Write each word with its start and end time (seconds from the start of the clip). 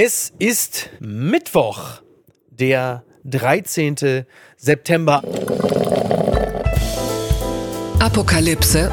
Es 0.00 0.32
ist 0.38 0.90
Mittwoch, 1.00 2.02
der 2.50 3.02
13. 3.24 4.24
September. 4.56 5.24
Apokalypse 7.98 8.92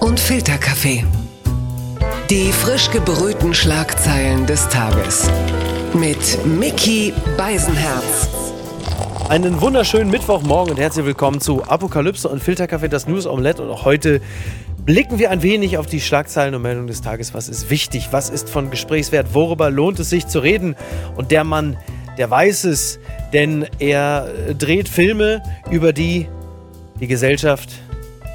und 0.00 0.18
Filterkaffee. 0.18 1.04
Die 2.30 2.50
frisch 2.50 2.90
gebrühten 2.90 3.52
Schlagzeilen 3.52 4.46
des 4.46 4.66
Tages. 4.70 5.30
Mit 5.92 6.42
Mickey 6.46 7.12
Beisenherz. 7.36 8.30
Einen 9.28 9.60
wunderschönen 9.60 10.10
Mittwochmorgen 10.10 10.70
und 10.70 10.80
herzlich 10.80 11.04
willkommen 11.04 11.42
zu 11.42 11.62
Apokalypse 11.64 12.26
und 12.26 12.42
Filterkaffee, 12.42 12.88
das 12.88 13.06
News 13.06 13.26
Omelette. 13.26 13.62
Und 13.62 13.68
auch 13.68 13.84
heute 13.84 14.22
blicken 14.84 15.18
wir 15.18 15.30
ein 15.30 15.42
wenig 15.42 15.78
auf 15.78 15.86
die 15.86 16.00
Schlagzeilen 16.00 16.54
und 16.54 16.62
Meldungen 16.62 16.88
des 16.88 17.02
Tages. 17.02 17.34
Was 17.34 17.48
ist 17.48 17.70
wichtig? 17.70 18.08
Was 18.10 18.30
ist 18.30 18.48
von 18.48 18.70
Gesprächswert? 18.70 19.34
Worüber 19.34 19.70
lohnt 19.70 19.98
es 20.00 20.10
sich 20.10 20.26
zu 20.26 20.38
reden? 20.38 20.76
Und 21.16 21.30
der 21.30 21.44
Mann, 21.44 21.76
der 22.16 22.30
weiß 22.30 22.64
es, 22.64 22.98
denn 23.32 23.66
er 23.78 24.28
dreht 24.58 24.88
Filme, 24.88 25.42
über 25.70 25.92
die 25.92 26.26
die 27.00 27.06
Gesellschaft, 27.06 27.70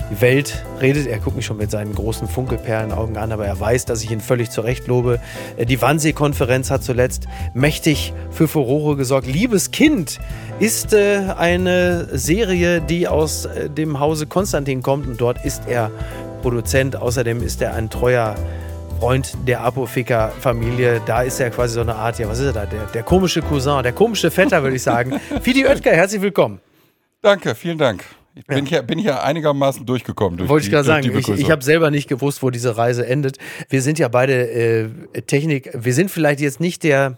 die 0.09 0.21
Welt 0.21 0.63
redet. 0.79 1.07
Er 1.07 1.20
guckt 1.20 1.35
mich 1.35 1.45
schon 1.45 1.57
mit 1.57 1.71
seinen 1.71 1.93
großen 1.93 2.27
Funkelperlenaugen 2.27 3.17
an, 3.17 3.31
aber 3.31 3.45
er 3.45 3.59
weiß, 3.59 3.85
dass 3.85 4.03
ich 4.03 4.12
ihn 4.12 4.21
völlig 4.21 4.49
zurecht 4.51 4.87
lobe. 4.87 5.20
Die 5.57 5.81
Wannsee-Konferenz 5.81 6.71
hat 6.71 6.84
zuletzt 6.84 7.27
mächtig 7.53 8.13
für 8.29 8.48
Furore 8.48 8.95
gesorgt. 8.95 9.27
Liebes 9.27 9.71
Kind 9.71 10.20
ist 10.59 10.93
äh, 10.93 11.34
eine 11.37 12.07
Serie, 12.17 12.81
die 12.81 13.07
aus 13.07 13.45
äh, 13.45 13.70
dem 13.70 13.99
Hause 13.99 14.27
Konstantin 14.27 14.81
kommt 14.81 15.07
und 15.07 15.20
dort 15.20 15.43
ist 15.43 15.63
er 15.67 15.91
Produzent. 16.43 16.95
Außerdem 16.95 17.41
ist 17.41 17.61
er 17.61 17.73
ein 17.73 17.89
treuer 17.89 18.35
Freund 18.99 19.34
der 19.47 19.61
Apoficker-Familie. 19.61 21.01
Da 21.05 21.23
ist 21.23 21.39
er 21.39 21.49
quasi 21.49 21.73
so 21.73 21.81
eine 21.81 21.95
Art, 21.95 22.20
ja, 22.20 22.27
was 22.29 22.39
ist 22.39 22.47
er 22.47 22.53
da? 22.53 22.65
Der, 22.65 22.85
der 22.85 23.01
komische 23.01 23.41
Cousin, 23.41 23.81
der 23.81 23.93
komische 23.93 24.29
Vetter, 24.29 24.61
würde 24.61 24.75
ich 24.75 24.84
sagen. 24.84 25.20
Fidi 25.41 25.65
Oetker, 25.65 25.91
herzlich 25.91 26.21
willkommen. 26.21 26.59
Danke, 27.21 27.55
vielen 27.55 27.77
Dank. 27.77 28.03
Ich 28.35 28.45
bin, 28.45 28.65
ja. 28.65 28.70
hier, 28.70 28.81
bin 28.81 28.99
hier 28.99 29.23
einigermaßen 29.23 29.85
durchgekommen. 29.85 30.37
Durch 30.37 30.49
Wollte 30.49 30.63
die, 30.63 30.68
ich 30.68 30.73
gerade 30.73 30.85
sagen, 30.85 31.18
ich, 31.18 31.29
ich 31.29 31.51
habe 31.51 31.63
selber 31.63 31.91
nicht 31.91 32.09
gewusst, 32.09 32.43
wo 32.43 32.49
diese 32.49 32.75
Reise 32.77 33.05
endet. 33.07 33.37
Wir 33.70 33.81
sind 33.81 33.99
ja 33.99 34.07
beide 34.09 34.49
äh, 34.49 34.90
Technik, 35.21 35.70
wir 35.73 35.93
sind 35.93 36.12
vielleicht 36.12 36.41
jetzt 36.41 36.59
nicht 36.59 36.84
der, 36.84 37.18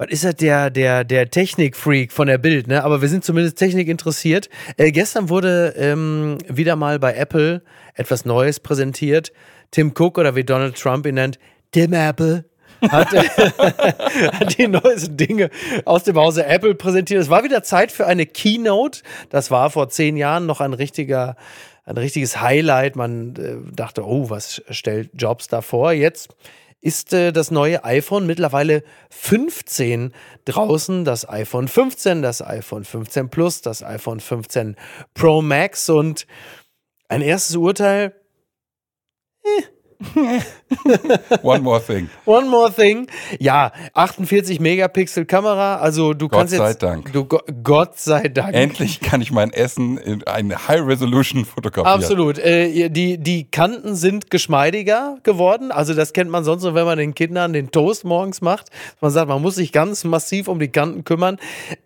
was 0.00 0.08
ist 0.08 0.24
das, 0.24 0.36
der, 0.36 0.70
der, 0.70 1.04
der 1.04 1.28
Technik-Freak 1.28 2.10
von 2.10 2.26
der 2.26 2.38
Bild, 2.38 2.68
ne? 2.68 2.82
Aber 2.84 3.02
wir 3.02 3.08
sind 3.10 3.22
zumindest 3.22 3.58
Technik 3.58 3.86
interessiert. 3.86 4.48
Äh, 4.78 4.92
gestern 4.92 5.28
wurde 5.28 5.74
ähm, 5.76 6.38
wieder 6.48 6.74
mal 6.74 6.98
bei 6.98 7.14
Apple 7.14 7.60
etwas 7.92 8.24
Neues 8.24 8.60
präsentiert. 8.60 9.30
Tim 9.70 9.92
Cook 9.94 10.16
oder 10.16 10.34
wie 10.34 10.42
Donald 10.42 10.80
Trump 10.80 11.04
ihn 11.04 11.16
nennt, 11.16 11.38
Tim 11.72 11.92
Apple. 11.92 12.46
hat, 12.80 13.12
hat 13.12 14.56
die 14.56 14.68
neuesten 14.68 15.18
Dinge 15.18 15.50
aus 15.84 16.04
dem 16.04 16.16
Hause 16.16 16.46
Apple 16.46 16.74
präsentiert. 16.74 17.20
Es 17.20 17.28
war 17.28 17.44
wieder 17.44 17.62
Zeit 17.62 17.92
für 17.92 18.06
eine 18.06 18.24
Keynote. 18.24 19.02
Das 19.28 19.50
war 19.50 19.68
vor 19.68 19.90
zehn 19.90 20.16
Jahren 20.16 20.46
noch 20.46 20.62
ein 20.62 20.72
richtiger, 20.72 21.36
ein 21.84 21.98
richtiges 21.98 22.40
Highlight. 22.40 22.96
Man 22.96 23.36
äh, 23.36 23.70
dachte, 23.76 24.06
oh, 24.06 24.30
was 24.30 24.62
stellt 24.70 25.10
Jobs 25.12 25.48
da 25.48 25.60
vor? 25.60 25.92
Jetzt 25.92 26.34
ist 26.80 27.12
äh, 27.12 27.32
das 27.32 27.50
neue 27.50 27.84
iPhone 27.84 28.26
mittlerweile 28.26 28.82
15 29.10 30.12
draußen. 30.44 31.04
Das 31.04 31.28
iPhone 31.28 31.68
15, 31.68 32.22
das 32.22 32.42
iPhone 32.42 32.84
15 32.84 33.28
Plus, 33.28 33.60
das 33.60 33.82
iPhone 33.82 34.20
15 34.20 34.76
Pro 35.14 35.42
Max 35.42 35.88
und 35.88 36.26
ein 37.08 37.22
erstes 37.22 37.56
Urteil. 37.56 38.14
Eh. 39.44 39.79
One 41.42 41.62
more 41.62 41.80
thing. 41.80 42.08
One 42.24 42.48
more 42.48 42.72
thing. 42.72 43.06
Ja, 43.38 43.72
48 43.92 44.58
Megapixel 44.58 45.26
Kamera. 45.26 45.76
Also 45.76 46.14
du 46.14 46.28
Gott 46.28 46.38
kannst 46.38 46.52
jetzt. 46.54 46.60
Gott 46.60 46.80
sei 46.80 46.86
Dank. 46.86 47.12
Du, 47.12 47.26
Gott 47.62 47.98
sei 47.98 48.28
Dank. 48.28 48.54
Endlich 48.54 49.00
kann 49.00 49.20
ich 49.20 49.30
mein 49.30 49.52
Essen 49.52 49.98
in 49.98 50.26
eine 50.26 50.68
High 50.68 50.86
Resolution 50.86 51.44
fotografieren. 51.44 52.00
Absolut. 52.00 52.38
Äh, 52.38 52.88
die, 52.88 53.18
die 53.18 53.50
Kanten 53.50 53.94
sind 53.94 54.30
geschmeidiger 54.30 55.18
geworden. 55.22 55.70
Also 55.70 55.92
das 55.92 56.12
kennt 56.14 56.30
man 56.30 56.44
sonst 56.44 56.62
nur, 56.62 56.74
wenn 56.74 56.86
man 56.86 56.98
den 56.98 57.14
Kindern 57.14 57.52
den 57.52 57.70
Toast 57.70 58.04
morgens 58.04 58.40
macht. 58.40 58.70
Man 59.00 59.10
sagt, 59.10 59.28
man 59.28 59.42
muss 59.42 59.56
sich 59.56 59.70
ganz 59.72 60.04
massiv 60.04 60.48
um 60.48 60.58
die 60.58 60.68
Kanten 60.68 61.04
kümmern. 61.04 61.38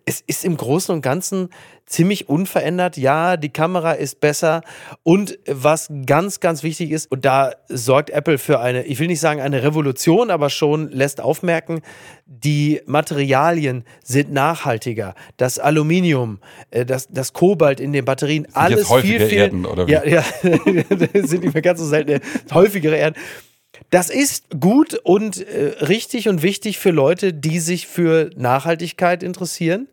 Es 0.05 0.21
ist 0.21 0.45
im 0.45 0.55
Großen 0.55 0.95
und 0.95 1.01
Ganzen 1.01 1.49
ziemlich 1.85 2.29
unverändert. 2.29 2.97
Ja, 2.97 3.37
die 3.37 3.49
Kamera 3.49 3.93
ist 3.93 4.19
besser. 4.19 4.61
Und 5.03 5.37
was 5.47 5.89
ganz, 6.05 6.39
ganz 6.39 6.63
wichtig 6.63 6.91
ist, 6.91 7.11
und 7.11 7.25
da 7.25 7.53
sorgt 7.67 8.09
Apple 8.09 8.37
für 8.37 8.59
eine, 8.59 8.83
ich 8.83 8.99
will 8.99 9.07
nicht 9.07 9.19
sagen 9.19 9.39
eine 9.41 9.63
Revolution, 9.63 10.31
aber 10.31 10.49
schon 10.49 10.89
lässt 10.91 11.21
aufmerken, 11.21 11.81
die 12.25 12.81
Materialien 12.85 13.83
sind 14.03 14.33
nachhaltiger. 14.33 15.13
Das 15.37 15.59
Aluminium, 15.59 16.39
äh, 16.71 16.85
das, 16.85 17.07
das 17.09 17.33
Kobalt 17.33 17.79
in 17.79 17.93
den 17.93 18.05
Batterien, 18.05 18.45
sind 18.45 18.55
alles 18.55 18.89
jetzt 18.89 19.01
viel, 19.01 19.19
viel. 19.27 19.37
Erden, 19.37 19.65
oder 19.65 19.87
wie? 19.87 19.91
Ja, 19.91 20.03
ja, 20.05 20.23
sind 20.43 21.43
nicht 21.43 21.53
mehr 21.53 21.61
ganz 21.61 21.79
so 21.79 21.85
selten, 21.85 22.19
häufigere 22.53 22.95
Erden. 22.95 23.15
Das 23.89 24.09
ist 24.09 24.59
gut 24.59 24.95
und 25.03 25.45
äh, 25.47 25.73
richtig 25.85 26.27
und 26.27 26.41
wichtig 26.41 26.79
für 26.79 26.91
Leute, 26.91 27.33
die 27.33 27.59
sich 27.59 27.87
für 27.87 28.31
Nachhaltigkeit 28.35 29.21
interessieren. 29.21 29.87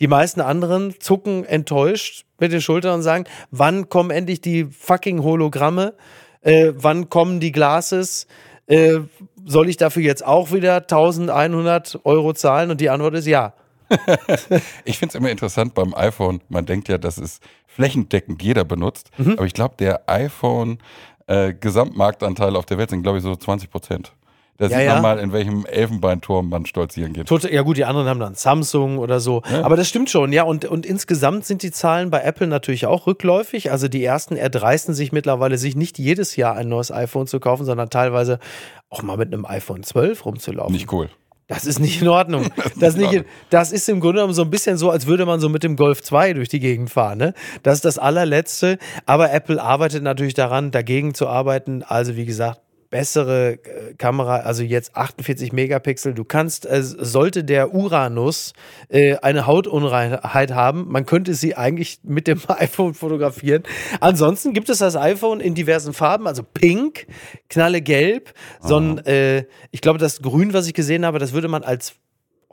Die 0.00 0.06
meisten 0.06 0.40
anderen 0.40 0.94
zucken 1.00 1.44
enttäuscht 1.44 2.24
mit 2.38 2.52
den 2.52 2.60
Schultern 2.60 2.94
und 2.94 3.02
sagen, 3.02 3.24
wann 3.50 3.88
kommen 3.88 4.10
endlich 4.10 4.40
die 4.40 4.64
fucking 4.64 5.22
Hologramme? 5.22 5.94
Äh, 6.40 6.72
wann 6.76 7.08
kommen 7.08 7.40
die 7.40 7.52
Glases? 7.52 8.26
Äh, 8.66 9.00
soll 9.44 9.68
ich 9.68 9.76
dafür 9.76 10.02
jetzt 10.02 10.24
auch 10.24 10.52
wieder 10.52 10.76
1100 10.76 12.00
Euro 12.04 12.32
zahlen? 12.32 12.70
Und 12.70 12.80
die 12.80 12.90
Antwort 12.90 13.14
ist 13.14 13.26
ja. 13.26 13.54
ich 14.84 14.98
finde 14.98 15.12
es 15.12 15.14
immer 15.14 15.30
interessant 15.30 15.74
beim 15.74 15.94
iPhone. 15.94 16.40
Man 16.48 16.66
denkt 16.66 16.88
ja, 16.88 16.98
dass 16.98 17.18
es 17.18 17.40
flächendeckend 17.66 18.42
jeder 18.42 18.64
benutzt. 18.64 19.10
Mhm. 19.18 19.32
Aber 19.32 19.46
ich 19.46 19.54
glaube, 19.54 19.74
der 19.78 20.08
iPhone 20.08 20.78
äh, 21.26 21.54
Gesamtmarktanteil 21.54 22.54
auf 22.56 22.66
der 22.66 22.78
Welt 22.78 22.90
sind, 22.90 23.02
glaube 23.02 23.18
ich, 23.18 23.24
so 23.24 23.34
20 23.34 23.70
Prozent. 23.70 24.12
Da 24.58 24.66
Ja, 24.66 24.78
sieht 24.78 24.86
ja. 24.86 24.94
man 24.94 25.02
mal, 25.02 25.18
in 25.20 25.32
welchem 25.32 25.64
Elfenbeinturm 25.66 26.48
man 26.48 26.66
stolzieren 26.66 27.12
geht. 27.12 27.28
Tot, 27.28 27.44
ja 27.44 27.62
gut, 27.62 27.76
die 27.76 27.84
anderen 27.84 28.08
haben 28.08 28.18
dann 28.18 28.34
Samsung 28.34 28.98
oder 28.98 29.20
so. 29.20 29.42
Ja. 29.50 29.62
Aber 29.62 29.76
das 29.76 29.88
stimmt 29.88 30.10
schon, 30.10 30.32
ja. 30.32 30.42
Und, 30.42 30.64
und 30.64 30.84
insgesamt 30.84 31.46
sind 31.46 31.62
die 31.62 31.70
Zahlen 31.70 32.10
bei 32.10 32.22
Apple 32.22 32.48
natürlich 32.48 32.86
auch 32.86 33.06
rückläufig. 33.06 33.70
Also 33.70 33.86
die 33.86 34.04
ersten 34.04 34.36
erdreisten 34.36 34.94
sich 34.94 35.12
mittlerweile, 35.12 35.58
sich 35.58 35.76
nicht 35.76 35.96
jedes 35.96 36.34
Jahr 36.34 36.56
ein 36.56 36.68
neues 36.68 36.90
iPhone 36.90 37.28
zu 37.28 37.38
kaufen, 37.38 37.64
sondern 37.64 37.88
teilweise 37.88 38.40
auch 38.90 39.02
mal 39.02 39.16
mit 39.16 39.32
einem 39.32 39.46
iPhone 39.46 39.84
12 39.84 40.26
rumzulaufen. 40.26 40.72
Nicht 40.72 40.92
cool. 40.92 41.08
Das 41.46 41.64
ist 41.64 41.78
nicht 41.78 42.02
in 42.02 42.08
Ordnung. 42.08 42.48
Das, 42.80 42.96
nicht, 42.96 43.24
das 43.50 43.72
ist 43.72 43.88
im 43.88 44.00
Grunde 44.00 44.16
genommen 44.16 44.34
so 44.34 44.42
ein 44.42 44.50
bisschen 44.50 44.76
so, 44.76 44.90
als 44.90 45.06
würde 45.06 45.24
man 45.24 45.40
so 45.40 45.48
mit 45.48 45.62
dem 45.62 45.76
Golf 45.76 46.02
2 46.02 46.34
durch 46.34 46.48
die 46.48 46.60
Gegend 46.60 46.90
fahren. 46.90 47.18
Ne? 47.18 47.34
Das 47.62 47.76
ist 47.76 47.84
das 47.84 47.98
allerletzte. 47.98 48.78
Aber 49.06 49.32
Apple 49.32 49.62
arbeitet 49.62 50.02
natürlich 50.02 50.34
daran, 50.34 50.70
dagegen 50.72 51.14
zu 51.14 51.26
arbeiten. 51.28 51.82
Also 51.82 52.16
wie 52.16 52.26
gesagt, 52.26 52.60
bessere 52.90 53.58
äh, 53.64 53.94
Kamera, 53.94 54.38
also 54.38 54.62
jetzt 54.62 54.96
48 54.96 55.52
Megapixel. 55.52 56.14
Du 56.14 56.24
kannst, 56.24 56.66
äh, 56.66 56.82
sollte 56.82 57.44
der 57.44 57.74
Uranus 57.74 58.52
äh, 58.88 59.16
eine 59.16 59.46
Hautunreinheit 59.46 60.52
haben, 60.52 60.86
man 60.88 61.04
könnte 61.06 61.34
sie 61.34 61.54
eigentlich 61.54 62.00
mit 62.02 62.26
dem 62.26 62.40
iPhone 62.48 62.94
fotografieren. 62.94 63.62
Ansonsten 64.00 64.52
gibt 64.54 64.68
es 64.68 64.78
das 64.78 64.96
iPhone 64.96 65.40
in 65.40 65.54
diversen 65.54 65.92
Farben, 65.92 66.26
also 66.26 66.42
pink, 66.42 67.06
knallegelb, 67.48 68.32
so 68.60 68.78
ein, 68.78 68.98
äh, 69.06 69.44
ich 69.70 69.80
glaube, 69.80 69.98
das 69.98 70.22
Grün, 70.22 70.52
was 70.52 70.66
ich 70.66 70.74
gesehen 70.74 71.04
habe, 71.04 71.18
das 71.18 71.32
würde 71.32 71.48
man 71.48 71.62
als 71.62 71.94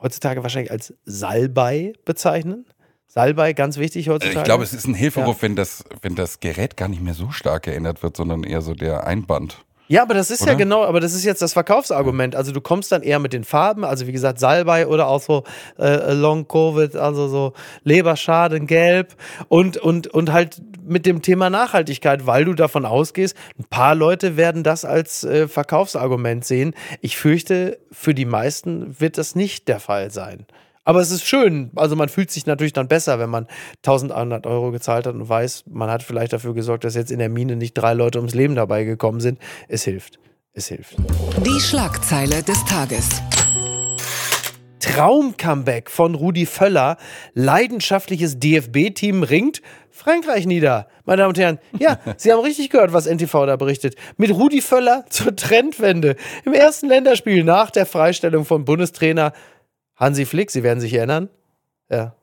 heutzutage 0.00 0.42
wahrscheinlich 0.42 0.70
als 0.70 0.94
Salbei 1.04 1.94
bezeichnen. 2.04 2.66
Salbei, 3.08 3.54
ganz 3.54 3.78
wichtig 3.78 4.10
heutzutage. 4.10 4.40
Ich 4.40 4.44
glaube, 4.44 4.64
es 4.64 4.74
ist 4.74 4.86
ein 4.86 4.92
Hilferuf, 4.92 5.40
wenn, 5.40 5.56
das, 5.56 5.84
wenn 6.02 6.14
das 6.16 6.40
Gerät 6.40 6.76
gar 6.76 6.88
nicht 6.88 7.00
mehr 7.00 7.14
so 7.14 7.30
stark 7.30 7.62
geändert 7.62 8.02
wird, 8.02 8.14
sondern 8.14 8.44
eher 8.44 8.60
so 8.60 8.74
der 8.74 9.06
Einband. 9.06 9.64
Ja, 9.88 10.02
aber 10.02 10.14
das 10.14 10.30
ist 10.30 10.40
ja 10.40 10.48
Oder? 10.48 10.56
genau, 10.56 10.84
aber 10.84 11.00
das 11.00 11.14
ist 11.14 11.24
jetzt 11.24 11.42
das 11.42 11.52
Verkaufsargument. 11.52 12.34
Also 12.34 12.52
du 12.52 12.60
kommst 12.60 12.90
dann 12.90 13.02
eher 13.02 13.18
mit 13.18 13.32
den 13.32 13.44
Farben, 13.44 13.84
also 13.84 14.06
wie 14.06 14.12
gesagt 14.12 14.40
Salbei 14.40 14.86
oder 14.86 15.06
auch 15.06 15.20
so 15.20 15.44
äh, 15.78 16.12
Long 16.12 16.48
Covid, 16.48 16.96
also 16.96 17.28
so 17.28 17.52
Leberschaden, 17.84 18.66
Gelb 18.66 19.14
und 19.48 19.76
und 19.76 20.08
und 20.08 20.32
halt 20.32 20.60
mit 20.84 21.06
dem 21.06 21.22
Thema 21.22 21.50
Nachhaltigkeit, 21.50 22.26
weil 22.26 22.44
du 22.44 22.54
davon 22.54 22.84
ausgehst, 22.84 23.36
ein 23.58 23.64
paar 23.64 23.94
Leute 23.94 24.36
werden 24.36 24.62
das 24.62 24.84
als 24.84 25.24
äh, 25.24 25.46
Verkaufsargument 25.46 26.44
sehen. 26.44 26.74
Ich 27.00 27.16
fürchte, 27.16 27.78
für 27.92 28.14
die 28.14 28.24
meisten 28.24 28.98
wird 29.00 29.18
das 29.18 29.34
nicht 29.36 29.68
der 29.68 29.80
Fall 29.80 30.10
sein. 30.10 30.46
Aber 30.86 31.00
es 31.00 31.10
ist 31.10 31.26
schön. 31.26 31.72
Also 31.74 31.96
man 31.96 32.08
fühlt 32.08 32.30
sich 32.30 32.46
natürlich 32.46 32.72
dann 32.72 32.86
besser, 32.86 33.18
wenn 33.18 33.28
man 33.28 33.48
1100 33.78 34.46
Euro 34.46 34.70
gezahlt 34.70 35.06
hat 35.06 35.14
und 35.16 35.28
weiß, 35.28 35.64
man 35.68 35.90
hat 35.90 36.04
vielleicht 36.04 36.32
dafür 36.32 36.54
gesorgt, 36.54 36.84
dass 36.84 36.94
jetzt 36.94 37.10
in 37.10 37.18
der 37.18 37.28
Mine 37.28 37.56
nicht 37.56 37.74
drei 37.74 37.92
Leute 37.92 38.18
ums 38.18 38.34
Leben 38.34 38.54
dabei 38.54 38.84
gekommen 38.84 39.18
sind. 39.18 39.40
Es 39.66 39.82
hilft. 39.82 40.20
Es 40.52 40.68
hilft. 40.68 40.96
Die 41.44 41.60
Schlagzeile 41.60 42.40
des 42.44 42.64
Tages. 42.66 43.20
Traum-Comeback 44.78 45.90
von 45.90 46.14
Rudi 46.14 46.46
Völler. 46.46 46.98
Leidenschaftliches 47.34 48.38
DFB-Team 48.38 49.24
ringt 49.24 49.62
Frankreich 49.90 50.46
nieder. 50.46 50.86
Meine 51.04 51.22
Damen 51.22 51.30
und 51.30 51.38
Herren, 51.38 51.58
ja, 51.80 51.98
Sie 52.16 52.32
haben 52.32 52.42
richtig 52.42 52.70
gehört, 52.70 52.92
was 52.92 53.06
NTV 53.06 53.46
da 53.46 53.56
berichtet. 53.56 53.96
Mit 54.18 54.30
Rudi 54.30 54.60
Völler 54.60 55.04
zur 55.08 55.34
Trendwende. 55.34 56.14
Im 56.44 56.52
ersten 56.52 56.86
Länderspiel 56.86 57.42
nach 57.42 57.72
der 57.72 57.86
Freistellung 57.86 58.44
von 58.44 58.64
Bundestrainer 58.64 59.32
Hansi 59.96 60.26
Flick, 60.26 60.50
Sie 60.50 60.62
werden 60.62 60.80
sich 60.80 60.92
erinnern. 60.94 61.28
Ja, 61.88 62.14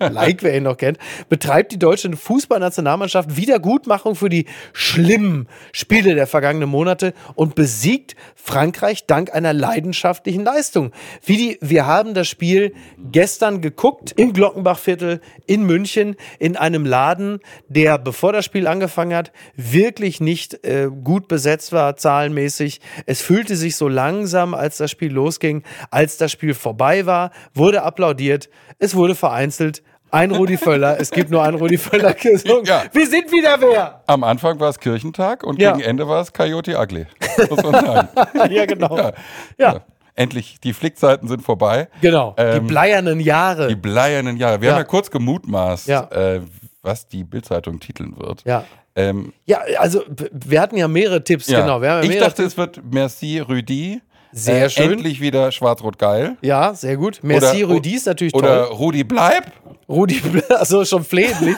like, 0.00 0.42
wer 0.42 0.56
ihn 0.56 0.62
noch 0.62 0.76
kennt, 0.78 0.98
betreibt 1.28 1.72
die 1.72 1.78
deutsche 1.78 2.10
Fußballnationalmannschaft 2.16 3.36
Wiedergutmachung 3.36 4.14
für 4.14 4.30
die 4.30 4.46
schlimmen 4.72 5.48
Spiele 5.72 6.14
der 6.14 6.26
vergangenen 6.26 6.68
Monate 6.68 7.12
und 7.34 7.54
besiegt 7.54 8.16
Frankreich 8.34 9.06
dank 9.06 9.34
einer 9.34 9.52
leidenschaftlichen 9.52 10.44
Leistung. 10.44 10.92
Wie 11.24 11.36
die, 11.36 11.58
wir 11.60 11.86
haben 11.86 12.14
das 12.14 12.26
Spiel 12.26 12.72
gestern 12.98 13.60
geguckt 13.60 14.12
im 14.16 14.32
Glockenbachviertel 14.32 15.20
in 15.46 15.64
München 15.64 16.16
in 16.38 16.56
einem 16.56 16.86
Laden, 16.86 17.40
der, 17.68 17.98
bevor 17.98 18.32
das 18.32 18.46
Spiel 18.46 18.66
angefangen 18.66 19.14
hat, 19.14 19.30
wirklich 19.56 20.20
nicht 20.20 20.64
äh, 20.64 20.88
gut 21.04 21.28
besetzt 21.28 21.72
war, 21.72 21.96
zahlenmäßig. 21.96 22.80
Es 23.04 23.20
fühlte 23.20 23.56
sich 23.56 23.76
so 23.76 23.88
langsam, 23.88 24.54
als 24.54 24.78
das 24.78 24.90
Spiel 24.90 25.12
losging, 25.12 25.64
als 25.90 26.16
das 26.16 26.32
Spiel 26.32 26.54
vorbei 26.54 27.04
war, 27.04 27.30
wurde 27.52 27.82
applaudiert, 27.82 28.48
es 28.82 28.94
wurde 28.94 29.14
vereinzelt 29.50 29.82
ein 30.12 30.32
Rudi 30.32 30.56
Völler, 30.56 30.98
es 30.98 31.12
gibt 31.12 31.30
nur 31.30 31.40
einen 31.44 31.56
Rudi 31.56 31.78
Völler 31.78 32.14
gesungen. 32.14 32.64
Ja. 32.64 32.82
Wir 32.92 33.06
sind 33.06 33.30
wieder 33.30 33.60
wer. 33.60 34.02
Am 34.08 34.24
Anfang 34.24 34.58
war 34.58 34.68
es 34.70 34.80
Kirchentag 34.80 35.44
und 35.44 35.60
Ja. 35.60 35.70
gegen 35.72 35.84
Ende 35.88 36.08
war 36.08 36.20
es 36.20 36.32
Coyote 36.32 36.76
Ugly. 36.76 37.06
Muss 37.48 37.62
man 37.62 37.72
sagen. 37.86 38.08
ja, 38.52 38.66
genau. 38.66 38.96
Ja. 38.96 39.12
Ja. 39.56 39.80
Endlich, 40.16 40.58
die 40.60 40.72
Flickzeiten 40.72 41.28
sind 41.28 41.42
vorbei. 41.42 41.88
Genau. 42.00 42.34
die 42.36 42.42
Ähm, 42.42 42.66
bleiernen 42.66 43.20
Jahre. 43.20 43.68
Die 43.68 43.76
bleiernen 43.76 44.36
Jahre. 44.36 44.60
Wir 44.60 44.72
haben 44.72 44.78
ja 44.78 44.84
kurz 44.84 45.12
gemutmaßt, 45.12 45.88
äh, 45.88 46.40
was 46.82 47.06
die 47.06 47.22
Bildzeitung 47.22 47.78
titeln 47.78 48.16
wird. 48.18 48.42
ja. 48.44 48.64
Ähm, 48.96 49.32
Ja, 49.46 49.60
also 49.78 50.02
wir 50.32 50.60
hatten 50.60 50.76
ja 50.76 50.88
mehrere 50.88 51.22
Tipps, 51.22 51.46
genau. 51.46 51.80
Ja 51.80 52.00
ich 52.02 52.08
mehrere 52.08 52.26
dachte, 52.28 52.42
es 52.42 52.56
wird 52.56 52.80
Merci 52.90 53.38
Rüdi. 53.38 54.00
Sehr 54.32 54.66
äh, 54.66 54.70
schön. 54.70 54.92
Endlich 54.92 55.20
wieder 55.20 55.50
Schwarz-Rot 55.52 55.98
geil. 55.98 56.36
Ja, 56.42 56.74
sehr 56.74 56.96
gut. 56.96 57.20
Merci, 57.22 57.64
Oder- 57.64 57.74
Rudi 57.74 57.94
ist 57.94 58.06
natürlich 58.06 58.34
Oder 58.34 58.66
toll. 58.66 58.76
Rudi 58.76 59.04
bleib. 59.04 59.52
Rudi, 59.88 60.20
also 60.50 60.84
schon 60.84 61.04
flehentlich. 61.04 61.56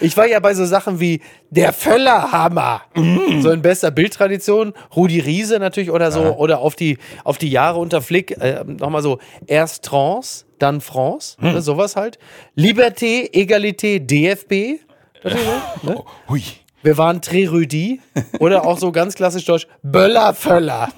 ich 0.00 0.16
war 0.16 0.26
ja 0.26 0.40
bei 0.40 0.54
so 0.54 0.64
Sachen 0.64 0.98
wie 0.98 1.20
der 1.50 1.74
Völlerhammer. 1.74 2.80
Mm. 2.94 3.42
So 3.42 3.50
in 3.50 3.60
bester 3.60 3.90
Bildtradition. 3.90 4.72
Rudi 4.94 5.20
Riese 5.20 5.58
natürlich 5.58 5.90
oder 5.90 6.10
so. 6.10 6.22
Oder 6.36 6.60
auf 6.60 6.74
die, 6.74 6.96
auf 7.24 7.36
die 7.36 7.50
Jahre 7.50 7.78
unter 7.78 8.00
Flick. 8.00 8.30
Äh, 8.40 8.64
Nochmal 8.66 9.02
so. 9.02 9.18
Erst 9.46 9.84
Trance, 9.84 10.46
dann 10.58 10.80
France. 10.80 11.36
Hm. 11.38 11.52
Ne, 11.52 11.60
sowas 11.60 11.96
halt. 11.96 12.18
Liberté, 12.56 13.28
Egalité, 13.34 14.00
DFB. 14.00 14.80
Natürlich, 15.22 15.46
ne? 15.82 15.96
Oh, 15.98 16.04
hui. 16.30 16.42
Wir 16.86 16.96
waren 16.98 17.20
Trerüdi 17.20 18.00
oder 18.38 18.64
auch 18.64 18.78
so 18.78 18.92
ganz 18.92 19.16
klassisch 19.16 19.44
deutsch 19.44 19.66
Böllervöller. 19.82 20.88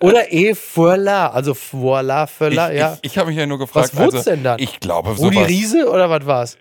Oder 0.00 0.32
E 0.32 0.54
Furla, 0.54 1.30
also 1.30 1.56
Voila 1.72 2.28
Völler, 2.28 2.72
Ich, 2.72 2.78
ja. 2.78 2.98
ich, 3.02 3.10
ich 3.10 3.18
habe 3.18 3.30
mich 3.30 3.36
ja 3.36 3.44
nur 3.44 3.58
gefragt. 3.58 3.90
Was 3.92 4.00
wurd's 4.00 4.14
also, 4.14 4.30
denn 4.30 4.44
dann? 4.44 4.60
Ich 4.60 4.78
glaube, 4.78 5.10
Rudi 5.10 5.34
sowas. 5.34 5.48
Riese 5.48 5.90
oder 5.90 6.08
was 6.08 6.24
war's? 6.24 6.56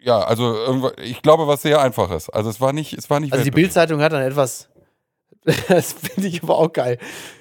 Ja, 0.00 0.20
also 0.20 0.92
ich 1.02 1.20
glaube, 1.20 1.46
was 1.46 1.60
sehr 1.60 1.78
einfaches. 1.82 2.30
Also 2.30 2.48
es 2.48 2.58
war 2.58 2.72
nicht, 2.72 2.94
es 2.94 3.10
war 3.10 3.20
nicht. 3.20 3.34
Also 3.34 3.44
die. 3.44 3.50
Bildzeitung 3.50 4.00
hat 4.00 4.12
dann 4.12 4.22
etwas, 4.22 4.70
das 5.68 5.92
finde 5.92 6.28
ich 6.28 6.42
aber 6.42 6.56
auch 6.56 6.72
geil. 6.72 6.96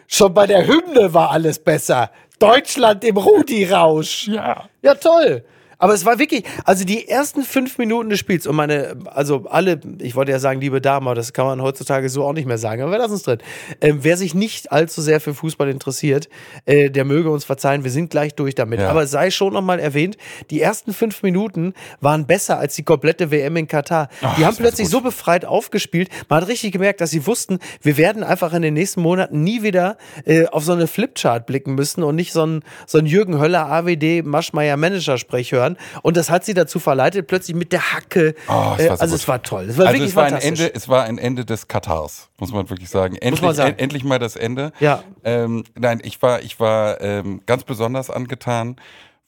Schon 0.07 0.33
bei 0.33 0.45
der 0.45 0.67
Hymne 0.67 1.13
war 1.13 1.31
alles 1.31 1.57
besser. 1.57 2.11
Deutschland 2.37 3.05
im 3.05 3.15
Rudi-Rausch. 3.15 4.27
Ja. 4.27 4.67
Ja, 4.81 4.95
toll. 4.95 5.45
Aber 5.83 5.93
es 5.93 6.05
war 6.05 6.17
wirklich, 6.17 6.45
also 6.63 6.85
die 6.85 7.09
ersten 7.09 7.43
fünf 7.43 7.77
Minuten 7.77 8.09
des 8.09 8.17
Spiels 8.17 8.47
und 8.47 8.55
meine, 8.55 8.95
also 9.07 9.47
alle, 9.49 9.81
ich 9.99 10.15
wollte 10.15 10.31
ja 10.31 10.39
sagen, 10.39 10.61
liebe 10.61 10.79
Damen, 10.79 11.07
aber 11.07 11.15
das 11.15 11.33
kann 11.33 11.45
man 11.45 11.61
heutzutage 11.61 12.07
so 12.07 12.23
auch 12.23 12.31
nicht 12.31 12.45
mehr 12.45 12.57
sagen, 12.57 12.83
aber 12.83 12.91
wir 12.91 12.99
lassen 12.99 13.15
es 13.15 13.23
drin. 13.23 13.39
Ähm, 13.81 13.99
wer 14.01 14.15
sich 14.15 14.33
nicht 14.33 14.71
allzu 14.71 15.01
sehr 15.01 15.19
für 15.19 15.33
Fußball 15.33 15.67
interessiert, 15.67 16.29
äh, 16.63 16.89
der 16.89 17.03
möge 17.03 17.29
uns 17.29 17.43
verzeihen, 17.43 17.83
wir 17.83 17.91
sind 17.91 18.11
gleich 18.11 18.33
durch 18.33 18.55
damit. 18.55 18.79
Ja. 18.79 18.91
Aber 18.91 19.07
sei 19.07 19.29
schon 19.29 19.51
nochmal 19.51 19.81
erwähnt, 19.81 20.15
die 20.51 20.61
ersten 20.61 20.93
fünf 20.93 21.21
Minuten 21.21 21.73
waren 21.99 22.27
besser 22.27 22.59
als 22.59 22.75
die 22.75 22.83
komplette 22.83 23.29
WM 23.29 23.57
in 23.57 23.67
Katar. 23.67 24.07
die 24.37 24.45
haben 24.45 24.55
plötzlich 24.55 24.87
so 24.87 25.01
befreit 25.01 25.43
aufgespielt, 25.43 26.07
man 26.29 26.39
hat 26.43 26.47
richtig 26.47 26.71
gemerkt, 26.71 27.01
dass 27.01 27.11
sie 27.11 27.27
wussten, 27.27 27.59
wir 27.81 27.97
werden 27.97 28.23
einfach 28.23 28.53
in 28.53 28.61
den 28.61 28.75
nächsten 28.75 29.01
Monaten 29.01 29.43
nie 29.43 29.63
wieder 29.63 29.97
äh, 30.23 30.45
auf 30.45 30.63
so 30.63 30.71
eine 30.71 30.87
Flipchart 30.87 31.45
blicken 31.45 31.75
müssen 31.75 32.03
und 32.03 32.15
nicht 32.15 32.31
so 32.31 32.45
ein, 32.45 32.63
so 32.87 32.99
ein 32.99 33.05
Jürgen 33.05 33.37
Höller 33.37 33.69
AWD 33.69 34.23
Maschmeyer 34.23 34.77
Manager-Sprech 34.77 35.51
hören. 35.51 35.72
Und 36.01 36.17
das 36.17 36.29
hat 36.29 36.45
sie 36.45 36.53
dazu 36.53 36.79
verleitet, 36.79 37.27
plötzlich 37.27 37.55
mit 37.55 37.71
der 37.71 37.93
Hacke. 37.93 38.35
Oh, 38.47 38.73
es 38.77 38.85
äh, 38.85 38.89
war 38.89 38.97
so 38.97 39.01
also 39.03 39.13
gut. 39.13 39.21
es 39.21 39.27
war 39.27 39.41
toll. 39.43 39.65
Es 39.69 39.77
war 39.77 39.85
Also 39.87 39.93
wirklich 39.99 40.09
es 40.11 40.15
war, 40.15 40.25
ein. 40.25 40.35
Ende, 40.35 40.73
es 40.75 40.89
war 40.89 41.03
ein 41.03 41.17
Ende 41.17 41.45
des 41.45 41.67
Katars, 41.67 42.29
muss 42.39 42.51
man 42.51 42.69
wirklich 42.69 42.89
sagen. 42.89 43.15
Endlich, 43.15 43.41
man 43.41 43.55
sagen. 43.55 43.73
en- 43.73 43.79
endlich 43.79 44.03
mal 44.03 44.19
das 44.19 44.35
Ende. 44.35 44.71
Ja. 44.79 45.03
Ähm, 45.23 45.63
nein, 45.75 46.01
ich 46.03 46.21
war, 46.21 46.41
ich 46.41 46.59
war 46.59 47.01
ähm, 47.01 47.41
ganz 47.45 47.63
besonders 47.63 48.09
angetan 48.09 48.75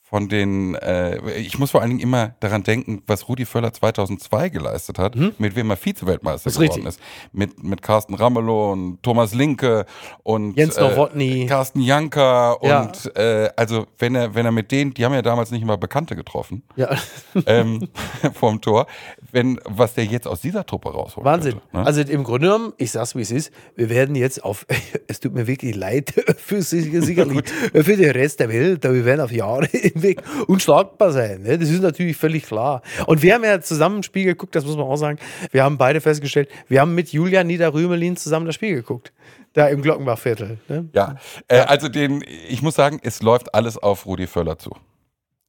von 0.08 0.30
den, 0.30 0.76
äh, 0.76 1.18
ich 1.40 1.58
muss 1.58 1.72
vor 1.72 1.82
allen 1.82 1.90
Dingen 1.90 2.00
immer 2.00 2.36
daran 2.40 2.62
denken, 2.62 3.02
was 3.08 3.28
Rudi 3.28 3.44
Völler 3.44 3.74
2002 3.74 4.50
geleistet 4.50 5.00
hat, 5.00 5.16
mit 5.40 5.56
wem 5.56 5.72
er 5.72 5.78
Vize-Weltmeister 5.78 6.48
ist 6.48 6.60
geworden 6.60 6.86
richtig. 6.86 6.86
ist. 6.86 7.00
Mit, 7.34 7.64
mit 7.64 7.82
Carsten 7.82 8.14
Ramelow 8.14 8.72
und 8.72 9.02
Thomas 9.02 9.34
Linke 9.34 9.86
und 10.22 10.56
Jens 10.56 10.78
Nowotny. 10.78 11.44
äh, 11.44 11.46
Carsten 11.48 11.80
Janker 11.82 12.58
Ja. 12.62 12.82
und 12.84 13.16
äh, 13.16 13.50
also 13.56 13.88
wenn 13.98 14.14
er, 14.14 14.36
wenn 14.36 14.46
er 14.46 14.52
mit 14.52 14.72
denen, 14.72 14.94
die 14.94 15.04
haben 15.06 15.14
ja 15.14 15.24
damals 15.24 15.50
nicht 15.50 15.66
mal 15.66 15.76
Bekannte 15.78 16.16
getroffen 16.16 16.62
ja. 16.76 16.96
ähm, 17.48 17.88
vorm 18.36 18.62
Tor, 18.62 18.86
wenn 19.32 19.60
was 19.66 19.96
der 19.96 20.06
jetzt 20.06 20.28
aus 20.28 20.40
dieser 20.40 20.68
Truppe 20.68 20.90
rausholt. 20.90 21.26
Wahnsinn. 21.26 21.54
Könnte, 21.54 21.78
ne? 21.78 21.84
Also 21.86 22.02
im 22.02 22.24
Grunde 22.24 22.48
genommen, 22.48 22.74
ich 22.78 22.92
sag's 22.92 23.16
wie 23.16 23.22
es 23.22 23.32
ist, 23.32 23.52
wir 23.76 23.90
werden 23.90 24.14
jetzt 24.14 24.44
auf, 24.44 24.68
es 25.08 25.20
tut 25.20 25.34
mir 25.34 25.48
wirklich 25.48 25.76
leid 25.76 26.14
für 26.38 26.62
sicherlich, 26.62 27.44
für 27.74 27.98
den 27.98 28.12
Rest 28.12 28.40
der 28.40 28.50
Welt, 28.50 28.86
aber 28.86 28.94
wir 28.94 29.06
werden 29.06 29.22
auf 29.22 29.32
Jahre 29.32 29.68
hinweg 30.06 30.24
unschlagbar 30.48 31.12
sein. 31.12 31.44
Ne? 31.44 31.58
Das 31.58 31.70
ist 31.70 31.82
natürlich 31.82 32.18
völlig 32.18 32.46
klar. 32.46 32.82
Und 33.08 33.22
wir 33.22 33.34
haben 33.34 33.44
ja 33.44 33.62
zusammen 33.62 33.98
ein 33.98 34.04
Spiel 34.04 34.26
geguckt, 34.26 34.56
das 34.56 34.66
muss 34.66 34.76
man 34.76 34.86
auch 34.86 34.98
sagen. 34.98 35.20
Wir 35.52 35.64
haben 35.64 35.78
beide 35.78 36.02
festgestellt, 36.02 36.50
wir 36.68 36.82
haben 36.82 36.96
mit 36.96 37.12
Julian 37.12 37.48
Niederrümelin 37.48 38.18
zusammen 38.18 38.46
das 38.46 38.56
Spiel 38.56 38.76
geguckt. 38.76 39.12
Da 39.54 39.68
im 39.68 39.82
Glockenbachviertel. 39.82 40.58
Ne? 40.68 40.90
Ja, 40.94 41.16
äh, 41.48 41.60
also 41.60 41.88
den, 41.88 42.26
ich 42.50 42.62
muss 42.62 42.76
sagen, 42.76 43.00
es 43.04 43.22
läuft 43.22 43.56
alles 43.56 43.78
auf 43.78 44.06
Rudi 44.06 44.28
Völler 44.28 44.60
zu. 44.60 44.72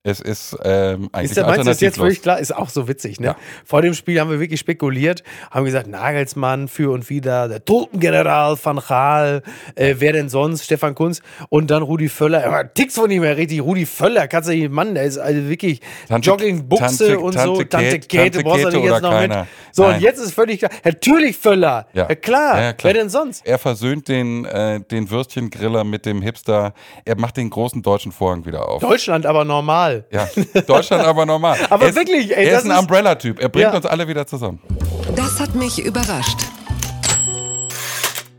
Es 0.08 0.20
ist 0.20 0.56
ähm, 0.62 1.08
eigentlich 1.12 1.30
Ist 1.32 1.36
der, 1.36 1.46
meinst 1.46 1.66
ist 1.68 1.80
jetzt 1.80 1.98
völlig 1.98 2.22
klar? 2.22 2.38
Ist 2.38 2.54
auch 2.54 2.68
so 2.68 2.86
witzig, 2.86 3.18
ne? 3.18 3.26
Ja. 3.26 3.36
Vor 3.64 3.82
dem 3.82 3.92
Spiel 3.92 4.20
haben 4.20 4.30
wir 4.30 4.38
wirklich 4.38 4.60
spekuliert, 4.60 5.24
haben 5.50 5.64
gesagt, 5.64 5.88
Nagelsmann 5.88 6.68
für 6.68 6.92
und 6.92 7.10
wieder, 7.10 7.48
der 7.48 7.64
Totengeneral 7.64 8.56
Van 8.62 8.80
Gaal, 8.86 9.42
äh, 9.74 9.96
wer 9.98 10.12
denn 10.12 10.28
sonst, 10.28 10.64
Stefan 10.64 10.94
Kunz 10.94 11.22
und 11.48 11.72
dann 11.72 11.82
Rudi 11.82 12.08
Völler. 12.08 12.46
Aber 12.46 12.72
Ticks 12.72 12.94
von 12.94 13.10
ihm 13.10 13.24
her 13.24 13.36
richtig, 13.36 13.60
Rudi 13.60 13.84
Völler, 13.84 14.28
kannst 14.28 14.48
du 14.48 14.54
nicht, 14.54 14.70
Mann, 14.70 14.94
der 14.94 15.02
ist 15.02 15.18
also 15.18 15.48
wirklich 15.48 15.80
Tante- 16.08 16.30
Joggingbuchse 16.30 16.84
Tante- 17.08 17.18
und 17.18 17.32
so, 17.32 17.56
Tante 17.64 17.68
Tante 17.68 18.00
Tante 18.06 18.42
brauchst 18.44 18.64
du 18.64 18.68
nicht 18.68 18.84
jetzt 18.84 19.02
noch 19.02 19.10
mit. 19.10 19.30
keiner. 19.32 19.46
So, 19.72 19.84
und 19.86 19.90
Nein. 19.90 20.02
jetzt 20.02 20.20
ist 20.20 20.34
völlig 20.34 20.60
klar, 20.60 20.70
natürlich 20.84 21.36
Völler, 21.36 21.88
ja, 21.94 22.04
klar, 22.14 22.56
Ja, 22.58 22.62
ja, 22.66 22.72
klar. 22.74 22.94
wer 22.94 23.00
denn 23.02 23.10
sonst? 23.10 23.44
Er 23.44 23.58
versöhnt 23.58 24.06
den, 24.06 24.44
äh, 24.44 24.78
den 24.80 25.10
Würstchengriller 25.10 25.82
mit 25.82 26.06
dem 26.06 26.22
Hipster. 26.22 26.74
Er 27.04 27.18
macht 27.18 27.36
den 27.36 27.50
großen 27.50 27.82
deutschen 27.82 28.12
Vorhang 28.12 28.46
wieder 28.46 28.68
auf. 28.68 28.80
Deutschland 28.80 29.26
aber 29.26 29.44
normal. 29.44 29.95
Ja, 30.10 30.28
Deutschland 30.66 31.04
aber 31.04 31.26
normal. 31.26 31.58
Aber 31.70 31.84
er 31.84 31.90
ist, 31.90 31.96
wirklich, 31.96 32.36
ey, 32.36 32.46
er 32.46 32.54
das 32.54 32.64
ist 32.64 32.70
ein 32.70 32.78
Umbrella-Typ. 32.78 33.40
Er 33.40 33.48
bringt 33.48 33.64
Ja. 33.70 33.76
uns 33.76 33.86
alle 33.86 34.06
wieder 34.08 34.26
zusammen. 34.26 34.60
Das 35.14 35.40
hat 35.40 35.54
mich 35.54 35.78
überrascht. 35.84 36.38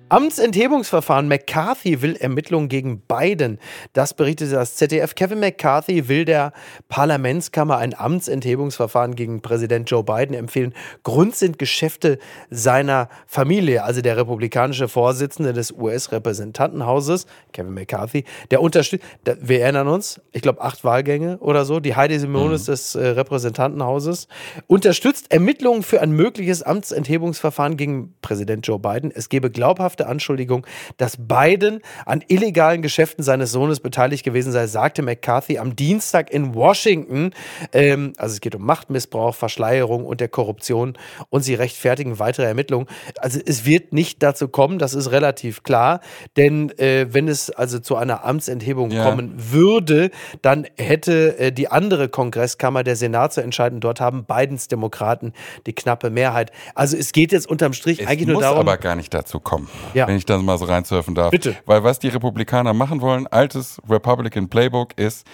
Amtsenthebungsverfahren. 0.10 1.28
McCarthy 1.28 2.02
will 2.02 2.16
Ermittlungen 2.16 2.70
gegen 2.70 3.02
Biden. 3.02 3.60
Das 3.92 4.14
berichtete 4.14 4.52
das 4.52 4.76
ZDF. 4.76 5.16
Kevin 5.16 5.42
McCarthy 5.42 6.08
will 6.08 6.24
der 6.24 6.54
Parlamentskammer 6.88 7.78
ein 7.78 7.94
Amtsenthebungsverfahren 7.94 9.16
gegen 9.16 9.42
Präsident 9.42 9.90
Joe 9.90 10.04
Biden 10.04 10.34
empfehlen. 10.34 10.74
Grund 11.04 11.36
sind 11.36 11.60
Geschäfte 11.60 12.20
seiner 12.50 13.10
Familie, 13.26 13.84
also 13.84 14.02
der 14.02 14.16
republikanische 14.16 14.88
Vorsitzende 14.88 15.52
des 15.52 15.74
US-Repräsentantenhauses, 15.74 17.26
Kevin 17.52 17.74
McCarthy, 17.74 18.24
der 18.50 18.62
unterstützt, 18.62 19.04
wir 19.42 19.62
erinnern 19.62 19.90
uns, 19.90 20.22
ich 20.32 20.42
glaube 20.42 20.62
acht 20.62 20.86
Wahlgänge 20.86 21.38
oder 21.40 21.66
so, 21.66 21.82
die 21.82 21.96
Heidi 21.98 22.18
Simonis 22.18 22.66
des 22.66 22.96
äh, 22.96 23.08
Repräsentantenhauses, 23.08 24.30
unterstützt 24.68 25.34
Ermittlungen 25.34 25.84
für 25.84 26.00
ein 26.02 26.12
mögliches 26.12 26.64
Amtsenthebungsverfahren 26.64 27.76
gegen 27.76 28.16
Präsident 28.22 28.66
Joe 28.66 28.80
Biden. 28.80 29.12
Es 29.12 29.28
gebe 29.28 29.52
glaubhafte 29.52 29.97
ernsthafte 29.98 30.08
Anschuldigung, 30.08 30.66
dass 30.98 31.18
Biden 31.18 31.82
an 32.06 32.24
illegalen 32.28 32.82
Geschäften 32.82 33.24
seines 33.24 33.52
Sohnes 33.52 33.80
beteiligt 33.80 34.24
gewesen 34.24 34.52
sei, 34.52 34.68
sagte 34.68 35.02
McCarthy 35.02 35.58
am 35.58 35.76
Dienstag 35.76 36.30
in 36.32 36.54
Washington. 36.54 37.32
Ähm, 37.74 38.14
also 38.18 38.34
es 38.34 38.42
geht 38.42 38.56
um 38.56 38.64
Machtmissbrauch, 38.66 39.36
Verschleierung 39.36 40.06
und 40.06 40.22
der 40.22 40.28
Korruption 40.30 40.98
und 41.30 41.42
sie 41.42 41.56
rechtfertigen 41.56 42.20
weitere 42.20 42.46
Ermittlungen. 42.46 42.88
Also 43.20 43.40
es 43.46 43.66
wird 43.66 43.94
nicht 43.94 44.22
dazu 44.24 44.48
kommen, 44.48 44.80
das 44.80 44.94
ist 44.94 45.12
relativ 45.12 45.64
klar, 45.64 46.00
denn 46.36 46.72
äh, 46.78 47.08
wenn 47.12 47.28
es 47.28 47.50
also 47.50 47.80
zu 47.80 47.96
einer 47.96 48.24
Amtsenthebung 48.24 48.92
Ja. 48.92 49.04
kommen 49.04 49.34
würde, 49.36 50.12
dann 50.42 50.68
hätte 50.78 51.38
äh, 51.40 51.52
die 51.52 51.70
andere 51.70 52.10
Kongresskammer, 52.10 52.84
der 52.84 52.96
Senat, 52.96 53.34
zu 53.34 53.42
entscheiden. 53.42 53.80
Dort 53.80 54.00
haben 54.00 54.26
Bidens 54.26 54.68
Demokraten 54.68 55.34
die 55.66 55.74
knappe 55.74 56.10
Mehrheit. 56.10 56.52
Also 56.76 56.96
es 56.98 57.12
geht 57.12 57.32
jetzt 57.32 57.50
unterm 57.50 57.74
Strich 57.74 58.00
Es 58.02 58.08
eigentlich 58.08 58.28
muss 58.28 58.34
nur 58.34 58.42
darum. 58.44 58.60
aber 58.60 58.78
gar 58.78 58.96
nicht 58.96 59.14
dazu 59.14 59.40
kommen, 59.40 59.68
Ja. 59.94 60.08
wenn 60.08 60.18
ich 60.18 60.26
das 60.26 60.42
mal 60.42 60.58
so 60.58 60.66
reinsurfen 60.66 61.16
darf. 61.16 61.32
Bitte. 61.32 61.56
Weil 61.66 61.84
was 61.84 62.00
die 62.00 62.10
Republikaner 62.10 62.74
machen 62.74 63.02
wollen, 63.02 63.28
altes 63.28 63.82
Republican 63.90 64.50
Playbook 64.50 64.98
ist, 64.98 65.26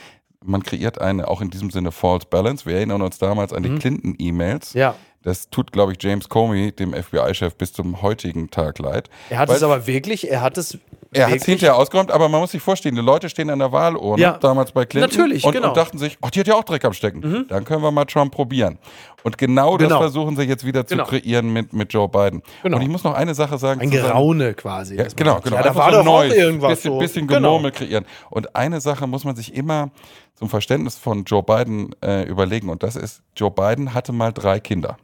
man 0.43 0.63
kreiert 0.63 0.99
eine, 0.99 1.27
auch 1.27 1.41
in 1.41 1.49
diesem 1.49 1.69
Sinne, 1.69 1.91
False 1.91 2.27
Balance. 2.29 2.65
Wir 2.65 2.75
erinnern 2.75 3.01
uns 3.01 3.17
damals 3.17 3.53
an 3.53 3.63
die 3.63 3.75
Clinton-E-Mails. 3.75 4.73
Mhm. 4.73 4.79
Ja. 4.79 4.95
Das 5.23 5.49
tut, 5.49 5.71
glaube 5.71 5.93
ich, 5.93 5.97
James 6.03 6.27
Comey, 6.29 6.71
dem 6.73 6.93
FBI-Chef, 6.93 7.55
bis 7.55 7.71
zum 7.73 8.01
heutigen 8.01 8.49
Tag 8.49 8.79
leid. 8.79 9.09
er 9.29 9.39
hat 9.39 9.49
es 9.49 9.63
aber 9.63 9.87
wirklich, 9.87 10.29
er 10.29 10.41
hat 10.41 10.57
es 10.57 10.77
Er 11.13 11.27
hat 11.29 11.35
es 11.37 11.45
hinterher 11.45 11.75
ausgeräumt, 11.77 12.11
aber 12.11 12.27
man 12.27 12.41
muss 12.41 12.51
sich 12.51 12.61
vorstellen, 12.61 12.95
die 12.95 13.01
Leute 13.01 13.29
stehen 13.29 13.49
an 13.51 13.59
der 13.59 13.71
Wahlurne, 13.71 14.21
Ja. 14.21 14.37
damals 14.39 14.71
bei 14.73 14.83
Clinton, 14.85 15.11
Natürlich, 15.17 15.45
und, 15.45 15.53
genau. 15.53 15.67
Mhm. 15.67 15.71
und 15.71 15.77
dachten 15.77 15.97
sich, 15.99 16.17
ach, 16.21 16.31
die 16.31 16.39
hat 16.41 16.47
ja 16.47 16.55
auch 16.55 16.63
Dreck 16.63 16.83
am 16.85 16.91
Stecken. 16.93 17.45
Dann 17.47 17.63
können 17.65 17.83
wir 17.83 17.91
mal 17.91 18.05
Trump 18.05 18.33
probieren. 18.33 18.79
Und 19.23 19.37
genau, 19.37 19.77
Genau. 19.77 19.89
das 19.89 19.97
versuchen 19.99 20.35
sie 20.35 20.43
jetzt 20.43 20.65
wieder 20.65 20.85
zu 20.85 20.95
Genau. 20.95 21.05
kreieren 21.07 21.53
mit, 21.53 21.71
mit 21.71 21.93
Joe 21.93 22.09
Biden. 22.09 22.41
Genau. 22.63 22.75
Und 22.77 22.81
ich 22.83 22.89
muss 22.89 23.03
noch 23.05 23.13
eine 23.13 23.33
Sache 23.35 23.57
sagen. 23.57 23.79
ein 23.79 23.91
zu 23.91 23.95
Geraune 23.97 24.53
quasi. 24.55 24.95
ja, 24.97 25.05
genau, 25.15 25.39
genau. 25.39 25.55
Ja, 25.57 25.61
da 25.63 25.75
war 25.75 25.91
so 25.91 25.97
doch 25.97 25.99
auch 26.01 26.05
Neues, 26.05 26.33
irgendwas 26.33 26.69
bisschen, 26.71 26.91
so. 26.93 26.99
bisschen 26.99 27.27
Genau. 27.27 27.39
Gemurmel 27.59 27.71
kreieren. 27.71 28.05
Und 28.29 28.55
eine 28.55 28.81
Sache 28.81 29.07
muss 29.07 29.23
man 29.23 29.35
sich 29.37 29.53
immer 29.55 29.91
zum 30.35 30.49
Verständnis 30.49 30.97
von 30.97 31.23
Joe 31.25 31.43
Biden 31.43 31.95
äh, 32.03 32.23
überlegen. 32.23 32.69
Und 32.69 32.81
das 32.83 32.95
ist, 32.97 33.21
Joe 33.37 33.51
Biden 33.51 33.93
hatte 33.93 34.11
mal 34.11 34.33
drei 34.33 34.59
Kinder. 34.59 34.97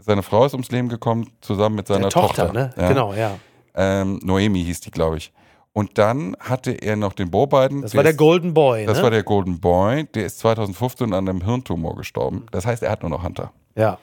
Seine 0.00 0.22
Frau 0.22 0.44
ist 0.44 0.52
ums 0.54 0.70
Leben 0.70 0.88
gekommen, 0.88 1.30
zusammen 1.40 1.76
mit 1.76 1.86
seiner 1.86 1.98
Mhm. 2.00 2.02
Der 2.04 2.10
Tochter, 2.10 2.46
Tochter. 2.46 2.52
ne? 2.52 2.74
Ja. 2.76 2.88
Genau, 2.88 3.12
ja. 3.14 3.38
Ähm, 3.74 4.20
Noemi 4.22 4.62
hieß 4.64 4.80
die, 4.80 4.90
glaube 4.90 5.16
ich. 5.18 5.32
Und 5.74 5.96
dann 5.96 6.36
hatte 6.38 6.72
er 6.72 6.96
noch 6.96 7.14
den 7.14 7.30
Bo 7.30 7.46
Biden. 7.46 7.80
Das 7.82 7.94
war 7.94 8.02
der 8.02 8.12
ist- 8.12 8.18
Golden 8.18 8.52
Boy, 8.52 8.84
Das 8.84 8.98
ne? 8.98 9.02
war 9.04 9.10
der 9.10 9.22
Golden 9.22 9.58
Boy. 9.60 10.04
Der 10.14 10.26
ist 10.26 10.38
2015 10.40 11.14
an 11.14 11.26
einem 11.28 11.42
Hirntumor 11.42 11.96
gestorben. 11.96 12.44
Das 12.50 12.66
heißt, 12.66 12.82
er 12.82 12.90
hat 12.90 13.02
nur 13.02 13.10
noch 13.10 13.22
Hunter. 13.22 13.52
ja. 13.74 13.98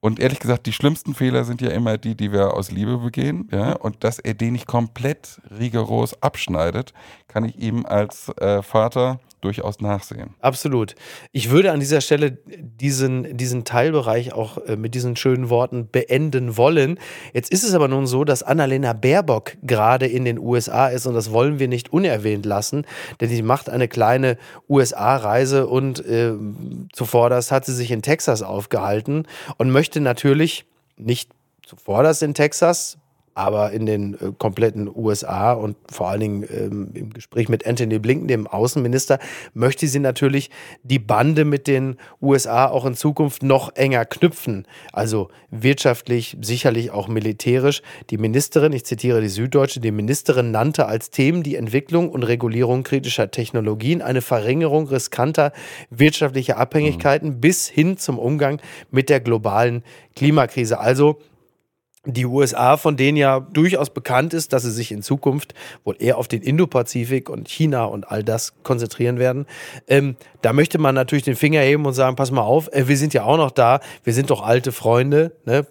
Und 0.00 0.20
ehrlich 0.20 0.38
gesagt, 0.38 0.66
die 0.66 0.74
schlimmsten 0.74 1.14
Fehler 1.14 1.44
sind 1.44 1.62
ja 1.62 1.70
immer 1.70 1.96
die, 1.96 2.14
die 2.14 2.30
wir 2.30 2.52
aus 2.52 2.70
Liebe 2.70 2.98
begehen. 2.98 3.48
Ja? 3.50 3.72
Und 3.72 4.04
dass 4.04 4.18
er 4.18 4.34
den 4.34 4.52
nicht 4.52 4.66
komplett 4.66 5.40
rigoros 5.58 6.22
abschneidet, 6.22 6.92
kann 7.26 7.46
ich 7.46 7.56
ihm 7.58 7.86
als 7.86 8.28
äh, 8.36 8.60
Vater 8.62 9.18
durchaus 9.44 9.80
nachsehen. 9.80 10.34
Absolut. 10.40 10.94
Ich 11.32 11.50
würde 11.50 11.72
an 11.72 11.80
dieser 11.80 12.00
Stelle 12.00 12.32
diesen, 12.32 13.36
diesen 13.36 13.64
Teilbereich 13.64 14.32
auch 14.32 14.58
äh, 14.58 14.76
mit 14.76 14.94
diesen 14.94 15.16
schönen 15.16 15.50
Worten 15.50 15.88
beenden 15.90 16.56
wollen. 16.56 16.98
Jetzt 17.32 17.52
ist 17.52 17.62
es 17.62 17.74
aber 17.74 17.88
nun 17.88 18.06
so, 18.06 18.24
dass 18.24 18.42
Annalena 18.42 18.92
Baerbock 18.94 19.56
gerade 19.62 20.06
in 20.06 20.24
den 20.24 20.38
USA 20.38 20.88
ist 20.88 21.06
und 21.06 21.14
das 21.14 21.30
wollen 21.30 21.58
wir 21.58 21.68
nicht 21.68 21.92
unerwähnt 21.92 22.46
lassen, 22.46 22.86
denn 23.20 23.28
sie 23.28 23.42
macht 23.42 23.68
eine 23.68 23.88
kleine 23.88 24.38
USA-Reise 24.68 25.66
und 25.66 26.04
äh, 26.04 26.32
zuvorderst 26.92 27.52
hat 27.52 27.66
sie 27.66 27.74
sich 27.74 27.90
in 27.90 28.02
Texas 28.02 28.42
aufgehalten 28.42 29.26
und 29.58 29.70
möchte 29.70 30.00
natürlich 30.00 30.66
nicht 30.96 31.30
zuvorderst 31.66 32.22
in 32.22 32.34
Texas, 32.34 32.98
aber 33.34 33.72
in 33.72 33.86
den 33.86 34.14
äh, 34.14 34.32
kompletten 34.38 34.88
USA 34.94 35.52
und 35.52 35.76
vor 35.90 36.08
allen 36.08 36.20
Dingen 36.20 36.44
ähm, 36.50 36.90
im 36.94 37.10
Gespräch 37.12 37.48
mit 37.48 37.66
Anthony 37.66 37.98
Blinken, 37.98 38.28
dem 38.28 38.46
Außenminister, 38.46 39.18
möchte 39.54 39.86
sie 39.88 39.98
natürlich 39.98 40.50
die 40.82 40.98
Bande 40.98 41.44
mit 41.44 41.66
den 41.66 41.96
USA 42.22 42.66
auch 42.66 42.86
in 42.86 42.94
Zukunft 42.94 43.42
noch 43.42 43.74
enger 43.74 44.04
knüpfen. 44.04 44.66
Also 44.92 45.28
wirtschaftlich, 45.50 46.36
sicherlich 46.40 46.90
auch 46.90 47.08
militärisch. 47.08 47.82
Die 48.10 48.18
Ministerin, 48.18 48.72
ich 48.72 48.84
zitiere 48.84 49.20
die 49.20 49.28
Süddeutsche, 49.28 49.80
die 49.80 49.90
Ministerin 49.90 50.50
nannte 50.50 50.86
als 50.86 51.10
Themen 51.10 51.42
die 51.42 51.56
Entwicklung 51.56 52.10
und 52.10 52.22
Regulierung 52.22 52.82
kritischer 52.82 53.30
Technologien, 53.30 54.02
eine 54.02 54.22
Verringerung 54.22 54.86
riskanter 54.86 55.52
wirtschaftlicher 55.90 56.56
Abhängigkeiten 56.56 57.40
bis 57.40 57.68
hin 57.68 57.96
zum 57.96 58.18
Umgang 58.18 58.60
mit 58.90 59.08
der 59.08 59.20
globalen 59.20 59.82
Klimakrise. 60.14 60.78
Also 60.78 61.18
die 62.06 62.26
USA, 62.26 62.76
von 62.76 62.96
denen 62.96 63.16
ja 63.16 63.40
durchaus 63.40 63.90
bekannt 63.90 64.34
ist, 64.34 64.52
dass 64.52 64.62
sie 64.62 64.70
sich 64.70 64.92
in 64.92 65.02
Zukunft 65.02 65.54
wohl 65.84 65.96
eher 65.98 66.18
auf 66.18 66.28
den 66.28 66.42
Indopazifik 66.42 67.30
und 67.30 67.48
China 67.48 67.84
und 67.84 68.10
all 68.10 68.22
das 68.22 68.54
konzentrieren 68.62 69.18
werden. 69.18 69.46
Ähm, 69.88 70.16
da 70.42 70.52
möchte 70.52 70.78
man 70.78 70.94
natürlich 70.94 71.24
den 71.24 71.36
Finger 71.36 71.60
heben 71.60 71.86
und 71.86 71.94
sagen, 71.94 72.16
pass 72.16 72.30
mal 72.30 72.42
auf, 72.42 72.68
äh, 72.72 72.88
wir 72.88 72.96
sind 72.96 73.14
ja 73.14 73.24
auch 73.24 73.36
noch 73.36 73.50
da, 73.50 73.80
wir 74.02 74.12
sind 74.12 74.30
doch 74.30 74.42
alte 74.42 74.72
Freunde, 74.72 75.32
ne? 75.44 75.66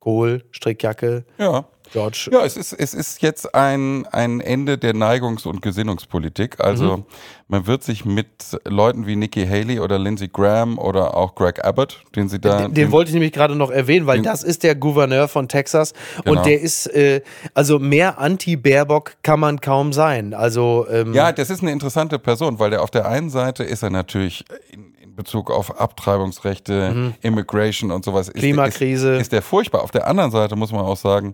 Kohl, 0.00 0.44
Strickjacke, 0.52 1.24
Ja. 1.38 1.66
George. 1.92 2.28
Ja, 2.32 2.44
es 2.44 2.56
ist, 2.56 2.72
es 2.72 2.94
ist 2.94 3.22
jetzt 3.22 3.54
ein, 3.54 4.06
ein 4.12 4.40
Ende 4.40 4.76
der 4.78 4.94
Neigungs- 4.94 5.46
und 5.46 5.62
Gesinnungspolitik. 5.62 6.60
Also 6.60 6.98
Mhm. 6.98 7.04
man 7.48 7.66
wird 7.66 7.82
sich 7.84 8.04
mit 8.04 8.26
Leuten 8.64 9.06
wie 9.06 9.16
Nikki 9.16 9.46
Haley 9.46 9.80
oder 9.80 9.98
Lindsey 9.98 10.28
Graham 10.28 10.78
oder 10.78 11.16
auch 11.16 11.34
Greg 11.34 11.64
Abbott, 11.64 12.02
den 12.14 12.28
sie 12.28 12.40
da... 12.40 12.62
Den, 12.62 12.74
den 12.74 12.90
wollte 12.92 13.08
ich 13.10 13.14
nämlich 13.14 13.32
gerade 13.32 13.54
noch 13.54 13.70
erwähnen, 13.70 14.06
weil 14.06 14.22
das 14.22 14.42
ist 14.42 14.62
der 14.62 14.74
Gouverneur 14.74 15.28
von 15.28 15.48
Texas 15.48 15.92
Genau. 16.24 16.38
und 16.38 16.46
der 16.46 16.60
ist, 16.60 16.86
äh, 16.88 17.22
also 17.54 17.78
mehr 17.78 18.18
Anti-Baerbock 18.18 19.16
kann 19.22 19.40
man 19.40 19.60
kaum 19.60 19.92
sein. 19.92 20.34
Also, 20.34 20.86
ähm, 20.90 21.14
Ja, 21.14 21.32
das 21.32 21.50
ist 21.50 21.62
eine 21.62 21.72
interessante 21.72 22.18
Person, 22.18 22.58
weil 22.58 22.70
der 22.70 22.82
auf 22.82 22.90
der 22.90 23.06
einen 23.06 23.30
Seite 23.30 23.62
ist 23.64 23.82
er 23.82 23.90
natürlich 23.90 24.44
in, 24.72 24.94
Bezug 25.16 25.50
auf 25.50 25.80
Abtreibungsrechte, 25.80 27.14
Immigration 27.22 27.90
und 27.90 28.04
sowas. 28.04 28.28
Ist, 28.28 28.36
Mhm. 28.36 28.40
Klimakrise. 28.40 29.14
Ist, 29.14 29.22
ist 29.22 29.32
der 29.32 29.40
furchtbar. 29.40 29.82
Auf 29.82 29.90
der 29.90 30.06
anderen 30.06 30.30
Seite 30.30 30.56
muss 30.56 30.72
man 30.72 30.82
auch 30.82 30.98
sagen, 30.98 31.32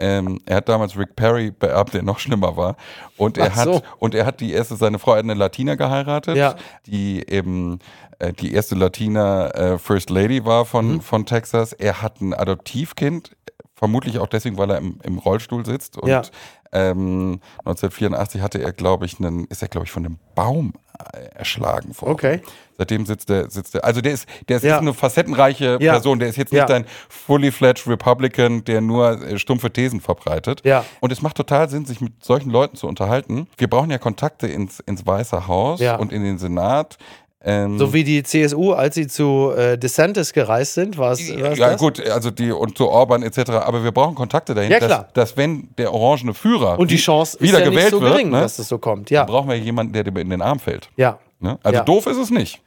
ähm, 0.00 0.40
er 0.46 0.56
hat 0.56 0.68
damals 0.68 0.96
Rick 0.98 1.14
Perry 1.16 1.50
beerbt, 1.50 1.94
der 1.94 2.02
noch 2.02 2.18
schlimmer 2.18 2.56
war. 2.56 2.76
Und 3.16 3.38
er 3.38 3.50
so. 3.52 3.76
hat 3.76 3.84
und 3.98 4.14
er 4.14 4.26
hat 4.26 4.40
die 4.40 4.52
erste, 4.52 4.76
seine 4.76 4.98
Frau 4.98 5.12
hat 5.12 5.20
eine 5.20 5.34
Latina 5.34 5.74
geheiratet, 5.76 6.36
Ja. 6.36 6.56
die 6.86 7.24
eben 7.28 7.78
äh, 8.18 8.32
die 8.32 8.52
erste 8.52 8.74
Latina 8.74 9.48
äh, 9.50 9.78
First 9.78 10.10
Lady 10.10 10.44
war 10.44 10.64
von, 10.64 10.94
Mhm. 10.94 11.00
von 11.00 11.26
Texas. 11.26 11.72
Er 11.72 12.02
hat 12.02 12.20
ein 12.20 12.34
Adoptivkind, 12.34 13.36
vermutlich 13.74 14.18
auch 14.18 14.26
deswegen, 14.26 14.58
weil 14.58 14.70
er 14.70 14.78
im, 14.78 14.98
im 15.04 15.18
Rollstuhl 15.18 15.64
sitzt. 15.64 15.96
Und 15.98 16.08
Ja. 16.08 16.22
Ähm, 16.72 17.40
1984 17.64 18.40
hatte 18.42 18.58
er, 18.62 18.72
glaube 18.72 19.06
ich, 19.06 19.18
einen, 19.18 19.44
ist 19.46 19.62
er, 19.62 19.68
glaube 19.68 19.86
ich, 19.86 19.90
von 19.92 20.04
einem 20.04 20.18
Baum 20.34 20.72
äh, 21.14 21.18
erschlagen 21.34 21.88
worden. 22.00 22.12
Okay. 22.12 22.42
Seitdem 22.78 23.04
sitzt 23.06 23.28
er, 23.30 23.50
sitzt 23.50 23.74
er. 23.74 23.84
Also 23.84 24.00
der 24.00 24.12
ist, 24.12 24.26
der 24.48 24.56
ist 24.58 24.62
Ja. 24.62 24.78
eine 24.78 24.94
facettenreiche 24.94 25.78
Ja. 25.80 25.92
Person. 25.92 26.18
Der 26.18 26.28
ist 26.28 26.36
jetzt 26.36 26.52
Ja. 26.52 26.64
nicht 26.64 26.72
ein 26.74 26.86
fully 27.08 27.50
fledged 27.50 27.86
Republican, 27.86 28.64
der 28.64 28.80
nur 28.80 29.20
äh, 29.22 29.38
stumpfe 29.38 29.70
Thesen 29.72 30.00
verbreitet. 30.00 30.62
Ja. 30.64 30.84
Und 31.00 31.12
es 31.12 31.20
macht 31.22 31.36
total 31.36 31.68
Sinn, 31.68 31.84
sich 31.84 32.00
mit 32.00 32.24
solchen 32.24 32.50
Leuten 32.50 32.76
zu 32.76 32.86
unterhalten. 32.86 33.48
Wir 33.58 33.68
brauchen 33.68 33.90
ja 33.90 33.98
Kontakte 33.98 34.46
ins, 34.46 34.80
ins 34.80 35.06
Weiße 35.06 35.46
Haus 35.46 35.80
Ja. 35.80 35.96
und 35.96 36.12
in 36.12 36.22
den 36.22 36.38
Senat. 36.38 36.96
Ähm, 37.42 37.78
So 37.78 37.92
wie 37.94 38.04
die 38.04 38.22
CSU, 38.22 38.72
als 38.72 38.96
sie 38.96 39.06
zu 39.06 39.50
äh, 39.56 39.78
DeSantis 39.78 40.32
gereist 40.34 40.74
sind, 40.74 40.98
war 40.98 41.12
es 41.12 41.26
ja, 41.26 41.54
das? 41.54 41.80
gut, 41.80 41.98
also 42.08 42.30
die 42.30 42.52
und 42.52 42.76
zu 42.76 42.88
Orban 42.88 43.22
etc. 43.22 43.50
Aber 43.50 43.82
wir 43.82 43.92
brauchen 43.92 44.14
Kontakte 44.14 44.52
dahin, 44.54 44.70
Ja, 44.70 44.78
klar. 44.78 45.08
Dass, 45.14 45.30
dass 45.30 45.36
wenn 45.38 45.70
der 45.78 45.94
orangene 45.94 46.34
Führer 46.34 46.78
Und 46.78 46.90
die 46.90 46.96
Chance 46.98 47.38
ist 47.38 47.42
wieder 47.42 47.60
ja 47.60 47.64
gewählt 47.64 47.84
nicht 47.84 47.90
so 47.92 48.00
wird, 48.02 48.12
gering, 48.12 48.30
ne, 48.30 48.40
dass 48.40 48.56
das 48.58 48.68
so 48.68 48.76
kommt. 48.78 49.10
Ja, 49.10 49.20
dann 49.24 49.32
brauchen 49.32 49.48
wir 49.48 49.56
jemanden, 49.58 49.94
der 49.94 50.04
dir 50.04 50.14
in 50.20 50.28
den 50.30 50.42
Arm 50.42 50.58
fällt. 50.58 50.90
ja. 50.96 51.18
Ne? 51.42 51.58
Also 51.62 51.78
Ja. 51.78 51.84
doof 51.84 52.06
ist 52.06 52.18
es 52.18 52.30
nicht. 52.30 52.60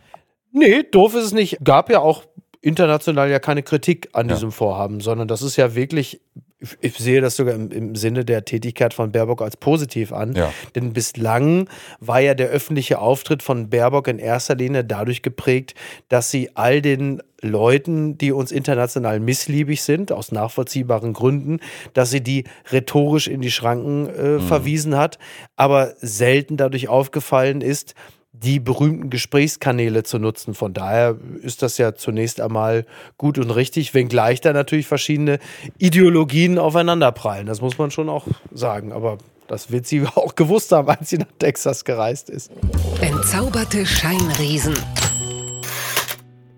Nee, 0.52 0.82
doof 0.92 1.14
ist 1.14 1.26
es 1.26 1.32
nicht. 1.34 1.60
Gab 1.64 1.92
ja 1.92 2.00
auch 2.00 2.24
international 2.62 3.30
ja 3.30 3.38
keine 3.38 3.62
Kritik 3.62 4.10
an 4.14 4.28
Ja. 4.28 4.34
diesem 4.34 4.52
Vorhaben, 4.52 5.00
sondern 5.02 5.28
das 5.28 5.44
ist 5.44 5.58
ja 5.58 5.76
wirklich, 5.76 6.20
ich- 6.82 6.98
sehe 6.98 7.22
das 7.22 7.36
sogar 7.36 7.56
im, 7.56 7.72
im 7.72 7.96
Sinne 7.96 8.26
der 8.26 8.46
Tätigkeit 8.46 8.94
von 8.94 9.12
Baerbock 9.12 9.42
als 9.42 9.58
positiv 9.58 10.12
an. 10.14 10.34
Ja. 10.34 10.52
Denn 10.76 10.94
bislang 10.94 11.68
war 12.00 12.20
ja 12.20 12.34
der 12.34 12.48
öffentliche 12.50 13.00
Auftritt 13.00 13.44
von 13.44 13.70
Baerbock 13.70 14.08
in 14.08 14.20
erster 14.20 14.56
Linie 14.56 14.84
dadurch 14.84 15.22
geprägt, 15.22 15.76
dass 16.10 16.32
sie 16.32 16.52
all 16.56 16.82
den 16.82 17.22
Leuten, 17.42 18.18
die 18.18 18.32
uns 18.32 18.52
international 18.54 19.20
missliebig 19.20 19.82
sind, 19.84 20.12
aus 20.14 20.32
nachvollziehbaren 20.32 21.12
Gründen, 21.14 21.60
dass 21.94 22.10
sie 22.10 22.22
die 22.22 22.46
rhetorisch 22.72 23.28
in 23.28 23.42
die 23.42 23.52
Schranken 23.52 24.08
äh, 24.08 24.40
verwiesen 24.40 24.96
hat, 24.96 25.20
aber 25.58 25.94
selten 26.00 26.56
dadurch 26.56 26.88
aufgefallen 26.88 27.60
ist, 27.62 27.96
die 28.34 28.60
berühmten 28.60 29.10
Gesprächskanäle 29.10 30.04
zu 30.04 30.20
nutzen. 30.20 30.54
Von 30.54 30.74
daher 30.74 31.16
ist 31.42 31.62
das 31.62 31.78
ja 31.78 31.94
zunächst 31.96 32.42
einmal 32.42 32.86
gut 33.18 33.38
und 33.38 33.52
richtig, 33.52 33.94
wenngleich 33.94 34.42
da 34.42 34.54
natürlich 34.54 34.88
verschiedene 34.88 35.40
Ideologien 35.78 36.58
aufeinanderprallen. 36.58 37.46
Das 37.46 37.62
muss 37.62 37.78
man 37.78 37.92
schon 37.92 38.10
auch 38.10 38.26
sagen. 38.52 38.92
Aber 38.92 39.20
das 39.48 39.72
wird 39.72 39.86
sie 39.86 40.06
auch 40.16 40.36
gewusst 40.36 40.72
haben, 40.72 40.90
als 40.90 41.10
sie 41.10 41.20
nach 41.20 41.28
Texas 41.40 41.86
gereist 41.86 42.30
ist. 42.30 42.52
Entzauberte 43.02 43.86
Scheinriesen. 43.86 44.76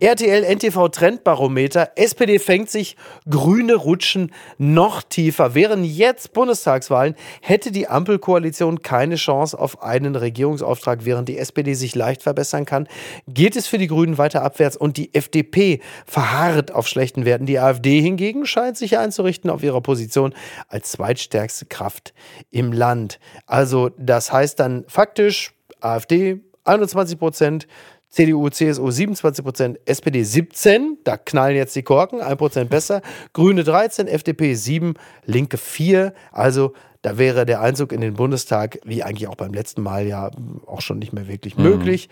RTL 0.02 0.44
NTV 0.44 0.90
Trendbarometer. 0.90 1.92
SPD 1.96 2.38
fängt 2.38 2.70
sich, 2.70 2.98
Grüne 3.30 3.76
rutschen 3.76 4.34
noch 4.58 5.02
tiefer. 5.02 5.56
Wären 5.56 5.86
jetzt 5.86 6.34
Bundestagswahlen, 6.34 7.16
hätte 7.40 7.72
die 7.72 7.88
Ampelkoalition 7.88 8.82
keine 8.82 9.16
Chance 9.16 9.58
auf 9.58 9.82
einen 9.82 10.18
Regierungsauftrag, 10.18 11.06
während 11.06 11.30
die 11.30 11.38
SPD 11.38 11.76
sich 11.76 11.96
leicht 11.96 12.24
verbessern 12.24 12.66
kann. 12.66 12.90
Geht 13.30 13.56
es 13.56 13.68
für 13.68 13.78
die 13.78 13.88
Grünen 13.88 14.18
weiter 14.18 14.44
abwärts 14.44 14.76
und 14.76 14.98
die 14.98 15.14
FDP 15.14 15.80
verharrt 16.06 16.74
auf 16.74 16.90
schlechten 16.90 17.24
Werten. 17.24 17.46
Die 17.46 17.60
AfD 17.60 18.02
hingegen 18.02 18.46
scheint 18.46 18.76
sich 18.76 18.98
einzurichten 18.98 19.50
auf 19.50 19.64
ihrer 19.64 19.80
Position 19.80 20.34
als 20.68 20.92
zweitstärkste 20.92 21.68
Kraft 21.68 22.14
im 22.52 22.74
Land. 22.74 23.18
Also 23.46 23.92
das 23.98 24.34
heißt 24.34 24.60
dann 24.60 24.84
faktisch 24.90 25.54
AfD 25.80 26.42
21 26.66 27.20
Prozent, 27.20 27.68
CDU, 28.16 28.48
CSU 28.50 28.90
27 28.92 29.44
Prozent, 29.44 29.80
SPD 29.86 30.24
17, 30.24 31.00
da 31.04 31.18
knallen 31.18 31.58
jetzt 31.58 31.76
die 31.76 31.84
Korken, 31.84 32.22
1 32.22 32.38
Prozent 32.38 32.70
besser, 32.70 33.02
Grüne 33.34 33.66
13, 33.66 34.08
FDP 34.08 34.54
7, 34.54 34.94
Linke 35.26 35.58
4, 35.58 36.14
also 36.32 36.72
da 37.02 37.18
wäre 37.18 37.46
der 37.46 37.60
Einzug 37.60 37.92
in 37.92 38.00
den 38.00 38.14
Bundestag, 38.14 38.80
wie 38.86 39.04
eigentlich 39.04 39.28
auch 39.28 39.36
beim 39.36 39.54
letzten 39.54 39.84
Mal 39.84 40.08
ja 40.08 40.32
auch 40.66 40.80
schon 40.80 40.98
nicht 40.98 41.12
mehr 41.12 41.28
wirklich 41.28 41.58
möglich. 41.58 42.08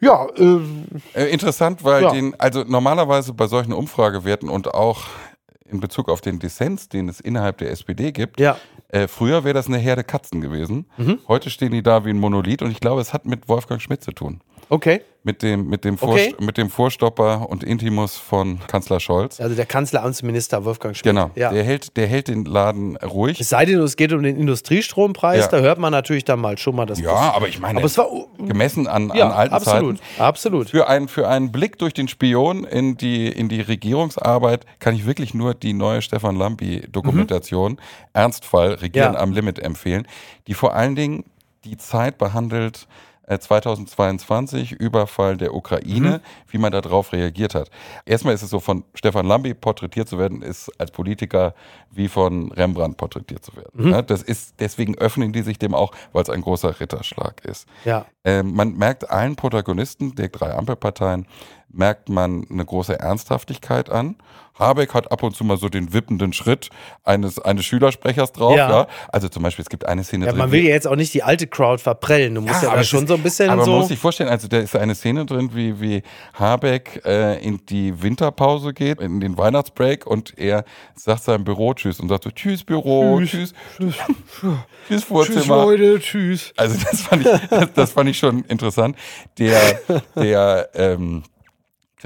Ja, 0.00 0.26
äh, 0.36 0.58
Äh, 1.14 1.30
interessant, 1.32 1.84
weil 1.84 2.02
Ja. 2.02 2.10
den, 2.10 2.34
also 2.40 2.64
normalerweise 2.64 3.32
bei 3.32 3.46
solchen 3.46 3.72
Umfragewerten 3.72 4.48
und 4.48 4.74
auch 4.74 5.04
in 5.64 5.78
Bezug 5.78 6.08
auf 6.08 6.20
den 6.22 6.40
Dissens, 6.40 6.88
den 6.88 7.08
es 7.08 7.20
innerhalb 7.20 7.58
der 7.58 7.70
SPD 7.70 8.10
gibt, 8.10 8.40
Ja. 8.40 8.58
äh, 8.88 9.06
früher 9.06 9.44
wäre 9.44 9.54
das 9.54 9.68
eine 9.68 9.78
Herde 9.78 10.02
Katzen 10.02 10.40
gewesen. 10.40 10.86
Heute 11.28 11.50
stehen 11.50 11.70
die 11.70 11.82
da 11.84 12.04
wie 12.04 12.10
ein 12.10 12.18
Monolith 12.18 12.62
und 12.62 12.72
ich 12.72 12.80
glaube, 12.80 13.00
es 13.00 13.12
hat 13.14 13.26
mit 13.26 13.48
Wolfgang 13.48 13.80
Schmidt 13.80 14.02
zu 14.02 14.10
tun. 14.10 14.40
Okay. 14.68 15.02
Mit 15.22 15.42
dem, 15.42 15.66
mit 15.68 15.84
dem, 15.84 15.98
Okay. 16.00 16.36
Mit 16.38 16.56
dem 16.56 16.70
Vorstopper 16.70 17.50
und 17.50 17.64
Intimus 17.64 18.16
von 18.16 18.60
Kanzler 18.68 19.00
Scholz. 19.00 19.40
Also 19.40 19.56
der 19.56 19.66
Kanzleramtsminister 19.66 20.64
Wolfgang 20.64 20.94
Schmidt. 20.96 21.02
Genau, 21.16 21.32
Ja. 21.34 21.50
der, 21.52 21.64
hält, 21.64 21.96
der 21.96 22.06
hält 22.06 22.28
den 22.28 22.44
Laden 22.44 22.96
ruhig. 22.98 23.40
Es 23.40 23.48
sei 23.48 23.64
denn, 23.64 23.80
es 23.80 23.96
geht 23.96 24.12
um 24.12 24.22
den 24.22 24.36
Industriestrompreis, 24.36 25.46
Ja. 25.46 25.50
da 25.50 25.58
hört 25.58 25.80
man 25.80 25.90
natürlich 25.90 26.24
dann 26.24 26.38
mal 26.38 26.56
schon 26.58 26.76
mal 26.76 26.86
das. 26.86 27.00
Ja, 27.00 27.10
aber 27.34 27.48
ich 27.48 27.58
meine, 27.58 27.78
aber 27.80 27.86
es 27.86 27.98
war 27.98 28.06
gemessen 28.38 28.86
an, 28.86 29.10
ja, 29.16 29.26
an 29.26 29.32
alten 29.32 29.54
absolut, 29.54 29.98
Zeiten. 29.98 30.22
absolut. 30.22 30.70
Für 30.70 30.86
einen, 30.86 31.08
für 31.08 31.26
einen 31.26 31.50
Blick 31.50 31.76
durch 31.78 31.92
den 31.92 32.06
Spion 32.06 32.62
in 32.62 32.96
die, 32.96 33.26
in 33.26 33.48
die 33.48 33.62
Regierungsarbeit 33.62 34.64
kann 34.78 34.94
ich 34.94 35.06
wirklich 35.06 35.34
nur 35.34 35.54
die 35.54 35.72
neue 35.72 36.02
Stefan 36.02 36.36
Lampi-Dokumentation 36.36 37.80
Ernstfall 38.12 38.74
Regieren 38.74 39.16
am 39.16 39.32
Limit 39.32 39.58
empfehlen, 39.58 40.06
die 40.46 40.54
vor 40.54 40.74
allen 40.74 40.94
Dingen 40.94 41.24
die 41.64 41.76
Zeit 41.76 42.16
behandelt, 42.18 42.86
2022, 43.28 44.72
Überfall 44.72 45.36
der 45.36 45.54
Ukraine, 45.54 46.20
wie 46.48 46.58
man 46.58 46.72
darauf 46.72 47.12
reagiert 47.12 47.54
hat. 47.54 47.70
Erstmal 48.04 48.34
ist 48.34 48.42
es 48.42 48.50
so, 48.50 48.60
von 48.60 48.84
Stefan 48.94 49.26
Lambi 49.26 49.54
porträtiert 49.54 50.08
zu 50.08 50.18
werden, 50.18 50.42
ist 50.42 50.70
als 50.78 50.90
Politiker 50.90 51.54
wie 51.90 52.08
von 52.08 52.52
Rembrandt 52.52 52.96
porträtiert 52.96 53.44
zu 53.44 53.56
werden. 53.56 53.90
Ja, 53.90 54.02
das 54.02 54.22
ist, 54.22 54.54
deswegen 54.60 54.96
öffnen 54.96 55.32
die 55.32 55.42
sich 55.42 55.58
dem 55.58 55.74
auch, 55.74 55.92
weil 56.12 56.22
es 56.22 56.30
ein 56.30 56.42
großer 56.42 56.78
Ritterschlag 56.78 57.44
ist. 57.44 57.66
Ja. 57.84 58.06
Ähm, 58.24 58.54
man 58.54 58.76
merkt 58.76 59.10
allen 59.10 59.34
Protagonisten 59.34 60.14
der 60.14 60.28
drei 60.28 60.54
Ampelparteien, 60.54 61.26
merkt 61.76 62.08
man 62.08 62.46
eine 62.50 62.64
große 62.64 62.98
Ernsthaftigkeit 62.98 63.90
an. 63.90 64.16
Habeck 64.58 64.94
hat 64.94 65.12
ab 65.12 65.22
und 65.22 65.36
zu 65.36 65.44
mal 65.44 65.58
so 65.58 65.68
den 65.68 65.92
wippenden 65.92 66.32
Schritt 66.32 66.70
eines, 67.04 67.38
eines 67.38 67.66
Schülersprechers 67.66 68.32
drauf. 68.32 68.56
Ja. 68.56 68.70
Ja. 68.70 68.86
Also 69.12 69.28
zum 69.28 69.42
Beispiel, 69.42 69.62
es 69.64 69.68
gibt 69.68 69.84
eine 69.84 70.02
Szene 70.02 70.24
Ja, 70.24 70.30
drin. 70.32 70.38
man 70.38 70.50
will 70.50 70.62
ja 70.62 70.70
jetzt 70.70 70.86
auch 70.86 70.96
nicht 70.96 71.12
die 71.12 71.22
alte 71.22 71.46
Crowd 71.46 71.82
verprellen. 71.82 72.34
Du 72.36 72.40
musst 72.40 72.62
ja, 72.62 72.68
aber 72.68 72.76
da 72.76 72.80
es 72.80 72.88
schon 72.88 73.02
ist- 73.02 73.08
so 73.08 73.14
ein 73.16 73.22
bisschen 73.22 73.50
aber 73.50 73.64
so. 73.66 73.72
man 73.72 73.80
muss 73.80 73.88
sich 73.88 73.98
vorstellen, 73.98 74.30
also 74.30 74.48
da 74.48 74.56
ist 74.56 74.74
eine 74.74 74.94
Szene 74.94 75.26
drin, 75.26 75.50
wie, 75.52 75.78
wie 75.78 76.02
Habeck 76.32 77.02
äh, 77.04 77.38
in 77.44 77.66
die 77.66 78.00
Winterpause 78.02 78.72
geht, 78.72 78.98
in 79.02 79.20
den 79.20 79.36
Weihnachtsbreak 79.36 80.06
und 80.06 80.32
er 80.38 80.64
sagt 80.94 81.24
seinem 81.24 81.44
Büro 81.44 81.74
Tschüss 81.74 82.00
und 82.00 82.08
sagt 82.08 82.24
so 82.24 82.30
Tschüss 82.30 82.64
Büro, 82.64 83.20
Tschüss, 83.20 83.52
Tschüss, 83.76 83.94
tschüss 84.88 85.04
Vorzimmer. 85.04 85.36
Tschüss, 85.42 85.46
Leute, 85.48 86.00
tschüss. 86.00 86.52
Also 86.56 86.78
das 86.82 87.02
fand 87.02 87.26
ich, 87.26 87.48
das, 87.50 87.72
das 87.74 87.92
fand 87.92 88.08
ich 88.08 88.18
schon 88.18 88.42
interessant. 88.44 88.96
Der, 89.38 89.60
der 90.16 90.70
ähm, 90.72 91.24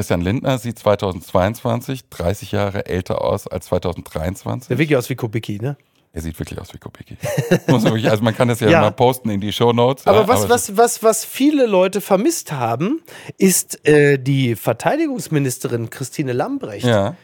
Christian 0.00 0.22
Lindner 0.22 0.56
sieht 0.56 0.78
2022 0.78 2.08
30 2.08 2.52
Jahre 2.52 2.86
älter 2.86 3.22
aus 3.22 3.46
als 3.46 3.66
2023. 3.66 4.68
Der 4.68 4.78
wirklich 4.78 4.96
aus 4.96 5.10
wie 5.10 5.14
Kubicki, 5.14 5.58
ne? 5.60 5.76
Er 6.14 6.22
sieht 6.22 6.38
wirklich 6.38 6.58
aus 6.58 6.72
wie 6.72 6.78
Kubicki. 6.78 7.18
Also 7.66 8.24
man 8.24 8.34
kann 8.34 8.48
das 8.48 8.60
ja, 8.60 8.70
Ja. 8.70 8.80
mal 8.80 8.92
posten 8.92 9.28
in 9.28 9.42
die 9.42 9.52
Shownotes. 9.52 10.06
Aber 10.06 10.22
ja, 10.22 10.28
was, 10.28 10.44
es 10.44 10.48
was, 10.48 10.76
was, 10.78 11.02
was 11.02 11.24
viele 11.26 11.66
Leute 11.66 12.00
vermisst 12.00 12.50
haben, 12.50 13.02
ist 13.36 13.86
äh, 13.86 14.16
die 14.18 14.56
Verteidigungsministerin 14.56 15.90
Christine 15.90 16.32
Lambrecht. 16.32 16.86
Ja, 16.86 17.14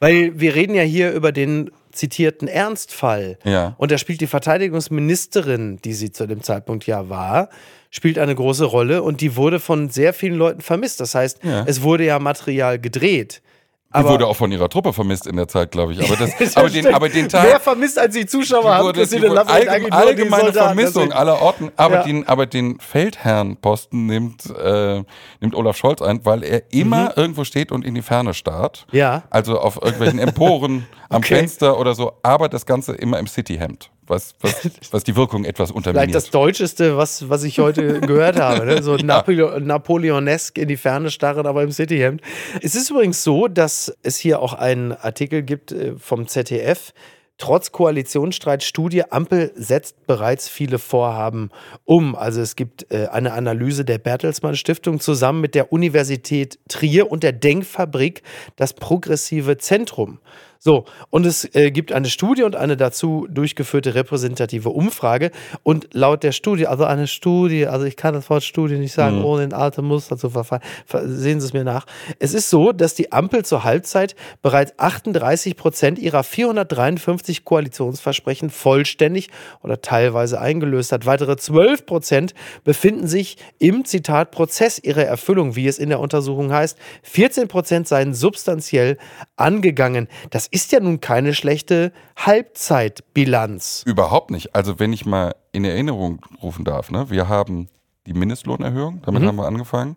Weil 0.00 0.40
wir 0.40 0.54
reden 0.54 0.74
ja 0.74 0.82
hier 0.82 1.12
über 1.12 1.30
den 1.30 1.72
zitierten 1.92 2.48
Ernstfall. 2.48 3.38
Ja. 3.44 3.74
Und 3.76 3.90
da 3.90 3.98
spielt 3.98 4.22
die 4.22 4.26
Verteidigungsministerin, 4.26 5.76
die 5.84 5.92
sie 5.92 6.10
zu 6.10 6.26
dem 6.26 6.42
Zeitpunkt 6.42 6.86
ja 6.86 7.10
war, 7.10 7.50
spielt 7.94 8.18
eine 8.18 8.34
große 8.34 8.64
Rolle 8.64 9.02
und 9.04 9.20
die 9.20 9.36
wurde 9.36 9.60
von 9.60 9.88
sehr 9.88 10.12
vielen 10.12 10.34
Leuten 10.36 10.60
vermisst. 10.62 10.98
Das 11.00 11.14
heißt, 11.14 11.44
Ja. 11.44 11.62
es 11.66 11.82
wurde 11.82 12.04
ja 12.04 12.18
Material 12.18 12.78
gedreht. 12.80 13.40
die 13.40 13.98
Aber 14.00 14.08
wurde 14.10 14.26
auch 14.26 14.34
von 14.34 14.50
ihrer 14.50 14.68
Truppe 14.68 14.92
vermisst 14.92 15.28
in 15.28 15.36
der 15.36 15.46
Zeit, 15.46 15.70
glaube 15.70 15.92
ich. 15.92 16.00
Aber, 16.04 16.16
das, 16.16 16.56
aber, 16.56 16.68
den, 16.68 16.92
aber 16.92 17.08
den 17.08 17.28
Tag. 17.28 17.44
Mehr 17.44 17.60
vermisst 17.60 17.96
als 17.96 18.12
die 18.16 18.26
Zuschauer 18.26 18.74
haben 18.74 18.86
wurde, 18.86 18.94
die 18.94 19.00
Christine 19.08 19.30
wurde 19.30 19.46
allgemein, 19.46 19.84
die 19.84 19.92
allgemeine. 19.92 20.52
Vermissung 20.52 21.12
aller 21.12 21.40
Orten. 21.40 21.70
Aber, 21.76 21.94
Ja. 21.98 22.02
den, 22.02 22.26
aber 22.26 22.46
den 22.46 22.80
Feldherrnposten 22.80 24.06
nimmt, 24.06 24.46
äh, 24.46 25.04
nimmt 25.40 25.54
Olaf 25.54 25.76
Scholz 25.76 26.02
ein, 26.02 26.24
weil 26.24 26.42
er 26.42 26.62
immer 26.72 27.16
irgendwo 27.16 27.44
steht 27.44 27.70
und 27.70 27.84
in 27.84 27.94
die 27.94 28.02
Ferne 28.02 28.34
starrt. 28.34 28.86
Mhm. 28.90 28.98
Ja. 28.98 29.22
Also 29.30 29.60
auf 29.60 29.76
irgendwelchen 29.80 30.18
Emporen, 30.18 30.86
am 31.08 31.18
Okay. 31.18 31.36
Fenster 31.36 31.78
oder 31.78 31.94
so. 31.94 32.14
Aber 32.24 32.48
das 32.48 32.66
Ganze 32.66 32.94
immer 32.94 33.20
im 33.20 33.28
Cityhemd. 33.28 33.90
Was, 34.06 34.34
was, 34.40 34.68
was 34.90 35.04
die 35.04 35.16
Wirkung 35.16 35.44
etwas 35.44 35.70
Vielleicht 35.70 35.86
unterminiert. 35.88 36.14
das 36.14 36.30
Deutscheste, 36.30 36.96
was, 36.96 37.28
was 37.28 37.44
ich 37.44 37.58
heute 37.58 38.00
gehört 38.00 38.38
habe. 38.38 38.66
Ne? 38.66 38.82
So 38.82 38.96
Napole 38.96 39.60
Napoleonesk 39.60 40.58
in 40.58 40.68
die 40.68 40.76
Ferne 40.76 41.10
starren, 41.10 41.46
aber 41.46 41.62
im 41.62 41.70
Cityhemd. 41.70 42.20
Es 42.62 42.74
ist 42.74 42.90
übrigens 42.90 43.22
so, 43.22 43.48
dass 43.48 43.96
es 44.02 44.18
hier 44.18 44.40
auch 44.40 44.54
einen 44.54 44.92
Artikel 44.92 45.42
gibt 45.42 45.72
äh, 45.72 45.94
vom 45.96 46.26
ZDF. 46.28 46.92
Trotz 47.36 47.72
Koalitionsstreit 47.72 48.62
Studie, 48.62 49.10
Ampel 49.10 49.50
setzt 49.56 50.06
bereits 50.06 50.48
viele 50.48 50.78
Vorhaben 50.78 51.50
um. 51.84 52.14
Also 52.14 52.40
es 52.40 52.54
gibt 52.54 52.92
äh, 52.92 53.08
eine 53.10 53.32
Analyse 53.32 53.84
der 53.84 53.98
Bertelsmann 53.98 54.54
Stiftung 54.54 55.00
zusammen 55.00 55.40
mit 55.40 55.56
der 55.56 55.72
Universität 55.72 56.60
Trier 56.68 57.10
und 57.10 57.24
der 57.24 57.32
Denkfabrik 57.32 58.22
Das 58.54 58.72
Progressive 58.72 59.58
Zentrum. 59.58 60.20
So, 60.66 60.86
und 61.10 61.26
es 61.26 61.54
äh, 61.54 61.70
gibt 61.70 61.92
eine 61.92 62.08
Studie 62.08 62.42
und 62.42 62.56
eine 62.56 62.78
dazu 62.78 63.26
durchgeführte 63.30 63.94
repräsentative 63.94 64.70
Umfrage. 64.70 65.30
Und 65.62 65.88
laut 65.92 66.22
der 66.22 66.32
Studie, 66.32 66.66
also 66.66 66.84
eine 66.84 67.06
Studie, 67.06 67.66
also 67.66 67.84
ich 67.84 67.96
kann 67.98 68.14
das 68.14 68.30
Wort 68.30 68.44
Studie 68.44 68.78
nicht 68.78 68.94
sagen, 68.94 69.22
ohne 69.24 69.44
in 69.44 69.52
alte 69.52 69.82
Muster 69.82 70.16
zu 70.16 70.30
verfallen. 70.30 70.62
Ver- 70.86 71.06
Sehen 71.06 71.38
Sie 71.38 71.48
es 71.48 71.52
mir 71.52 71.64
nach. 71.64 71.84
Es 72.18 72.32
ist 72.32 72.48
so, 72.48 72.72
dass 72.72 72.94
die 72.94 73.12
Ampel 73.12 73.44
zur 73.44 73.62
Halbzeit 73.62 74.16
bereits 74.40 74.72
38 74.78 75.54
Prozent 75.58 75.98
ihrer 75.98 76.24
453 76.24 77.44
Koalitionsversprechen 77.44 78.48
vollständig 78.48 79.28
oder 79.62 79.82
teilweise 79.82 80.40
eingelöst 80.40 80.92
hat. 80.92 81.04
Weitere 81.04 81.36
12 81.36 81.84
Prozent 81.84 82.32
befinden 82.64 83.06
sich 83.06 83.36
im 83.58 83.84
Zitat 83.84 84.30
Prozess 84.30 84.78
ihrer 84.78 85.04
Erfüllung, 85.04 85.56
wie 85.56 85.66
es 85.68 85.78
in 85.78 85.90
der 85.90 86.00
Untersuchung 86.00 86.50
heißt. 86.54 86.78
14 87.02 87.48
Prozent 87.48 87.86
seien 87.86 88.14
substanziell 88.14 88.96
angegangen. 89.36 90.08
Das 90.30 90.48
ist 90.54 90.70
ja 90.72 90.80
nun 90.80 91.00
keine 91.00 91.34
schlechte 91.34 91.92
Halbzeitbilanz. 92.16 93.82
Überhaupt 93.86 94.30
nicht. 94.30 94.54
Also 94.54 94.78
wenn 94.78 94.92
ich 94.92 95.04
mal 95.06 95.34
in 95.52 95.64
Erinnerung 95.64 96.20
rufen 96.42 96.64
darf, 96.64 96.90
ne? 96.90 97.10
wir 97.10 97.28
haben 97.28 97.68
die 98.06 98.12
Mindestlohnerhöhung, 98.14 99.02
damit 99.04 99.22
Mhm. 99.22 99.26
haben 99.28 99.36
wir 99.36 99.46
angefangen. 99.46 99.96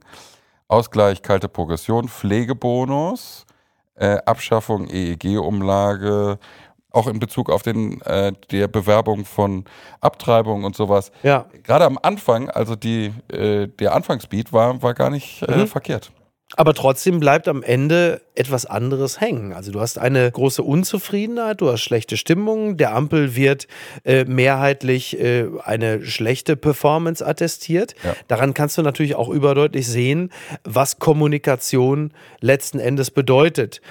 Ausgleich, 0.67 1.21
kalte 1.21 1.47
Progression, 1.47 2.07
Pflegebonus, 2.09 3.45
äh, 3.95 4.17
Abschaffung 4.25 4.87
EEG-Umlage, 4.89 6.39
auch 6.91 7.07
in 7.07 7.19
Bezug 7.19 7.49
auf 7.49 7.63
den, 7.63 8.01
äh, 8.01 8.33
der 8.51 8.67
Bewerbung 8.67 9.25
von 9.25 9.65
Abtreibung 10.01 10.63
und 10.63 10.75
sowas. 10.75 11.11
Ja. 11.23 11.45
Gerade 11.63 11.85
am 11.85 11.97
Anfang, 12.01 12.49
also 12.49 12.75
die, 12.75 13.13
äh, 13.31 13.67
der 13.67 13.93
Anfangsbeat 13.95 14.51
war, 14.53 14.81
war 14.81 14.93
gar 14.93 15.09
nicht 15.09 15.41
äh, 15.43 15.57
Mhm. 15.57 15.67
verkehrt. 15.67 16.11
Aber 16.55 16.73
trotzdem 16.73 17.19
bleibt 17.19 17.49
am 17.49 17.61
Ende 17.61 18.21
etwas 18.33 18.65
anderes 18.65 19.19
hängen. 19.19 19.51
Also 19.51 19.71
du 19.71 19.81
hast 19.81 19.97
eine 19.99 20.31
große 20.31 20.63
Unzufriedenheit, 20.63 21.59
du 21.59 21.69
hast 21.69 21.81
schlechte 21.81 22.15
Stimmung, 22.15 22.77
der 22.77 22.95
Ampel 22.95 23.35
wird 23.35 23.67
äh, 24.05 24.23
mehrheitlich 24.23 25.19
äh, 25.19 25.47
eine 25.63 26.05
schlechte 26.05 26.55
Performance 26.55 27.25
attestiert. 27.25 27.95
Ja. 28.03 28.15
Daran 28.29 28.53
kannst 28.53 28.77
du 28.77 28.81
natürlich 28.81 29.15
auch 29.15 29.27
überdeutlich 29.27 29.87
sehen, 29.87 30.31
was 30.63 30.99
Kommunikation 30.99 32.13
letzten 32.39 32.79
Endes 32.79 33.11
bedeutet. 33.11 33.81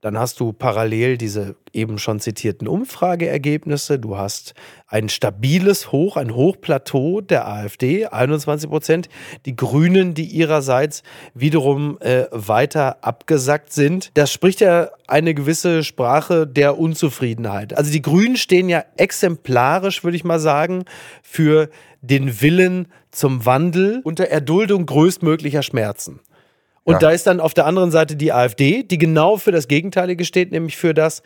Dann 0.00 0.18
hast 0.18 0.40
du 0.40 0.54
parallel 0.54 1.18
diese 1.18 1.56
eben 1.74 1.98
schon 1.98 2.20
zitierten 2.20 2.66
Umfrageergebnisse. 2.66 3.98
Du 3.98 4.16
hast 4.16 4.54
ein 4.86 5.10
stabiles 5.10 5.92
Hoch, 5.92 6.16
ein 6.16 6.34
Hochplateau 6.34 7.20
der 7.20 7.46
AfD, 7.46 8.06
21 8.06 8.70
Prozent. 8.70 9.08
Die 9.44 9.54
Grünen, 9.54 10.14
die 10.14 10.24
ihrerseits 10.24 11.02
wiederum 11.34 11.98
äh, 12.00 12.24
weiter 12.30 13.04
abgesackt 13.04 13.74
sind. 13.74 14.10
Das 14.14 14.32
spricht 14.32 14.62
ja 14.62 14.88
eine 15.06 15.34
gewisse 15.34 15.84
Sprache 15.84 16.46
der 16.46 16.78
Unzufriedenheit. 16.78 17.76
Also 17.76 17.92
die 17.92 18.02
Grünen 18.02 18.36
stehen 18.36 18.70
ja 18.70 18.84
exemplarisch, 18.96 20.02
würde 20.02 20.16
ich 20.16 20.24
mal 20.24 20.40
sagen, 20.40 20.86
für 21.22 21.68
den 22.00 22.40
Willen 22.40 22.88
zum 23.10 23.44
Wandel 23.44 24.00
unter 24.04 24.24
Erduldung 24.24 24.86
größtmöglicher 24.86 25.62
Schmerzen. 25.62 26.20
Und 26.90 26.94
ja. 26.94 26.98
da 27.08 27.10
ist 27.12 27.28
dann 27.28 27.38
auf 27.38 27.54
der 27.54 27.66
anderen 27.66 27.92
Seite 27.92 28.16
die 28.16 28.32
AfD, 28.32 28.82
die 28.82 28.98
genau 28.98 29.36
für 29.36 29.52
das 29.52 29.68
Gegenteilige 29.68 30.24
steht, 30.24 30.50
nämlich 30.50 30.76
für 30.76 30.92
das 30.92 31.22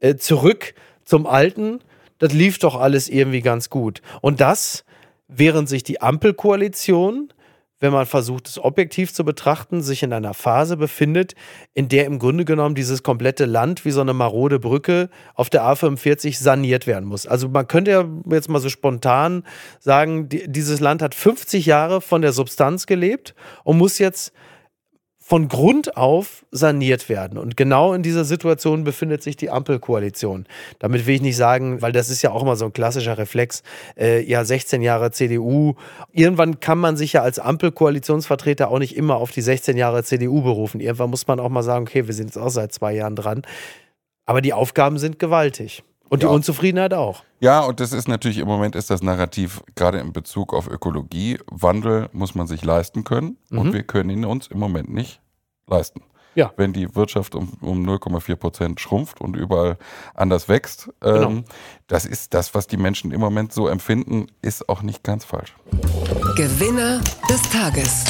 äh, 0.00 0.16
Zurück 0.16 0.74
zum 1.06 1.26
Alten. 1.26 1.80
Das 2.18 2.34
lief 2.34 2.58
doch 2.58 2.78
alles 2.78 3.08
irgendwie 3.08 3.40
ganz 3.40 3.70
gut. 3.70 4.02
Und 4.20 4.42
das, 4.42 4.84
während 5.26 5.70
sich 5.70 5.84
die 5.84 6.02
Ampelkoalition, 6.02 7.32
wenn 7.80 7.94
man 7.94 8.04
versucht, 8.04 8.46
es 8.46 8.58
objektiv 8.62 9.14
zu 9.14 9.24
betrachten, 9.24 9.80
sich 9.80 10.02
in 10.02 10.12
einer 10.12 10.34
Phase 10.34 10.76
befindet, 10.76 11.34
in 11.72 11.88
der 11.88 12.04
im 12.04 12.18
Grunde 12.18 12.44
genommen 12.44 12.74
dieses 12.74 13.02
komplette 13.02 13.46
Land 13.46 13.86
wie 13.86 13.92
so 13.92 14.02
eine 14.02 14.12
marode 14.12 14.58
Brücke 14.58 15.08
auf 15.34 15.48
der 15.48 15.62
A45 15.62 16.38
saniert 16.38 16.86
werden 16.86 17.06
muss. 17.06 17.26
Also 17.26 17.48
man 17.48 17.66
könnte 17.68 17.90
ja 17.90 18.04
jetzt 18.30 18.50
mal 18.50 18.60
so 18.60 18.68
spontan 18.68 19.44
sagen, 19.78 20.28
die, 20.28 20.46
dieses 20.46 20.80
Land 20.80 21.00
hat 21.00 21.14
50 21.14 21.64
Jahre 21.64 22.02
von 22.02 22.20
der 22.20 22.32
Substanz 22.32 22.84
gelebt 22.84 23.34
und 23.64 23.78
muss 23.78 23.98
jetzt 23.98 24.34
von 25.28 25.48
Grund 25.48 25.96
auf 25.96 26.46
saniert 26.52 27.08
werden. 27.08 27.36
Und 27.36 27.56
genau 27.56 27.94
in 27.94 28.04
dieser 28.04 28.24
Situation 28.24 28.84
befindet 28.84 29.24
sich 29.24 29.36
die 29.36 29.50
Ampelkoalition. 29.50 30.46
Damit 30.78 31.04
will 31.04 31.16
ich 31.16 31.20
nicht 31.20 31.36
sagen, 31.36 31.82
weil 31.82 31.90
das 31.90 32.10
ist 32.10 32.22
ja 32.22 32.30
auch 32.30 32.42
immer 32.42 32.54
so 32.54 32.66
ein 32.66 32.72
klassischer 32.72 33.18
Reflex, 33.18 33.64
äh, 33.98 34.22
ja, 34.22 34.44
16 34.44 34.82
Jahre 34.82 35.10
CDU. 35.10 35.74
Irgendwann 36.12 36.60
kann 36.60 36.78
man 36.78 36.96
sich 36.96 37.14
ja 37.14 37.22
als 37.22 37.40
Ampelkoalitionsvertreter 37.40 38.70
auch 38.70 38.78
nicht 38.78 38.96
immer 38.96 39.16
auf 39.16 39.32
die 39.32 39.40
16 39.40 39.76
Jahre 39.76 40.04
CDU 40.04 40.42
berufen. 40.42 40.78
Irgendwann 40.78 41.10
muss 41.10 41.26
man 41.26 41.40
auch 41.40 41.48
mal 41.48 41.64
sagen, 41.64 41.86
okay, 41.88 42.06
wir 42.06 42.14
sind 42.14 42.26
jetzt 42.26 42.38
auch 42.38 42.50
seit 42.50 42.72
zwei 42.72 42.94
Jahren 42.94 43.16
dran. 43.16 43.42
Aber 44.26 44.40
die 44.40 44.52
Aufgaben 44.52 44.96
sind 44.96 45.18
gewaltig. 45.18 45.82
Und 46.08 46.22
die 46.22 46.26
Unzufriedenheit 46.26 46.94
auch. 46.94 47.22
Ja, 47.40 47.60
und 47.60 47.80
das 47.80 47.92
ist 47.92 48.08
natürlich 48.08 48.38
im 48.38 48.46
Moment 48.46 48.76
ist 48.76 48.90
das 48.90 49.02
Narrativ 49.02 49.62
gerade 49.74 49.98
in 49.98 50.12
Bezug 50.12 50.54
auf 50.54 50.68
Ökologie. 50.68 51.38
Wandel 51.50 52.08
muss 52.12 52.34
man 52.34 52.46
sich 52.46 52.64
leisten 52.64 53.04
können 53.04 53.36
mhm. 53.50 53.58
und 53.58 53.72
wir 53.72 53.82
können 53.82 54.10
ihn 54.10 54.24
uns 54.24 54.46
im 54.46 54.58
Moment 54.58 54.92
nicht 54.92 55.20
leisten. 55.66 56.02
Ja. 56.36 56.52
Wenn 56.56 56.74
die 56.74 56.94
Wirtschaft 56.94 57.34
um, 57.34 57.54
um 57.62 57.84
0,4 57.86 58.36
Prozent 58.36 58.80
schrumpft 58.80 59.22
und 59.22 59.36
überall 59.36 59.78
anders 60.14 60.48
wächst, 60.48 60.90
genau. 61.00 61.30
ähm, 61.30 61.44
das 61.86 62.04
ist 62.04 62.34
das, 62.34 62.54
was 62.54 62.66
die 62.66 62.76
Menschen 62.76 63.10
im 63.10 63.20
Moment 63.20 63.54
so 63.54 63.68
empfinden, 63.68 64.26
ist 64.42 64.68
auch 64.68 64.82
nicht 64.82 65.02
ganz 65.02 65.24
falsch. 65.24 65.54
Gewinner 66.36 67.00
des 67.30 67.42
Tages. 67.50 68.04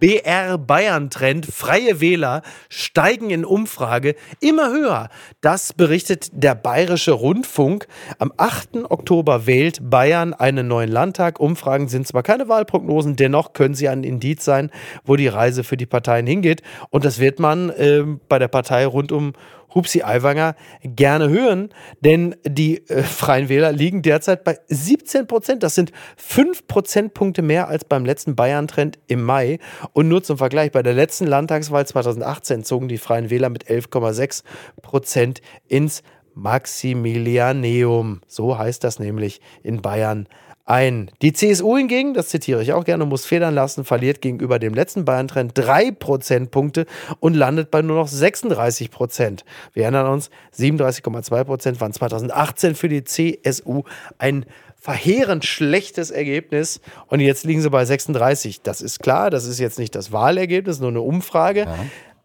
BR 0.00 0.58
Bayern 0.58 1.10
Trend, 1.10 1.46
freie 1.46 2.00
Wähler 2.00 2.42
steigen 2.68 3.30
in 3.30 3.44
Umfrage 3.44 4.14
immer 4.40 4.70
höher. 4.70 5.08
Das 5.40 5.72
berichtet 5.72 6.30
der 6.32 6.54
Bayerische 6.54 7.12
Rundfunk. 7.12 7.86
Am 8.18 8.32
8. 8.36 8.90
Oktober 8.90 9.46
wählt 9.46 9.90
Bayern 9.90 10.34
einen 10.34 10.68
neuen 10.68 10.90
Landtag. 10.90 11.40
Umfragen 11.40 11.88
sind 11.88 12.06
zwar 12.06 12.22
keine 12.22 12.48
Wahlprognosen, 12.48 13.16
dennoch 13.16 13.52
können 13.52 13.74
sie 13.74 13.88
ein 13.88 14.04
Indiz 14.04 14.44
sein, 14.44 14.70
wo 15.04 15.16
die 15.16 15.28
Reise 15.28 15.64
für 15.64 15.76
die 15.76 15.86
Parteien 15.86 16.26
hingeht. 16.26 16.62
Und 16.90 17.04
das 17.04 17.18
wird 17.18 17.38
man 17.40 17.70
äh, 17.70 18.04
bei 18.28 18.38
der 18.38 18.48
Partei 18.48 18.86
rund 18.86 19.12
um 19.12 19.32
Hupsi 19.74 20.02
Aiwanger 20.02 20.54
gerne 20.82 21.28
hören, 21.28 21.70
denn 22.00 22.36
die 22.44 22.88
äh, 22.88 23.02
Freien 23.02 23.48
Wähler 23.48 23.72
liegen 23.72 24.02
derzeit 24.02 24.44
bei 24.44 24.58
17 24.68 25.26
Prozent. 25.26 25.62
Das 25.62 25.74
sind 25.74 25.92
5 26.16 26.66
Prozentpunkte 26.66 27.42
mehr 27.42 27.68
als 27.68 27.84
beim 27.84 28.04
letzten 28.04 28.34
Bayern-Trend 28.34 28.98
im 29.06 29.22
Mai. 29.22 29.58
Und 29.92 30.08
nur 30.08 30.22
zum 30.22 30.38
Vergleich, 30.38 30.72
bei 30.72 30.82
der 30.82 30.94
letzten 30.94 31.26
Landtagswahl 31.26 31.86
2018 31.86 32.64
zogen 32.64 32.88
die 32.88 32.98
Freien 32.98 33.30
Wähler 33.30 33.50
mit 33.50 33.66
11,6 33.68 34.42
Prozent 34.82 35.42
ins 35.66 36.02
Maximilianeum. 36.34 38.20
So 38.26 38.56
heißt 38.56 38.84
das 38.84 38.98
nämlich 38.98 39.40
in 39.62 39.82
Bayern 39.82 40.28
ein. 40.68 41.10
Die 41.22 41.32
CSU 41.32 41.76
hingegen, 41.76 42.14
das 42.14 42.28
zitiere 42.28 42.62
ich 42.62 42.72
auch 42.72 42.84
gerne, 42.84 43.06
muss 43.06 43.24
federn 43.24 43.54
lassen, 43.54 43.84
verliert 43.84 44.20
gegenüber 44.20 44.58
dem 44.58 44.74
letzten 44.74 45.04
Bayern-Trend 45.04 45.52
drei 45.54 45.90
Prozentpunkte 45.90 46.86
und 47.20 47.34
landet 47.34 47.70
bei 47.70 47.82
nur 47.82 47.96
noch 47.96 48.08
36 48.08 48.90
Prozent. 48.90 49.44
Wir 49.72 49.84
erinnern 49.84 50.06
uns, 50.06 50.30
37,2 50.58 51.44
Prozent 51.44 51.80
waren 51.80 51.92
2018 51.92 52.74
für 52.74 52.88
die 52.88 53.04
CSU 53.04 53.82
ein 54.18 54.44
verheerend 54.76 55.44
schlechtes 55.44 56.10
Ergebnis 56.10 56.80
und 57.08 57.20
jetzt 57.20 57.44
liegen 57.44 57.62
sie 57.62 57.70
bei 57.70 57.84
36. 57.84 58.62
Das 58.62 58.80
ist 58.80 59.00
klar, 59.00 59.30
das 59.30 59.46
ist 59.46 59.58
jetzt 59.58 59.78
nicht 59.78 59.94
das 59.94 60.12
Wahlergebnis, 60.12 60.80
nur 60.80 60.90
eine 60.90 61.00
Umfrage. 61.00 61.60
Ja. 61.60 61.76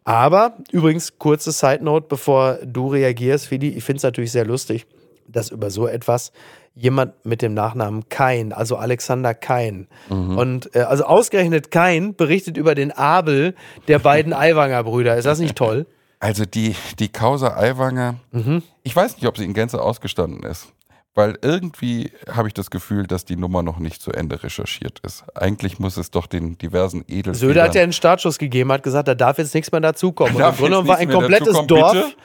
Aber 0.04 0.58
übrigens, 0.72 1.18
kurze 1.18 1.52
Side 1.52 1.84
Note, 1.84 2.08
bevor 2.10 2.60
du 2.64 2.90
reagierst, 2.90 3.48
Fidi, 3.48 3.70
ich 3.70 3.84
finde 3.84 3.98
es 3.98 4.04
natürlich 4.04 4.34
sehr 4.34 4.46
lustig, 4.46 4.86
dass 5.28 5.50
über 5.50 5.70
so 5.72 5.88
etwas 5.88 6.34
jemand 6.76 7.26
mit 7.26 7.42
dem 7.42 7.54
Nachnamen 7.54 8.10
Kain, 8.10 8.52
also 8.52 8.78
Alexander 8.78 9.34
Kain. 9.34 9.88
Mhm. 10.10 10.38
Und 10.38 10.76
äh, 10.76 10.82
also 10.82 11.06
ausgerechnet 11.06 11.72
Kain 11.72 12.16
berichtet 12.16 12.58
über 12.58 12.76
den 12.76 12.92
Abel 12.92 13.56
der 13.88 14.00
beiden 14.00 14.34
Aiwanger 14.34 14.84
Brüder. 14.84 15.16
Ist 15.16 15.26
das 15.26 15.40
nicht 15.40 15.56
toll? 15.56 15.86
Also 16.20 16.46
die, 16.46 16.76
die 17.00 17.10
Causa 17.10 17.58
Aiwanger, 17.58 18.16
mhm. 18.32 18.64
ich 18.84 18.96
weiß 18.96 19.18
nicht, 19.18 19.28
ob 19.28 19.38
sie 19.38 19.44
in 19.44 19.54
Gänze 19.54 19.82
ausgestanden 19.82 20.44
ist. 20.44 20.74
Weil 21.16 21.38
irgendwie 21.44 22.12
habe 22.32 22.48
ich 22.48 22.56
das 22.56 22.72
Gefühl, 22.72 23.06
dass 23.06 23.24
die 23.24 23.36
Nummer 23.36 23.62
noch 23.62 23.78
nicht 23.78 24.02
zu 24.02 24.12
Ende 24.12 24.42
recherchiert 24.42 25.00
ist. 25.04 25.24
Eigentlich 25.36 25.78
muss 25.78 25.96
es 25.98 26.10
doch 26.10 26.26
den 26.26 26.58
diversen 26.58 27.02
Edelfedern... 27.02 27.36
Söder 27.36 27.64
hat 27.64 27.76
ja 27.76 27.84
einen 27.84 27.94
Startschuss 27.94 28.40
gegeben, 28.40 28.72
hat 28.72 28.82
gesagt, 28.82 29.08
da 29.08 29.14
darf 29.14 29.38
jetzt 29.38 29.54
nichts 29.54 29.72
mehr 29.72 29.82
dazukommen. 29.82 30.36
Und 30.38 30.42
im 30.42 30.56
Grunde 30.56 30.88
war 30.88 30.98
ein 30.98 31.12
komplettes 31.12 31.56
Dorf, 31.68 32.16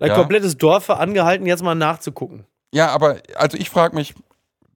ein 0.00 0.08
ja. 0.08 0.14
komplettes 0.14 0.58
Dorf 0.58 0.90
angehalten, 0.90 1.46
jetzt 1.46 1.62
mal 1.62 1.76
nachzugucken. 1.76 2.44
Ja, 2.72 2.88
aber 2.88 3.18
also 3.36 3.56
ich 3.58 3.70
frage 3.70 3.94
mich, 3.94 4.14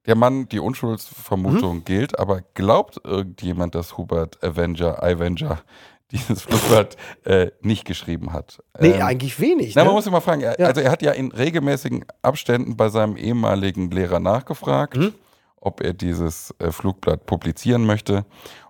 der 0.05 0.15
Mann, 0.15 0.47
die 0.47 0.59
Unschuldsvermutung 0.59 1.77
mhm. 1.77 1.85
gilt, 1.85 2.17
aber 2.17 2.41
glaubt 2.53 3.01
irgendjemand, 3.03 3.75
dass 3.75 3.97
Hubert 3.97 4.41
Avenger, 4.43 5.03
Avenger 5.03 5.59
dieses 6.11 6.43
Flugblatt 6.43 6.95
äh, 7.25 7.51
nicht 7.61 7.83
geschrieben 7.83 8.31
hat? 8.31 8.63
Nee, 8.79 8.91
ähm, 8.91 9.01
eigentlich 9.01 9.39
wenig. 9.41 9.75
Na, 9.75 9.81
ne? 9.81 9.87
man 9.87 9.95
muss 9.95 10.07
immer 10.07 10.21
fragen, 10.21 10.41
er, 10.41 10.57
ja. 10.57 10.67
also 10.67 10.79
er 10.79 10.91
hat 10.91 11.01
ja 11.01 11.11
in 11.11 11.31
regelmäßigen 11.31 12.05
Abständen 12.21 12.77
bei 12.77 12.87
seinem 12.87 13.17
ehemaligen 13.17 13.91
Lehrer 13.91 14.21
nachgefragt, 14.21 14.95
mhm. 14.95 15.13
ob 15.57 15.81
er 15.81 15.93
dieses 15.93 16.55
äh, 16.59 16.71
Flugblatt 16.71 17.25
publizieren 17.25 17.85
möchte. 17.85 18.25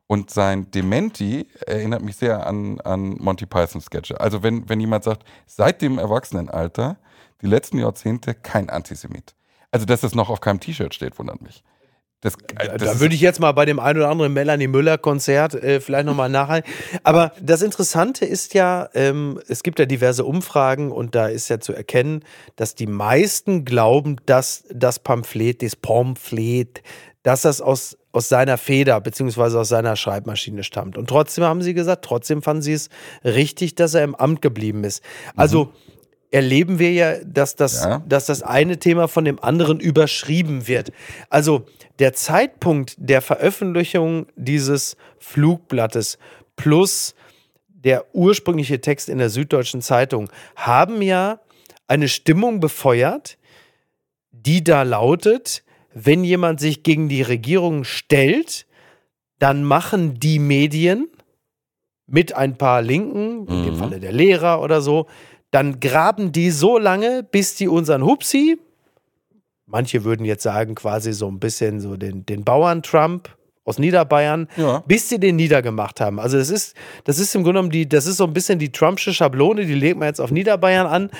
Und 0.07 0.31
sein 0.31 0.71
Dementi 0.71 1.47
erinnert 1.65 2.01
mich 2.01 2.15
sehr 2.15 2.47
an, 2.47 2.79
an 2.79 3.17
Monty 3.19 3.45
Python 3.45 3.81
Sketche. 3.81 4.19
Also 4.19 4.41
wenn, 4.41 4.67
wenn 4.69 4.79
jemand 4.79 5.03
sagt, 5.03 5.23
seit 5.45 5.81
dem 5.81 5.99
Erwachsenenalter 5.99 6.97
die 7.41 7.47
letzten 7.47 7.77
Jahrzehnte 7.77 8.33
kein 8.33 8.69
Antisemit. 8.69 9.35
Also, 9.71 9.85
dass 9.85 10.01
das 10.01 10.15
noch 10.15 10.29
auf 10.29 10.41
keinem 10.41 10.59
T-Shirt 10.59 10.93
steht, 10.93 11.19
wundert 11.19 11.41
mich. 11.41 11.63
Das, 12.21 12.35
das 12.55 12.81
da 12.81 12.99
würde 12.99 13.13
ich 13.13 13.21
jetzt 13.21 13.39
mal 13.39 13.51
bei 13.51 13.65
dem 13.65 13.79
ein 13.79 13.95
oder 13.95 14.09
anderen 14.09 14.33
Melanie 14.33 14.67
Müller-Konzert 14.67 15.53
äh, 15.53 15.79
vielleicht 15.79 16.07
nochmal 16.07 16.29
nachhalten. 16.29 16.71
Aber 17.03 17.31
das 17.39 17.61
Interessante 17.61 18.25
ist 18.25 18.55
ja, 18.55 18.89
ähm, 18.95 19.39
es 19.47 19.61
gibt 19.61 19.77
ja 19.77 19.85
diverse 19.85 20.25
Umfragen 20.25 20.91
und 20.91 21.13
da 21.13 21.27
ist 21.27 21.47
ja 21.49 21.59
zu 21.59 21.73
erkennen, 21.73 22.23
dass 22.55 22.73
die 22.73 22.87
meisten 22.87 23.65
glauben, 23.65 24.15
dass 24.25 24.63
das 24.71 24.97
Pamphlet, 24.97 25.61
das 25.61 25.75
Pamphlet, 25.75 26.81
dass 27.21 27.43
das 27.43 27.61
aus, 27.61 27.95
aus 28.11 28.29
seiner 28.29 28.57
Feder 28.57 28.99
beziehungsweise 28.99 29.59
aus 29.59 29.69
seiner 29.69 29.95
Schreibmaschine 29.95 30.63
stammt. 30.63 30.97
Und 30.97 31.07
trotzdem 31.07 31.43
haben 31.43 31.61
sie 31.61 31.75
gesagt, 31.75 32.03
trotzdem 32.03 32.41
fanden 32.41 32.63
sie 32.63 32.73
es 32.73 32.89
richtig, 33.23 33.75
dass 33.75 33.93
er 33.93 34.03
im 34.03 34.15
Amt 34.15 34.41
geblieben 34.41 34.83
ist. 34.85 35.03
Also 35.35 35.65
mhm 35.65 35.86
erleben 36.31 36.79
wir 36.79 36.91
ja, 36.91 37.23
dass 37.23 37.55
das, 37.55 37.83
ja. 37.83 38.03
dass 38.07 38.25
das 38.25 38.43
eine 38.43 38.77
Thema 38.77 39.07
von 39.07 39.25
dem 39.25 39.41
anderen 39.41 39.79
überschrieben 39.79 40.67
wird. 40.67 40.91
Also 41.29 41.65
der 41.99 42.13
Zeitpunkt 42.13 42.95
der 42.97 43.21
Veröffentlichung 43.21 44.27
dieses 44.35 44.97
Flugblattes 45.19 46.17
plus 46.55 47.15
der 47.67 48.05
ursprüngliche 48.13 48.81
Text 48.81 49.07
in 49.07 49.19
der 49.19 49.29
Süddeutschen 49.29 49.81
Zeitung 49.81 50.29
haben 50.55 51.01
ja 51.01 51.39
eine 51.87 52.09
Stimmung 52.09 52.59
befeuert, 52.59 53.37
die 54.31 54.63
da 54.63 54.83
lautet, 54.83 55.63
wenn 55.93 56.23
jemand 56.23 56.59
sich 56.59 56.83
gegen 56.83 57.07
die 57.07 57.21
Regierung 57.21 57.83
stellt, 57.83 58.67
dann 59.39 59.63
machen 59.63 60.19
die 60.19 60.39
Medien 60.39 61.07
mit 62.07 62.35
ein 62.35 62.57
paar 62.57 62.81
Linken, 62.81 63.47
in 63.47 63.63
dem 63.63 63.73
mhm. 63.75 63.79
Falle 63.79 63.99
der 63.99 64.11
Lehrer 64.11 64.61
oder 64.61 64.81
so, 64.81 65.07
dann 65.51 65.79
graben 65.79 66.31
die 66.31 66.51
so 66.51 66.77
lange, 66.77 67.23
bis 67.23 67.55
die 67.55 67.67
unseren 67.67 68.03
Hupsi, 68.03 68.57
manche 69.65 70.03
würden 70.03 70.25
jetzt 70.25 70.43
sagen, 70.43 70.75
quasi 70.75 71.13
so 71.13 71.27
ein 71.29 71.39
bisschen 71.39 71.79
so 71.79 71.97
den, 71.97 72.25
den 72.25 72.43
Bauern-Trump 72.43 73.29
aus 73.65 73.79
Niederbayern, 73.79 74.47
Ja. 74.55 74.81
bis 74.87 75.09
sie 75.09 75.19
den 75.19 75.35
niedergemacht 75.35 75.99
haben. 75.99 76.21
Also 76.21 76.37
das 76.37 76.49
ist, 76.49 76.73
das 77.03 77.19
ist 77.19 77.35
im 77.35 77.43
Grunde 77.43 77.59
genommen 77.59 77.71
die, 77.71 77.87
das 77.87 78.05
ist 78.05 78.15
so 78.15 78.23
ein 78.23 78.31
bisschen 78.31 78.59
die 78.59 78.71
Trumpsche 78.71 79.13
Schablone, 79.13 79.65
die 79.65 79.73
legt 79.73 79.97
man 79.99 80.07
jetzt 80.07 80.21
auf 80.21 80.31
Niederbayern 80.31 80.87
an. 80.87 81.11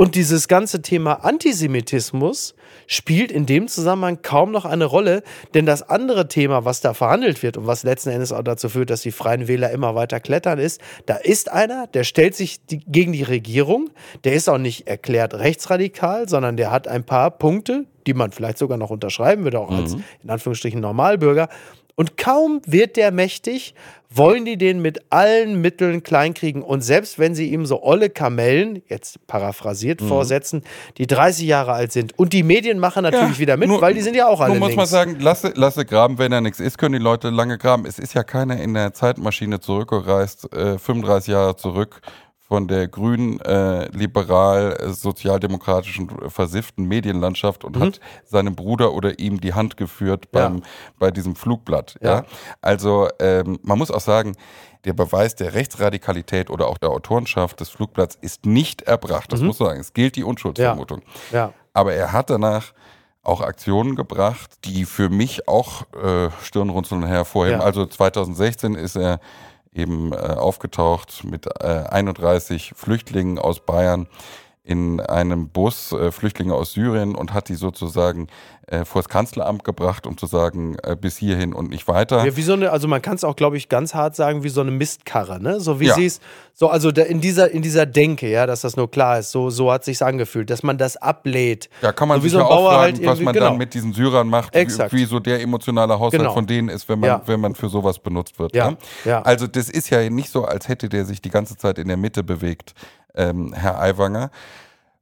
Und 0.00 0.14
dieses 0.14 0.46
ganze 0.46 0.80
Thema 0.80 1.24
Antisemitismus 1.24 2.54
spielt 2.86 3.32
in 3.32 3.46
dem 3.46 3.66
Zusammenhang 3.66 4.22
kaum 4.22 4.52
noch 4.52 4.64
eine 4.64 4.84
Rolle, 4.84 5.24
denn 5.54 5.66
das 5.66 5.82
andere 5.82 6.28
Thema, 6.28 6.64
was 6.64 6.80
da 6.80 6.94
verhandelt 6.94 7.42
wird 7.42 7.56
und 7.56 7.66
was 7.66 7.82
letzten 7.82 8.10
Endes 8.10 8.30
auch 8.30 8.44
dazu 8.44 8.68
führt, 8.68 8.90
dass 8.90 9.00
die 9.00 9.10
Freien 9.10 9.48
Wähler 9.48 9.72
immer 9.72 9.96
weiter 9.96 10.20
klettern, 10.20 10.60
ist, 10.60 10.80
da 11.06 11.16
ist 11.16 11.50
einer, 11.50 11.88
der 11.88 12.04
stellt 12.04 12.36
sich 12.36 12.64
die, 12.66 12.78
gegen 12.78 13.12
die 13.12 13.24
Regierung, 13.24 13.90
der 14.22 14.34
ist 14.34 14.48
auch 14.48 14.58
nicht 14.58 14.86
erklärt 14.86 15.34
rechtsradikal, 15.34 16.28
sondern 16.28 16.56
der 16.56 16.70
hat 16.70 16.86
ein 16.86 17.02
paar 17.02 17.32
Punkte, 17.32 17.84
die 18.06 18.14
man 18.14 18.30
vielleicht 18.30 18.58
sogar 18.58 18.78
noch 18.78 18.90
unterschreiben 18.90 19.42
würde, 19.42 19.58
auch 19.58 19.72
als 19.72 19.96
in 20.22 20.30
Anführungsstrichen 20.30 20.80
Normalbürger. 20.80 21.48
Und 21.96 22.16
kaum 22.16 22.62
wird 22.64 22.96
der 22.96 23.10
mächtig, 23.10 23.74
wollen 24.10 24.44
die 24.46 24.56
den 24.56 24.80
mit 24.80 25.00
allen 25.10 25.60
Mitteln 25.60 26.02
kleinkriegen. 26.02 26.62
Und 26.62 26.80
selbst 26.82 27.18
wenn 27.18 27.34
sie 27.34 27.50
ihm 27.52 27.66
so 27.66 27.82
olle 27.82 28.08
Kamellen, 28.10 28.82
jetzt 28.88 29.26
paraphrasiert, 29.26 30.00
vorsetzen, 30.00 30.62
die 30.96 31.06
30 31.06 31.46
Jahre 31.46 31.72
alt 31.72 31.92
sind. 31.92 32.18
Und 32.18 32.32
die 32.32 32.42
Medien 32.42 32.78
machen 32.78 33.02
natürlich 33.02 33.34
Ja, 33.36 33.38
wieder 33.38 33.56
mit, 33.56 33.68
nur- 33.68 33.80
weil 33.82 33.94
die 33.94 34.00
sind 34.00 34.16
ja 34.16 34.26
auch 34.28 34.40
alle 34.40 34.52
Nun 34.54 34.60
muss 34.60 34.70
man 34.70 34.76
links. 34.78 34.90
sagen, 34.90 35.16
lasse, 35.20 35.52
lasse 35.56 35.84
graben, 35.84 36.18
wenn 36.18 36.32
er 36.32 36.40
nichts 36.40 36.58
ist, 36.60 36.78
können 36.78 36.94
die 36.94 36.98
Leute 37.04 37.28
lange 37.30 37.58
graben. 37.58 37.84
Es 37.84 37.98
ist 37.98 38.14
ja 38.14 38.22
keiner 38.24 38.58
in 38.60 38.72
der 38.74 38.94
Zeitmaschine 38.94 39.60
zurückgereist, 39.60 40.52
äh, 40.54 40.78
35 40.78 41.32
Jahre 41.32 41.56
zurück 41.56 42.00
von 42.48 42.66
der 42.66 42.88
grünen, 42.88 43.40
äh, 43.40 43.88
liberal, 43.90 44.76
äh, 44.80 44.88
sozialdemokratischen, 44.90 46.08
äh, 46.24 46.30
versifften 46.30 46.86
Medienlandschaft 46.86 47.62
und 47.64 47.78
hat 47.78 48.00
seinem 48.24 48.54
Bruder 48.56 48.92
oder 48.94 49.18
ihm 49.18 49.40
die 49.40 49.52
Hand 49.54 49.76
geführt 49.76 50.30
beim, 50.32 50.54
Mhm. 50.54 50.58
Ja. 50.60 50.64
bei 50.98 51.10
diesem 51.10 51.36
Flugblatt. 51.36 51.98
Ja. 52.00 52.10
Ja. 52.10 52.24
Also 52.62 53.08
ähm, 53.20 53.58
man 53.62 53.78
muss 53.78 53.90
auch 53.90 54.00
sagen, 54.00 54.34
der 54.84 54.92
Beweis 54.94 55.34
der 55.34 55.52
Rechtsradikalität 55.54 56.48
oder 56.50 56.68
auch 56.68 56.78
der 56.78 56.90
Autorenschaft 56.90 57.60
des 57.60 57.68
Flugblatts 57.68 58.16
ist 58.20 58.46
nicht 58.46 58.82
erbracht. 58.82 59.30
Das 59.32 59.40
muss 59.42 59.58
man 59.58 59.68
sagen. 59.68 59.80
Es 59.80 59.92
gilt 59.92 60.16
die 60.16 60.24
Unschuldsvermutung. 60.24 61.02
ja. 61.32 61.52
Aber 61.74 61.92
er 61.92 62.12
hat 62.12 62.30
danach 62.30 62.72
auch 63.22 63.40
Aktionen 63.40 63.94
gebracht, 63.94 64.50
die 64.64 64.84
für 64.86 65.10
mich 65.10 65.46
auch 65.48 65.82
äh, 66.02 66.30
Stirnrunzeln 66.42 67.04
hervorheben. 67.04 67.60
Also 67.60 67.84
2016 67.86 68.74
ist 68.74 68.96
er 68.96 69.20
eben 69.78 70.12
äh, 70.12 70.16
aufgetaucht 70.16 71.24
mit 71.24 71.46
äh, 71.46 71.66
31 71.66 72.72
Flüchtlingen 72.76 73.38
aus 73.38 73.60
Bayern 73.60 74.08
in 74.68 75.00
einem 75.00 75.48
Bus, 75.48 75.92
äh, 75.92 76.12
Flüchtlinge 76.12 76.54
aus 76.54 76.72
Syrien, 76.74 77.14
und 77.14 77.32
hat 77.32 77.48
die 77.48 77.54
sozusagen 77.54 78.26
äh, 78.66 78.84
vor 78.84 79.00
das 79.00 79.08
Kanzleramt 79.08 79.64
gebracht, 79.64 80.06
um 80.06 80.18
zu 80.18 80.26
sagen, 80.26 80.76
äh, 80.82 80.94
bis 80.94 81.16
hierhin 81.16 81.54
und 81.54 81.70
nicht 81.70 81.88
weiter. 81.88 82.22
Ja, 82.26 82.36
wie 82.36 82.42
so 82.42 82.52
eine, 82.52 82.70
also 82.70 82.86
man 82.86 83.00
kann 83.00 83.14
es 83.14 83.24
auch, 83.24 83.34
glaube 83.34 83.56
ich, 83.56 83.70
ganz 83.70 83.94
hart 83.94 84.14
sagen, 84.14 84.42
wie 84.42 84.50
so 84.50 84.60
eine 84.60 84.70
Mistkarre, 84.70 85.40
ne? 85.42 85.58
So 85.58 85.80
wie 85.80 85.86
Ja. 85.86 85.94
sie 85.94 86.04
es, 86.04 86.20
so, 86.52 86.68
also 86.68 86.92
da 86.92 87.00
in 87.02 87.22
dieser, 87.22 87.50
in 87.50 87.62
dieser 87.62 87.86
Denke, 87.86 88.28
ja, 88.28 88.44
dass 88.44 88.60
das 88.60 88.76
nur 88.76 88.90
klar 88.90 89.20
ist, 89.20 89.30
so, 89.30 89.48
so 89.48 89.72
hat 89.72 89.84
sich's 89.86 90.02
angefühlt, 90.02 90.50
dass 90.50 90.62
man 90.62 90.76
das 90.76 90.98
ablädt. 90.98 91.70
Ja, 91.80 91.92
kann 91.92 92.08
man 92.08 92.18
so 92.20 92.24
wie 92.24 92.28
sich 92.28 92.38
so 92.38 92.44
ja 92.44 92.46
auch 92.46 92.68
fragen, 92.68 92.96
halt 92.98 93.06
was 93.06 93.20
man 93.20 93.32
genau. 93.32 93.46
dann 93.46 93.56
mit 93.56 93.72
diesen 93.72 93.94
Syrern 93.94 94.28
macht, 94.28 94.54
wie, 94.54 94.58
Exakt. 94.58 94.92
wie 94.92 95.06
so 95.06 95.18
der 95.18 95.40
emotionale 95.40 95.98
Haushalt 95.98 96.20
Genau. 96.20 96.34
von 96.34 96.46
denen 96.46 96.68
ist, 96.68 96.90
wenn 96.90 97.00
man, 97.00 97.08
Ja. 97.08 97.22
wenn 97.24 97.40
man 97.40 97.54
für 97.54 97.70
sowas 97.70 97.98
benutzt 97.98 98.38
wird. 98.38 98.54
Ja, 98.54 98.72
ne? 98.72 98.76
ja. 99.06 99.22
Also 99.22 99.46
das 99.46 99.70
ist 99.70 99.88
ja 99.88 100.10
nicht 100.10 100.28
so, 100.30 100.44
als 100.44 100.68
hätte 100.68 100.90
der 100.90 101.06
sich 101.06 101.22
die 101.22 101.30
ganze 101.30 101.56
Zeit 101.56 101.78
in 101.78 101.88
der 101.88 101.96
Mitte 101.96 102.22
bewegt, 102.22 102.74
ähm, 103.18 103.52
Herr 103.52 103.78
Aiwanger. 103.80 104.30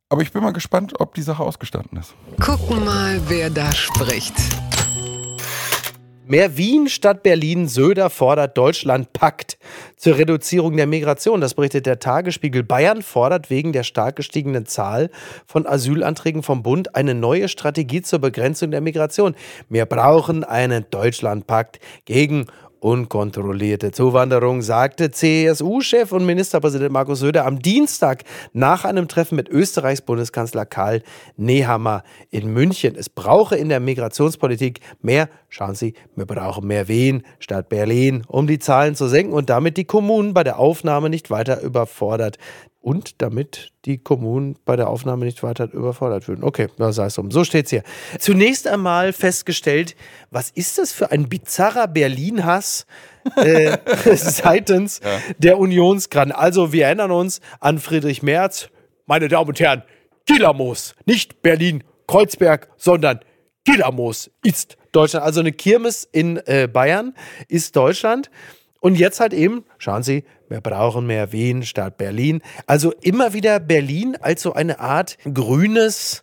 Aber 0.08 0.22
ich 0.22 0.32
bin 0.32 0.42
mal 0.42 0.52
gespannt, 0.52 0.94
ob 1.00 1.14
die 1.14 1.22
Sache 1.22 1.42
ausgestanden 1.42 1.98
ist. 1.98 2.14
Gucken 2.40 2.84
mal, 2.84 3.20
wer 3.28 3.50
da 3.50 3.72
spricht. 3.72 4.34
Mehr 6.28 6.56
Wien 6.56 6.88
statt 6.88 7.22
Berlin. 7.22 7.68
Söder 7.68 8.10
fordert 8.10 8.58
Deutschland 8.58 9.12
Pakt 9.12 9.58
zur 9.96 10.18
Reduzierung 10.18 10.76
der 10.76 10.88
Migration. 10.88 11.40
Das 11.40 11.54
berichtet 11.54 11.86
der 11.86 12.00
Tagesspiegel. 12.00 12.64
Bayern 12.64 13.02
fordert 13.02 13.48
wegen 13.48 13.72
der 13.72 13.84
stark 13.84 14.16
gestiegenen 14.16 14.66
Zahl 14.66 15.10
von 15.46 15.68
Asylanträgen 15.68 16.42
vom 16.42 16.64
Bund 16.64 16.96
eine 16.96 17.14
neue 17.14 17.46
Strategie 17.46 18.02
zur 18.02 18.18
Begrenzung 18.18 18.72
der 18.72 18.80
Migration. 18.80 19.36
Wir 19.68 19.86
brauchen 19.86 20.42
einen 20.42 20.86
Deutschlandpakt 20.90 21.78
gegen 22.06 22.46
unkontrollierte 22.80 23.92
Zuwanderung, 23.92 24.62
sagte 24.62 25.10
CSU-Chef 25.10 26.12
und 26.12 26.26
Ministerpräsident 26.26 26.92
Markus 26.92 27.20
Söder 27.20 27.46
am 27.46 27.60
Dienstag 27.60 28.24
nach 28.52 28.84
einem 28.84 29.08
Treffen 29.08 29.36
mit 29.36 29.48
Österreichs 29.48 30.02
Bundeskanzler 30.02 30.66
Karl 30.66 31.02
Nehammer 31.36 32.02
in 32.30 32.52
München. 32.52 32.94
Es 32.96 33.08
brauche 33.08 33.56
in 33.56 33.68
der 33.68 33.80
Migrationspolitik 33.80 34.80
mehr, 35.00 35.28
schauen 35.48 35.74
Sie, 35.74 35.94
wir 36.14 36.26
brauchen 36.26 36.66
mehr 36.66 36.88
Wien 36.88 37.22
statt 37.38 37.68
Berlin, 37.68 38.24
um 38.28 38.46
die 38.46 38.58
Zahlen 38.58 38.94
zu 38.94 39.08
senken 39.08 39.32
und 39.32 39.50
damit 39.50 39.76
die 39.76 39.84
Kommunen 39.84 40.34
bei 40.34 40.44
der 40.44 40.58
Aufnahme 40.58 41.10
nicht 41.10 41.30
weiter 41.30 41.60
überfordert 41.62 42.38
und 42.86 43.20
damit 43.20 43.72
die 43.84 43.98
Kommunen 43.98 44.56
bei 44.64 44.76
der 44.76 44.88
Aufnahme 44.88 45.24
nicht 45.24 45.42
weiter 45.42 45.72
überfordert 45.72 46.28
würden. 46.28 46.44
Okay, 46.44 46.68
das 46.78 46.94
sei 46.94 47.06
es 47.06 47.18
um. 47.18 47.32
So 47.32 47.42
steht's 47.42 47.70
hier. 47.70 47.82
Zunächst 48.20 48.68
einmal 48.68 49.12
festgestellt, 49.12 49.96
was 50.30 50.50
ist 50.50 50.78
das 50.78 50.92
für 50.92 51.10
ein 51.10 51.28
bizarrer 51.28 51.88
Berlin-Hass 51.88 52.86
äh, 53.38 53.76
seitens 54.14 55.00
der 55.36 55.58
Unionsgran? 55.58 56.30
Also 56.30 56.72
wir 56.72 56.84
erinnern 56.84 57.10
uns 57.10 57.40
an 57.58 57.80
Friedrich 57.80 58.22
Merz. 58.22 58.68
Meine 59.06 59.26
Damen 59.26 59.48
und 59.48 59.58
Herren, 59.58 59.82
Gillermoos, 60.24 60.94
nicht 61.06 61.42
Berlin-Kreuzberg, 61.42 62.68
sondern 62.76 63.18
Gillermoos 63.64 64.30
ist 64.44 64.76
Deutschland. 64.92 65.26
Also 65.26 65.40
eine 65.40 65.50
Kirmes 65.50 66.08
in 66.12 66.36
äh, 66.46 66.68
Bayern 66.72 67.14
ist 67.48 67.74
Deutschland. 67.74 68.30
Und 68.86 68.94
jetzt 68.94 69.18
halt 69.18 69.32
eben, 69.32 69.64
schauen 69.78 70.04
Sie, 70.04 70.22
wir 70.48 70.60
brauchen 70.60 71.08
mehr 71.08 71.32
Wien 71.32 71.64
statt 71.64 71.96
Berlin. 71.96 72.40
Also 72.68 72.92
immer 73.00 73.32
wieder 73.32 73.58
Berlin 73.58 74.16
als 74.20 74.42
so 74.42 74.52
eine 74.52 74.78
Art 74.78 75.18
grünes, 75.24 76.22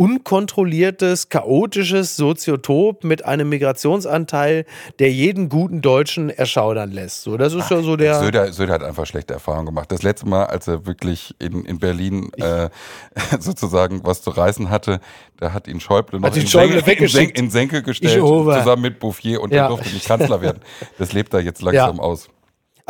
unkontrolliertes, 0.00 1.28
chaotisches 1.28 2.16
Soziotop 2.16 3.04
mit 3.04 3.26
einem 3.26 3.50
Migrationsanteil, 3.50 4.64
der 4.98 5.12
jeden 5.12 5.50
guten 5.50 5.82
Deutschen 5.82 6.30
erschaudern 6.30 6.90
lässt. 6.90 7.22
So, 7.22 7.36
das 7.36 7.52
ist 7.52 7.70
ja 7.70 7.82
so 7.82 7.96
der. 7.96 8.18
Söder, 8.18 8.50
Söder 8.50 8.72
hat 8.72 8.82
einfach 8.82 9.04
schlechte 9.04 9.34
Erfahrungen 9.34 9.66
gemacht. 9.66 9.92
Das 9.92 10.02
letzte 10.02 10.26
Mal, 10.26 10.46
als 10.46 10.68
er 10.68 10.86
wirklich 10.86 11.34
in, 11.38 11.66
in 11.66 11.78
Berlin 11.78 12.30
äh, 12.38 12.70
sozusagen 13.40 14.00
was 14.02 14.22
zu 14.22 14.30
reißen 14.30 14.70
hatte, 14.70 15.00
da 15.36 15.52
hat 15.52 15.68
ihn 15.68 15.80
Schäuble 15.80 16.18
noch 16.18 16.34
ihn 16.34 16.40
in, 16.40 16.48
Schäuble 16.48 16.82
Senke, 16.82 17.04
in. 17.04 17.08
Senke, 17.10 17.38
in 17.38 17.50
Senke 17.50 17.82
gestellt, 17.82 18.22
zusammen 18.22 18.80
mit 18.80 19.00
Bouffier 19.00 19.42
und 19.42 19.52
Ja. 19.52 19.64
er 19.64 19.68
durfte 19.68 19.90
nicht 19.90 20.06
Kanzler 20.06 20.40
werden. 20.40 20.62
Das 20.96 21.12
lebt 21.12 21.34
er 21.34 21.40
jetzt 21.40 21.60
langsam 21.60 22.00
aus. 22.00 22.30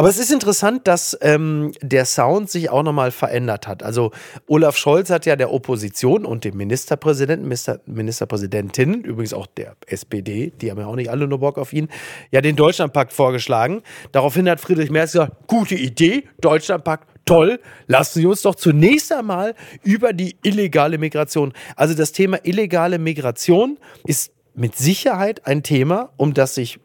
Aber 0.00 0.08
es 0.08 0.16
ist 0.16 0.32
interessant, 0.32 0.88
dass 0.88 1.14
ähm, 1.20 1.72
der 1.82 2.06
Sound 2.06 2.48
sich 2.48 2.70
auch 2.70 2.82
nochmal 2.82 3.10
verändert 3.10 3.68
hat. 3.68 3.82
Also 3.82 4.12
Olaf 4.46 4.78
Scholz 4.78 5.10
hat 5.10 5.26
ja 5.26 5.36
der 5.36 5.52
Opposition 5.52 6.24
und 6.24 6.44
dem 6.44 6.56
Ministerpräsidenten, 6.56 7.44
Minister, 7.44 7.80
Ministerpräsidentin, 7.84 9.02
übrigens 9.02 9.34
auch 9.34 9.46
der 9.46 9.76
SPD, 9.86 10.54
die 10.58 10.70
haben 10.70 10.78
ja 10.78 10.86
auch 10.86 10.96
nicht 10.96 11.10
alle 11.10 11.28
nur 11.28 11.40
Bock 11.40 11.58
auf 11.58 11.74
ihn, 11.74 11.88
ja 12.30 12.40
den 12.40 12.56
Deutschlandpakt 12.56 13.12
vorgeschlagen. 13.12 13.82
Daraufhin 14.12 14.48
hat 14.48 14.58
Friedrich 14.62 14.88
Merz 14.88 15.12
gesagt, 15.12 15.46
gute 15.48 15.74
Idee, 15.74 16.24
Deutschlandpakt, 16.40 17.06
toll, 17.26 17.60
lassen 17.86 18.20
Sie 18.20 18.26
uns 18.26 18.40
doch 18.40 18.54
zunächst 18.54 19.12
einmal 19.12 19.54
über 19.82 20.14
die 20.14 20.38
illegale 20.42 20.96
Migration. 20.96 21.52
Also 21.76 21.92
das 21.92 22.12
Thema 22.12 22.38
illegale 22.42 22.98
Migration 22.98 23.76
ist 24.06 24.32
mit 24.54 24.76
Sicherheit 24.76 25.46
ein 25.46 25.62
Thema, 25.62 26.08
um 26.16 26.32
das 26.32 26.54
sich 26.54 26.80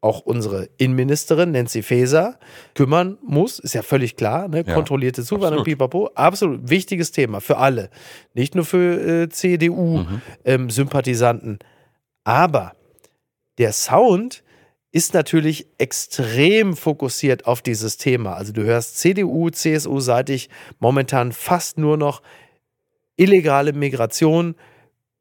auch 0.00 0.20
unsere 0.20 0.70
Innenministerin 0.78 1.50
Nancy 1.52 1.82
Faeser 1.82 2.38
kümmern 2.74 3.18
muss, 3.22 3.58
ist 3.58 3.74
ja 3.74 3.82
völlig 3.82 4.16
klar, 4.16 4.48
ne? 4.48 4.64
Ja, 4.66 4.72
kontrollierte 4.74 5.22
Zuwanderung, 5.22 5.60
absolut. 5.60 5.78
pipapo, 5.78 6.10
absolut 6.14 6.70
wichtiges 6.70 7.12
Thema 7.12 7.40
für 7.40 7.58
alle, 7.58 7.90
nicht 8.32 8.54
nur 8.54 8.64
für 8.64 9.24
äh, 9.24 9.28
CDU-Sympathisanten. 9.28 11.58
Aber 12.24 12.74
der 13.58 13.72
Sound 13.72 14.42
ist 14.92 15.14
natürlich 15.14 15.68
extrem 15.78 16.76
fokussiert 16.76 17.46
auf 17.46 17.62
dieses 17.62 17.96
Thema. 17.96 18.34
Also 18.34 18.52
du 18.52 18.64
hörst 18.64 18.98
CDU, 18.98 19.48
CSU-seitig 19.50 20.50
momentan 20.80 21.30
fast 21.32 21.78
nur 21.78 21.96
noch 21.96 22.22
illegale 23.16 23.72
Migration, 23.72 24.56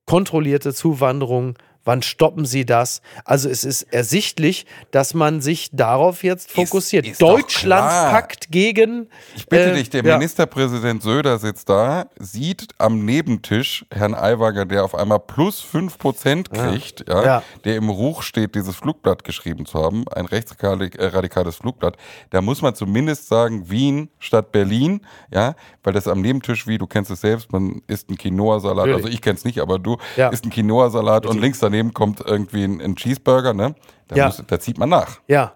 kontrollierte 0.06 0.74
Zuwanderung. 0.74 1.56
Wann 1.86 2.02
stoppen 2.02 2.46
sie 2.46 2.66
das? 2.66 3.02
Also 3.26 3.50
es 3.50 3.64
ist 3.64 3.84
ersichtlich, 3.84 4.66
dass 4.92 5.14
man 5.14 5.42
sich 5.42 5.70
darauf 5.72 6.24
jetzt 6.24 6.52
fokussiert. 6.52 7.08
ist 7.08 7.22
doch 7.22 7.40
Deutschland 7.40 7.90
packt 8.12 8.52
gegen. 8.52 9.08
Ich 9.36 9.48
bitte 9.48 9.72
äh, 9.72 9.76
dich, 9.76 9.90
der 9.90 10.04
ja. 10.04 10.18
Ministerpräsident 10.18 11.02
Söder 11.02 11.40
sitzt 11.40 11.70
da, 11.70 12.08
sieht 12.20 12.68
am 12.78 13.06
Nebentisch 13.06 13.86
Herrn 13.92 14.14
Aiwanger, 14.14 14.66
der 14.66 14.84
auf 14.84 14.94
einmal 14.94 15.20
plus 15.20 15.64
5% 15.64 16.50
kriegt, 16.50 17.08
ja. 17.08 17.24
Ja. 17.24 17.44
der 17.64 17.76
im 17.78 17.90
Ruch 17.90 18.22
steht, 18.24 18.56
dieses 18.56 18.76
Flugblatt 18.76 19.24
geschrieben 19.24 19.66
zu 19.66 19.80
haben, 19.84 20.06
ein 20.10 20.26
rechtsradikales 20.26 21.56
Flugblatt. 21.56 21.96
Da 22.30 22.42
muss 22.42 22.62
man 22.62 22.76
zumindest 22.76 23.28
sagen, 23.28 23.70
Wien 23.70 24.10
statt 24.20 24.52
Berlin, 24.52 25.02
ja, 25.34 25.56
weil 25.84 25.94
das 25.94 26.08
am 26.08 26.22
Nebentisch, 26.22 26.68
wie 26.68 26.78
du 26.78 26.88
kennst 26.88 27.12
es 27.12 27.22
selbst, 27.22 27.52
man 27.52 27.82
isst 27.88 28.10
einen 28.10 28.18
Quinoa-Salat, 28.18 28.90
also 28.90 29.08
ich 29.08 29.22
kenn's 29.22 29.46
nicht, 29.46 29.60
aber 29.60 29.80
du 29.80 29.98
Ja. 30.18 30.30
isst 30.30 30.44
einen 30.44 30.52
Quinoa-Salat 30.52 31.26
und 31.26 31.40
links 31.40 31.60
daneben 31.70 31.94
kommt 31.94 32.22
irgendwie 32.26 32.64
ein, 32.64 32.82
ein 32.82 32.96
Cheeseburger, 32.96 33.54
ne? 33.54 33.76
Da, 34.08 34.16
Ja. 34.16 34.26
muss, 34.28 34.44
da 34.46 34.60
zieht 34.60 34.78
man 34.78 34.90
nach. 34.90 35.20
Ja. 35.28 35.54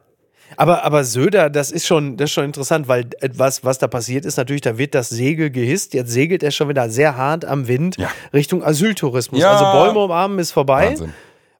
Aber, 0.56 0.84
aber 0.84 1.04
Söder, 1.04 1.50
das 1.50 1.72
ist 1.72 1.88
schon, 1.88 2.16
das 2.18 2.30
ist 2.30 2.34
schon 2.34 2.46
interessant, 2.46 2.88
weil 2.88 3.06
etwas, 3.22 3.64
was 3.64 3.80
da 3.80 3.88
passiert 3.88 4.24
ist, 4.24 4.38
natürlich, 4.38 4.62
da 4.62 4.78
wird 4.78 4.94
das 4.94 5.10
Segel 5.10 5.50
gehisst. 5.50 5.96
Jetzt 5.96 6.12
segelt 6.12 6.44
er 6.44 6.52
schon 6.52 6.70
wieder 6.70 6.90
sehr 6.92 7.18
hart 7.18 7.44
am 7.44 7.68
Wind 7.68 7.98
Ja. 7.98 8.10
Richtung 8.34 8.64
Asyltourismus. 8.64 9.40
Ja. 9.42 9.52
Also 9.54 9.66
Bäume 9.66 10.00
umarmen 10.00 10.38
ist 10.40 10.52
vorbei. 10.52 10.90
Wahnsinn. 10.90 11.14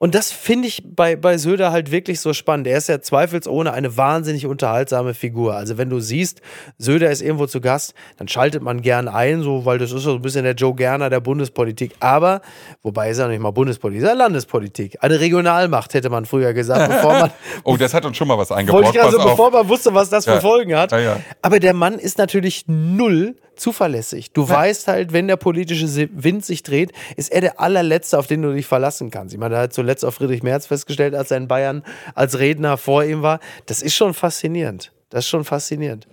Und 0.04 0.14
das 0.14 0.30
finde 0.32 0.68
ich 0.68 0.82
bei, 0.84 1.16
bei 1.16 1.38
Söder 1.38 1.72
halt 1.72 1.90
wirklich 1.90 2.20
so 2.20 2.34
spannend. 2.34 2.66
Er 2.66 2.76
ist 2.76 2.90
ja 2.90 3.00
zweifelsohne 3.00 3.72
eine 3.72 3.96
wahnsinnig 3.96 4.44
unterhaltsame 4.44 5.14
Figur. 5.14 5.54
Also 5.54 5.78
wenn 5.78 5.88
du 5.88 5.98
siehst, 5.98 6.42
Söder 6.76 7.10
ist 7.10 7.22
irgendwo 7.22 7.46
zu 7.46 7.62
Gast, 7.62 7.94
dann 8.18 8.28
schaltet 8.28 8.62
man 8.62 8.82
gern 8.82 9.08
ein, 9.08 9.42
so, 9.42 9.64
weil 9.64 9.78
das 9.78 9.92
ist 9.92 10.02
so 10.02 10.12
ein 10.16 10.20
bisschen 10.20 10.44
der 10.44 10.52
Joe 10.52 10.74
Gerner 10.74 11.08
der 11.08 11.20
Bundespolitik. 11.20 11.92
Aber, 12.00 12.42
wobei 12.82 13.08
ist 13.08 13.16
ja 13.16 13.28
nicht 13.28 13.40
mal 13.40 13.52
Bundespolitik, 13.52 14.02
ist 14.02 14.08
ja 14.10 14.12
Landespolitik. 14.14 14.98
Eine 15.00 15.20
Regionalmacht, 15.20 15.94
hätte 15.94 16.10
man 16.10 16.26
früher 16.26 16.52
gesagt, 16.52 16.86
bevor 16.96 17.12
man, 17.20 17.30
Oh, 17.62 17.78
das 17.78 17.94
hat 17.94 18.04
uns 18.04 18.18
schon 18.18 18.28
mal 18.28 18.36
was 18.36 18.50
wollte 18.50 18.58
eingebaut. 18.60 18.84
ich 18.84 18.92
gerade 18.92 19.06
Pass 19.06 19.14
so, 19.14 19.20
auf. 19.22 19.30
bevor 19.30 19.50
man 19.52 19.66
wusste, 19.70 19.94
was 19.94 20.10
das 20.10 20.26
für 20.26 20.32
Ja. 20.32 20.40
Folgen 20.40 20.76
hat. 20.76 20.92
Ja, 20.92 20.98
ja. 21.00 21.20
Aber 21.40 21.60
der 21.60 21.72
Mann 21.72 21.98
ist 21.98 22.18
natürlich 22.18 22.64
null 22.66 23.36
zuverlässig. 23.56 24.32
Du 24.32 24.48
weißt 24.48 24.88
halt, 24.88 25.12
wenn 25.12 25.28
der 25.28 25.36
politische 25.36 26.08
Wind 26.12 26.44
sich 26.44 26.62
dreht, 26.62 26.92
ist 27.16 27.32
er 27.32 27.40
der 27.40 27.60
allerletzte, 27.60 28.18
auf 28.18 28.26
den 28.26 28.42
du 28.42 28.52
dich 28.52 28.66
verlassen 28.66 29.10
kannst. 29.10 29.34
Ich 29.34 29.40
meine, 29.40 29.54
da 29.54 29.62
hat 29.62 29.72
zuletzt 29.72 30.04
auch 30.04 30.12
Friedrich 30.12 30.42
Merz 30.42 30.66
festgestellt, 30.66 31.14
als 31.14 31.30
er 31.30 31.38
in 31.38 31.48
Bayern 31.48 31.82
als 32.14 32.38
Redner 32.38 32.76
vor 32.76 33.04
ihm 33.04 33.22
war. 33.22 33.40
Das 33.66 33.82
ist 33.82 33.94
schon 33.94 34.14
faszinierend. 34.14 34.92
Das 35.10 35.24
ist 35.24 35.28
schon 35.28 35.44
faszinierend. 35.44 36.08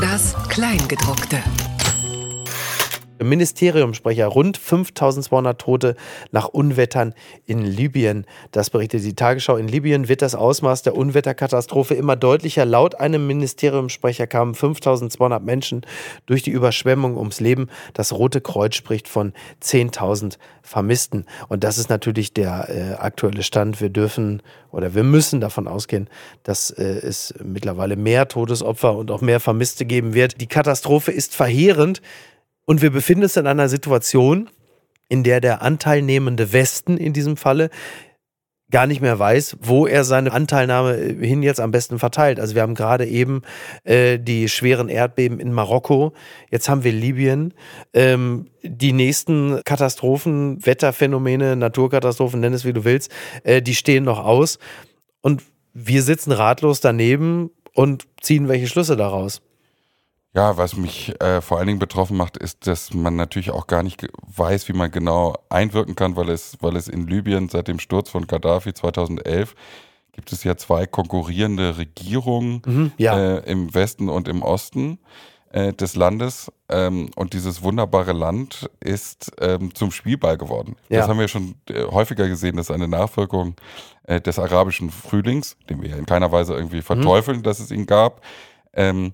Das 0.00 0.34
Kleingedruckte. 0.48 1.38
Ministeriumsprecher, 3.22 4.26
rund 4.26 4.56
5200 4.56 5.60
Tote 5.60 5.96
nach 6.32 6.48
Unwettern 6.48 7.14
in 7.44 7.64
Libyen. 7.64 8.26
Das 8.52 8.70
berichtet 8.70 9.04
die 9.04 9.14
Tagesschau. 9.14 9.56
In 9.56 9.68
Libyen 9.68 10.08
wird 10.08 10.22
das 10.22 10.34
Ausmaß 10.34 10.82
der 10.82 10.96
Unwetterkatastrophe 10.96 11.94
immer 11.94 12.16
deutlicher. 12.16 12.64
Laut 12.64 12.94
einem 12.96 13.26
Ministeriumssprecher 13.26 14.26
kamen 14.26 14.54
5200 14.54 15.42
Menschen 15.42 15.82
durch 16.26 16.42
die 16.42 16.50
Überschwemmung 16.50 17.16
ums 17.16 17.40
Leben. 17.40 17.68
Das 17.94 18.12
Rote 18.12 18.40
Kreuz 18.40 18.74
spricht 18.74 19.08
von 19.08 19.32
10.000 19.62 20.38
Vermissten. 20.62 21.26
Und 21.48 21.64
das 21.64 21.78
ist 21.78 21.88
natürlich 21.88 22.34
der 22.34 22.68
äh, 22.68 22.94
aktuelle 22.94 23.42
Stand. 23.42 23.80
Wir 23.80 23.88
dürfen 23.88 24.42
oder 24.70 24.94
wir 24.94 25.04
müssen 25.04 25.40
davon 25.40 25.68
ausgehen, 25.68 26.08
dass 26.42 26.70
äh, 26.70 26.82
es 26.82 27.32
mittlerweile 27.42 27.96
mehr 27.96 28.28
Todesopfer 28.28 28.96
und 28.96 29.10
auch 29.10 29.20
mehr 29.20 29.40
Vermisste 29.40 29.86
geben 29.86 30.12
wird. 30.12 30.40
Die 30.40 30.48
Katastrophe 30.48 31.12
ist 31.12 31.34
verheerend. 31.34 32.02
Und 32.66 32.82
wir 32.82 32.90
befinden 32.90 33.22
uns 33.22 33.36
in 33.36 33.46
einer 33.46 33.68
Situation, 33.68 34.50
in 35.08 35.22
der 35.22 35.40
der 35.40 35.62
anteilnehmende 35.62 36.52
Westen 36.52 36.98
in 36.98 37.12
diesem 37.12 37.36
Falle 37.36 37.70
gar 38.70 38.86
nicht 38.86 39.00
mehr 39.00 39.18
weiß, 39.18 39.58
wo 39.60 39.86
er 39.86 40.02
seine 40.02 40.32
Anteilnahme 40.32 40.96
äh, 40.96 41.26
hin 41.26 41.42
jetzt 41.42 41.60
am 41.60 41.70
besten 41.70 41.98
verteilt. 41.98 42.40
Also 42.40 42.54
wir 42.54 42.62
haben 42.62 42.74
gerade 42.74 43.06
eben 43.06 43.42
äh, 43.84 44.18
die 44.18 44.48
schweren 44.48 44.88
Erdbeben 44.88 45.38
in 45.38 45.52
Marokko, 45.52 46.12
jetzt 46.50 46.68
haben 46.68 46.82
wir 46.82 46.92
Libyen, 46.92 47.54
ähm, 47.94 48.48
die 48.62 48.92
nächsten 48.92 49.60
Katastrophen, 49.64 50.64
Wetterphänomene, 50.66 51.54
Naturkatastrophen, 51.54 52.40
nenn 52.40 52.54
es 52.54 52.64
wie 52.64 52.72
du 52.72 52.84
willst, 52.84 53.12
äh, 53.44 53.62
die 53.62 53.76
stehen 53.76 54.04
noch 54.04 54.24
aus 54.24 54.58
und 55.22 55.42
wir 55.72 56.02
sitzen 56.02 56.32
ratlos 56.32 56.80
daneben 56.80 57.50
und 57.72 58.08
ziehen 58.20 58.48
welche 58.48 58.66
Schlüsse 58.66 58.96
daraus. 58.96 59.42
Ja, 60.36 60.58
was 60.58 60.76
mich 60.76 61.18
äh, 61.22 61.40
vor 61.40 61.56
allen 61.56 61.66
Dingen 61.66 61.78
betroffen 61.78 62.16
macht, 62.16 62.36
ist, 62.36 62.66
dass 62.66 62.92
man 62.92 63.16
natürlich 63.16 63.50
auch 63.50 63.66
gar 63.66 63.82
nicht 63.82 64.06
weiß, 64.36 64.68
wie 64.68 64.74
man 64.74 64.90
genau 64.90 65.34
einwirken 65.48 65.94
kann, 65.96 66.14
weil 66.14 66.28
es, 66.28 66.58
weil 66.60 66.76
es 66.76 66.88
in 66.88 67.06
Libyen 67.06 67.48
seit 67.48 67.68
dem 67.68 67.78
Sturz 67.78 68.10
von 68.10 68.26
Gaddafi 68.26 68.74
2011 68.74 69.54
gibt 70.12 70.32
es 70.32 70.44
ja 70.44 70.56
zwei 70.56 70.86
konkurrierende 70.86 71.78
Regierungen 71.78 72.60
Mhm, 72.66 72.92
ja. 72.98 73.18
äh, 73.18 73.50
im 73.50 73.74
Westen 73.74 74.10
und 74.10 74.28
im 74.28 74.42
Osten 74.42 74.98
äh, 75.52 75.72
des 75.72 75.96
Landes. 75.96 76.52
Ähm, 76.68 77.10
und 77.16 77.32
dieses 77.32 77.62
wunderbare 77.62 78.12
Land 78.12 78.68
ist 78.80 79.32
ähm, 79.40 79.74
zum 79.74 79.90
Spielball 79.90 80.36
geworden. 80.36 80.76
Ja. 80.90 81.00
Das 81.00 81.08
haben 81.08 81.18
wir 81.18 81.28
schon 81.28 81.54
äh, 81.70 81.84
häufiger 81.84 82.28
gesehen, 82.28 82.56
das 82.56 82.68
ist 82.68 82.74
eine 82.74 82.88
Nachwirkung 82.88 83.56
äh, 84.04 84.20
des 84.20 84.38
arabischen 84.38 84.90
Frühlings, 84.90 85.56
den 85.70 85.80
wir 85.80 85.90
ja 85.90 85.96
in 85.96 86.04
keiner 86.04 86.30
Weise 86.30 86.52
irgendwie 86.54 86.82
verteufeln, 86.82 87.42
dass 87.42 87.58
es 87.58 87.70
ihn 87.70 87.86
gab. 87.86 88.20
Ähm, 88.74 89.12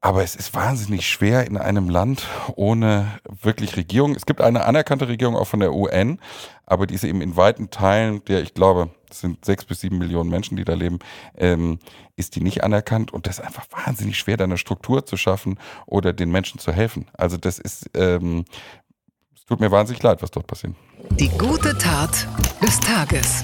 aber 0.00 0.22
es 0.22 0.36
ist 0.36 0.54
wahnsinnig 0.54 1.08
schwer 1.08 1.46
in 1.46 1.56
einem 1.56 1.88
Land 1.88 2.26
ohne 2.54 3.18
wirklich 3.42 3.76
Regierung. 3.76 4.14
Es 4.14 4.26
gibt 4.26 4.40
eine 4.40 4.64
anerkannte 4.64 5.08
Regierung 5.08 5.36
auch 5.36 5.46
von 5.46 5.60
der 5.60 5.74
UN, 5.74 6.20
aber 6.66 6.86
die 6.86 6.94
ist 6.94 7.04
eben 7.04 7.20
in 7.20 7.36
weiten 7.36 7.70
Teilen, 7.70 8.24
der 8.26 8.42
ich 8.42 8.54
glaube, 8.54 8.90
es 9.10 9.20
sind 9.20 9.44
sechs 9.44 9.64
bis 9.64 9.80
sieben 9.80 9.98
Millionen 9.98 10.30
Menschen, 10.30 10.56
die 10.56 10.64
da 10.64 10.74
leben, 10.74 10.98
ähm, 11.36 11.78
ist 12.14 12.36
die 12.36 12.40
nicht 12.40 12.62
anerkannt 12.62 13.12
und 13.12 13.26
das 13.26 13.38
ist 13.38 13.44
einfach 13.44 13.66
wahnsinnig 13.86 14.18
schwer, 14.18 14.36
da 14.36 14.44
eine 14.44 14.58
Struktur 14.58 15.04
zu 15.04 15.16
schaffen 15.16 15.58
oder 15.86 16.12
den 16.12 16.30
Menschen 16.30 16.60
zu 16.60 16.72
helfen. 16.72 17.06
Also 17.14 17.36
das 17.36 17.58
ist, 17.58 17.90
ähm, 17.94 18.44
es 19.34 19.44
tut 19.46 19.60
mir 19.60 19.70
wahnsinnig 19.70 20.02
leid, 20.02 20.22
was 20.22 20.30
dort 20.30 20.46
passiert. 20.46 20.74
Die 21.10 21.30
gute 21.30 21.76
Tat 21.76 22.28
des 22.62 22.78
Tages. 22.80 23.42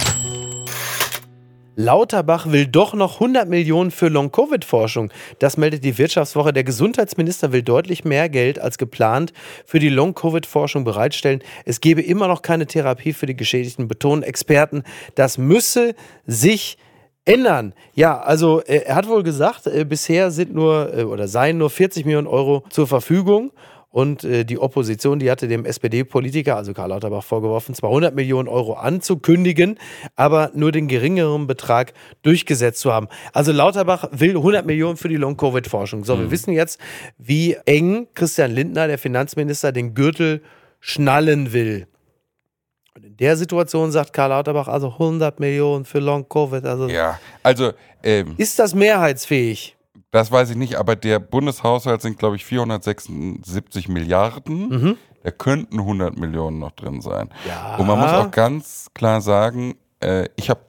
Lauterbach 1.77 2.51
will 2.51 2.67
doch 2.67 2.95
noch 2.95 3.15
100 3.15 3.49
Millionen 3.49 3.91
für 3.91 4.09
Long-Covid-Forschung. 4.09 5.11
Das 5.39 5.57
meldet 5.57 5.85
die 5.85 5.99
Wirtschaftswoche. 5.99 6.53
Der 6.53 6.65
Gesundheitsminister 6.65 7.53
will 7.53 7.63
deutlich 7.63 8.05
mehr 8.05 8.29
Geld 8.29 8.59
als 8.59 8.79
geplant 8.79 9.33
für 9.67 9.79
die 9.79 9.89
Long-Covid-Forschung 9.89 10.85
bereitstellen. 10.85 11.41
Es 11.65 11.81
gebe 11.81 12.01
immer 12.03 12.29
noch 12.29 12.43
keine 12.43 12.67
Therapie 12.67 13.13
für 13.13 13.27
die 13.27 13.37
Geschädigten, 13.37 13.89
betonen 13.89 14.23
Experten. 14.23 14.85
Das 15.17 15.37
müsse 15.39 15.95
sich 16.27 16.79
ändern. 17.25 17.75
Ja, 17.95 18.21
also 18.21 18.61
äh, 18.63 18.83
er 18.85 18.95
hat 18.97 19.09
wohl 19.09 19.23
gesagt, 19.23 19.67
äh, 19.67 19.85
bisher 19.85 20.31
sind 20.31 20.55
nur 20.55 20.97
äh, 20.97 21.03
oder 21.05 21.27
seien 21.27 21.59
nur 21.59 21.71
40 21.71 22.05
Millionen 22.05 22.27
Euro 22.27 22.65
zur 22.71 22.87
Verfügung. 22.87 23.51
Und 23.95 24.25
äh, 24.25 24.45
die 24.45 24.59
Opposition, 24.59 25.21
die 25.21 25.31
hatte 25.31 25.47
dem 25.47 25.65
SPD-Politiker, 25.65 26.57
also 26.57 26.75
Karl 26.75 26.89
Lauterbach, 26.89 27.23
vorgeworfen, 27.23 27.77
200 27.77 28.13
Millionen 28.13 28.49
Euro 28.49 28.73
anzukündigen, 28.73 29.79
aber 30.17 30.51
nur 30.53 30.73
den 30.73 30.89
geringeren 30.89 31.47
Betrag 31.47 31.93
durchgesetzt 32.23 32.81
zu 32.81 32.93
haben. 32.93 33.07
Also 33.33 33.53
Lauterbach 33.53 34.09
will 34.11 34.31
100 34.31 34.67
Millionen 34.67 34.97
für 34.97 35.09
die 35.09 35.15
Long-Covid-Forschung. 35.15 36.03
So, 36.03 36.19
wir 36.19 36.33
wissen 36.33 36.53
jetzt, 36.53 36.81
wie 37.19 37.57
eng 37.67 38.09
Christian 38.15 38.51
Lindner, 38.51 38.89
der 38.89 38.99
Finanzminister, 38.99 39.71
den 39.71 39.95
Gürtel 39.95 40.43
schnallen 40.81 41.53
will. 41.53 41.87
Und 42.97 43.05
in 43.05 43.17
der 43.17 43.37
Situation 43.37 43.93
sagt 43.93 44.13
Karl 44.13 44.31
Lauterbach 44.31 44.67
also 44.67 44.89
100 44.89 45.39
Millionen 45.39 45.85
für 45.85 46.01
Long-Covid. 46.01 46.65
Also 46.65 46.89
Ja, 46.89 47.21
also 47.45 47.71
ähm, 48.03 48.35
ist 48.39 48.59
das 48.59 48.75
mehrheitsfähig? 48.75 49.74
Das 50.15 50.31
weiß 50.31 50.51
ich 50.51 50.57
nicht, 50.57 50.77
aber 50.77 50.95
der 50.95 51.19
Bundeshaushalt 51.19 52.01
sind, 52.01 52.21
glaube 52.21 52.37
ich, 52.37 52.45
476 52.45 53.89
Milliarden. 53.89 54.69
Mhm. 54.69 54.97
Da 55.25 55.33
könnten 55.33 55.81
100 55.81 56.17
Millionen 56.17 56.61
noch 56.61 56.71
drin 56.71 57.01
sein. 57.01 57.31
Ja. 57.49 57.75
Und 57.79 57.89
man 57.89 57.99
muss 57.99 58.13
auch 58.13 58.31
ganz 58.31 58.91
klar 58.95 59.21
sagen, 59.21 59.75
äh, 59.99 60.29
ich 60.37 60.51
habe 60.51 60.61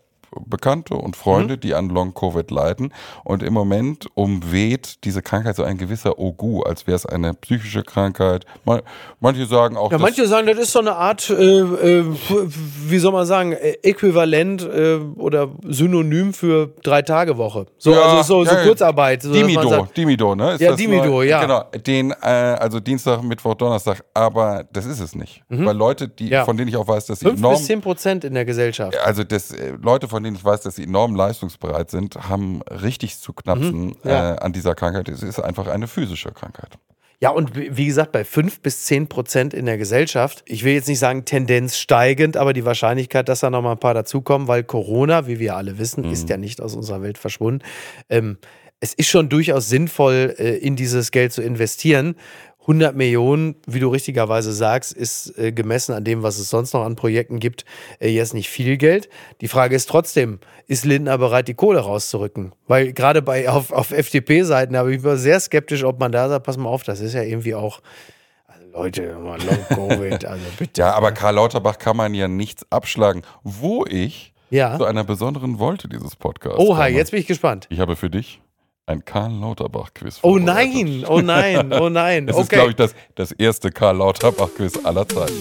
Bekannte 0.46 0.96
und 0.96 1.10
Mhm. 1.16 1.20
Freunde, 1.20 1.58
die 1.58 1.74
an 1.74 1.90
Long-Covid 1.90 2.50
leiden. 2.52 2.94
Und 3.24 3.44
im 3.44 3.54
Moment 3.54 4.08
umweht 4.16 5.04
diese 5.04 5.22
Krankheit 5.22 5.56
so 5.56 5.64
ein 5.64 5.78
gewisser 5.78 6.20
Ogu, 6.20 6.62
als 6.64 6.88
wäre 6.88 6.96
es 6.96 7.06
eine 7.06 7.34
psychische 7.34 7.84
Krankheit. 7.84 8.46
Man, 8.66 8.82
manche 9.20 9.46
sagen 9.46 9.78
auch, 9.78 9.92
Ja, 9.92 9.98
manche 9.98 10.28
sagen, 10.28 10.48
das 10.48 10.58
ist 10.58 10.72
so 10.72 10.80
eine 10.80 10.96
Art, 10.96 11.30
äh, 11.30 11.34
äh, 11.60 12.06
wie 12.88 12.98
soll 13.00 13.12
man 13.12 13.26
sagen, 13.26 13.54
äh, 13.54 13.78
äquivalent 13.84 14.64
äh, 14.64 14.96
oder 15.18 15.50
Synonym 15.68 16.34
für 16.34 16.74
Drei-Tage-Woche. 16.84 17.66
So, 17.78 17.92
Ja, 17.92 18.02
also 18.02 18.24
so, 18.24 18.46
so 18.46 18.56
ja, 18.56 18.64
Kurzarbeit. 18.64 19.22
So, 19.24 19.32
Dimido, 19.34 19.70
sagt, 19.70 19.98
Dimido, 19.98 20.36
ne? 20.36 20.54
Ist 20.54 20.62
Ja, 20.62 20.76
Dimido, 20.76 21.06
neu? 21.06 21.24
ja. 21.28 21.42
Genau, 21.42 21.64
den, 21.86 22.12
äh, 22.12 22.16
also 22.26 22.80
Dienstag, 22.80 23.24
Mittwoch, 23.24 23.56
Donnerstag, 23.56 24.04
aber 24.14 24.66
das 24.72 24.86
ist 24.86 25.00
es 25.00 25.16
nicht. 25.16 25.44
Weil 25.50 25.76
Leute, 25.76 26.08
die, 26.08 26.26
Mhm. 26.26 26.32
Ja. 26.32 26.46
von 26.46 26.58
denen 26.58 26.68
ich 26.70 26.76
auch 26.78 26.88
weiß, 26.88 27.06
dass 27.06 27.20
sie 27.20 27.26
Fünf 27.28 27.40
enorm, 27.40 27.54
bis 27.56 27.66
zehn 27.66 27.82
Prozent 27.82 28.24
in 28.24 28.34
der 28.34 28.46
Gesellschaft. 28.46 28.98
also 29.06 29.24
das, 29.24 29.52
äh, 29.52 29.74
Leute, 29.82 30.08
von 30.08 30.24
denen 30.26 30.36
ich 30.36 30.44
weiß, 30.44 30.62
dass 30.62 30.76
sie 30.76 30.84
enorm 30.84 31.16
leistungsbereit 31.16 31.90
sind, 31.90 32.16
haben 32.30 32.62
richtig 32.64 33.18
zu 33.20 33.32
knapsen 33.34 33.86
Mhm. 33.86 33.96
Ja. 34.04 34.34
äh, 34.34 34.38
an 34.40 34.52
dieser 34.52 34.76
Krankheit. 34.76 35.08
Es 35.08 35.24
ist 35.24 35.40
einfach 35.40 35.68
eine 35.68 35.88
physische 35.88 36.32
Krankheit. 36.32 36.78
Ja, 37.22 37.30
und 37.30 37.56
wie 37.56 37.86
gesagt, 37.86 38.12
bei 38.12 38.26
fünf 38.26 38.60
bis 38.60 38.84
zehn 38.84 39.08
Prozent 39.08 39.54
in 39.54 39.66
der 39.66 39.78
Gesellschaft, 39.78 40.44
ich 40.48 40.66
will 40.66 40.74
jetzt 40.74 40.90
nicht 40.90 41.00
sagen 41.00 41.24
Tendenz 41.24 41.78
steigend, 41.78 42.36
aber 42.36 42.52
die 42.52 42.66
Wahrscheinlichkeit, 42.66 43.30
dass 43.30 43.40
da 43.40 43.50
noch 43.50 43.62
mal 43.62 43.72
ein 43.72 43.80
paar 43.80 43.94
dazukommen, 43.94 44.50
weil 44.50 44.64
Corona, 44.66 45.26
wie 45.26 45.40
wir 45.40 45.56
alle 45.56 45.78
wissen, 45.80 46.04
ist 46.04 46.28
ja 46.28 46.36
nicht 46.36 46.60
aus 46.60 46.76
unserer 46.76 47.02
Welt 47.02 47.18
verschwunden. 47.18 47.64
Ähm, 48.10 48.38
es 48.82 48.94
ist 48.94 49.08
schon 49.08 49.30
durchaus 49.30 49.70
sinnvoll, 49.70 50.36
äh, 50.38 50.58
in 50.58 50.76
dieses 50.76 51.12
Geld 51.12 51.32
zu 51.32 51.42
investieren. 51.42 52.16
100 52.68 52.96
Millionen, 52.96 53.56
wie 53.68 53.80
du 53.80 53.90
richtigerweise 53.90 54.52
sagst, 54.52 54.92
ist 54.92 55.38
äh, 55.38 55.52
gemessen 55.52 55.94
an 55.94 56.04
dem, 56.04 56.24
was 56.24 56.40
es 56.40 56.50
sonst 56.50 56.74
noch 56.74 56.84
an 56.84 56.96
Projekten 56.96 57.40
gibt, 57.40 57.64
äh, 58.00 58.10
jetzt 58.10 58.34
nicht 58.34 58.50
viel 58.50 58.78
Geld. 58.78 59.08
Die 59.42 59.48
Frage 59.48 59.76
ist 59.76 59.88
trotzdem, 59.88 60.40
ist 60.66 60.84
Lindner 60.84 61.18
bereit, 61.20 61.48
die 61.48 61.54
Kohle 61.54 61.80
rauszurücken? 61.80 62.54
Weil 62.68 62.92
gerade 62.94 63.22
bei 63.22 63.48
auf, 63.50 63.72
auf 63.72 63.92
FDP-Seiten 63.92 64.76
habe 64.76 64.96
ich 64.96 65.04
war 65.04 65.18
sehr 65.18 65.40
skeptisch, 65.40 65.84
ob 65.84 66.00
man 66.00 66.12
da 66.12 66.28
sagt, 66.28 66.46
pass 66.46 66.58
mal 66.58 66.70
auf, 66.70 66.82
das 66.84 67.02
ist 67.02 67.14
ja 67.14 67.22
irgendwie 67.22 67.54
auch. 67.54 67.82
Also 68.48 68.66
Leute, 68.74 69.16
mal 69.20 69.38
Long 69.44 69.66
Covid, 69.90 70.26
also 70.26 70.44
bitte. 70.58 70.82
Ja, 70.82 70.94
aber 70.94 71.12
Karl 71.12 71.36
Lauterbach 71.36 71.78
kann 71.78 71.96
man 71.98 72.16
ja 72.16 72.28
nichts 72.28 72.66
abschlagen. 72.72 73.22
Wo 73.44 73.86
ich 73.86 74.34
Ja. 74.50 74.76
zu 74.78 74.86
einer 74.86 75.04
besonderen 75.04 75.60
Wolte 75.60 75.88
dieses 75.88 76.16
Podcasts 76.16 76.58
Oha, 76.60 76.86
komme. 76.86 76.98
jetzt 76.98 77.12
bin 77.12 77.20
ich 77.20 77.28
gespannt. 77.28 77.68
Ich 77.70 77.80
habe 77.80 77.96
für 77.96 78.10
dich 78.10 78.42
ein 78.88 79.04
Karl 79.04 79.32
Lauterbach-Quiz 79.32 80.20
Oh 80.22 80.38
nein, 80.38 81.04
oh 81.08 81.20
nein, 81.22 81.74
oh 81.74 81.90
nein. 81.90 82.28
Ist, 82.28 82.36
Okay. 82.36 82.56
glaube 82.56 82.70
ich, 82.72 82.76
das, 82.76 82.94
das 83.16 83.32
erste 83.32 83.72
Karl 83.72 83.98
Lauterbach-Quiz 83.98 84.86
aller 84.86 85.08
Zeiten. 85.08 85.34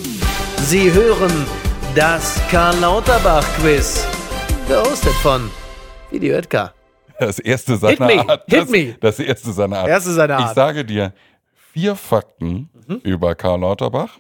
Sie 0.62 0.91
hören 0.91 1.47
das 1.95 2.41
Karl 2.51 2.77
Lauterbach 2.81 3.45
Quiz. 3.61 4.07
Gehostet 4.66 5.12
von 5.14 5.51
Video 6.11 6.37
Edgar. 6.37 6.73
Das 7.18 7.39
erste 7.39 7.77
seiner 7.77 8.09
Hit 8.09 8.16
me, 8.16 8.29
Art. 8.29 8.43
hit 8.49 8.61
das, 8.62 8.68
me. 8.71 8.97
das 9.01 9.18
erste 9.21 9.53
seiner 9.53 9.79
Art. 9.81 9.89
Erste 9.89 10.12
seiner 10.12 10.39
Ich 10.39 10.45
Art. 10.47 10.51
Mhm. 10.51 10.55
sage 10.61 10.85
dir 10.85 11.12
vier 11.73 11.95
Fakten 11.97 12.71
über 13.03 13.35
Karl 13.35 13.61
Lauterbach 13.61 14.18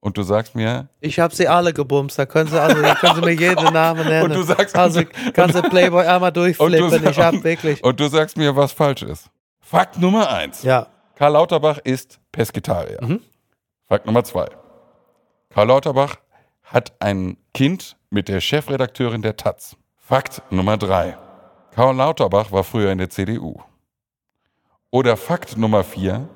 und 0.00 0.16
du 0.16 0.22
sagst 0.22 0.54
mir, 0.54 0.88
Ich 1.00 1.18
habe 1.18 1.34
sie 1.34 1.48
alle 1.48 1.72
gebumst. 1.72 2.18
Da 2.18 2.26
können 2.26 2.48
Sie, 2.48 2.60
also, 2.60 2.80
da 2.80 2.94
können 2.94 3.16
Sie 3.16 3.20
mir 3.22 3.32
jeden 3.32 3.64
Namen 3.72 4.06
nennen. 4.06 4.24
Und 4.30 4.34
du 4.36 4.42
sagst- 4.42 4.76
also 4.76 5.02
kannst 5.34 5.56
du 5.58 5.62
Playboy 5.62 6.06
einmal 6.06 6.28
und 6.30 6.36
du, 6.36 6.40
durchflippen. 6.42 7.08
Ich 7.10 7.18
habe 7.18 7.36
und, 7.38 7.44
wirklich. 7.44 7.82
und 7.84 7.98
du 7.98 8.08
sagst 8.08 8.36
mir, 8.36 8.54
was 8.54 8.72
falsch 8.72 9.02
ist. 9.02 9.28
Fakt 9.60 9.98
Nummer 9.98 10.30
eins. 10.30 10.62
Ja. 10.62 10.86
Karl 11.16 11.32
Lauterbach 11.32 11.78
ist 11.82 12.20
Pesketarier. 12.32 12.98
Mhm. 13.02 13.20
Fakt 13.88 14.06
Nummer 14.06 14.22
zwei. 14.24 14.46
Karl 15.50 15.66
Lauterbach 15.66 16.14
hat 16.62 16.92
ein 17.00 17.36
Kind 17.54 17.96
mit 18.10 18.28
der 18.28 18.40
Chefredakteurin 18.40 19.22
der 19.22 19.36
Taz. 19.36 19.76
Fakt 19.96 20.42
Nummer 20.50 20.76
drei. 20.76 21.16
Karl 21.74 21.96
Lauterbach 21.96 22.52
war 22.52 22.62
früher 22.64 22.92
in 22.92 22.98
der 22.98 23.10
CDU. 23.10 23.56
Oder 24.90 25.16
Fakt 25.16 25.56
Nummer 25.56 25.84
vier. 25.84 26.28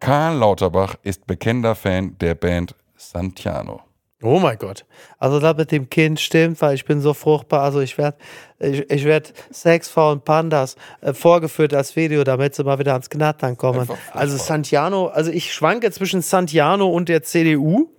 Karl 0.00 0.36
Lauterbach 0.38 0.94
ist 1.02 1.26
bekennender 1.26 1.74
Fan 1.74 2.16
der 2.18 2.34
Band 2.34 2.74
Santiano. 3.10 3.80
Oh 4.22 4.38
mein 4.38 4.56
Gott. 4.56 4.86
Also 5.18 5.40
das 5.40 5.58
mit 5.58 5.70
dem 5.70 5.90
Kind 5.90 6.18
stimmt, 6.18 6.62
weil 6.62 6.74
ich 6.74 6.86
bin 6.86 7.02
so 7.02 7.12
fruchtbar. 7.12 7.60
Also 7.60 7.80
ich 7.80 7.98
werde 7.98 8.16
ich, 8.58 8.90
ich 8.90 9.04
werd 9.04 9.34
Sex 9.50 9.90
von 9.90 10.22
Pandas 10.22 10.76
äh, 11.02 11.12
vorgeführt 11.12 11.74
als 11.74 11.96
Video, 11.96 12.24
damit 12.24 12.54
sie 12.54 12.64
mal 12.64 12.78
wieder 12.78 12.92
ans 12.92 13.10
Knattern 13.10 13.58
kommen. 13.58 13.86
Also 14.14 14.38
Santiano, 14.38 15.08
also 15.08 15.30
ich 15.30 15.52
schwanke 15.52 15.90
zwischen 15.92 16.22
Santiano 16.22 16.88
und 16.88 17.10
der 17.10 17.22
CDU. 17.22 17.90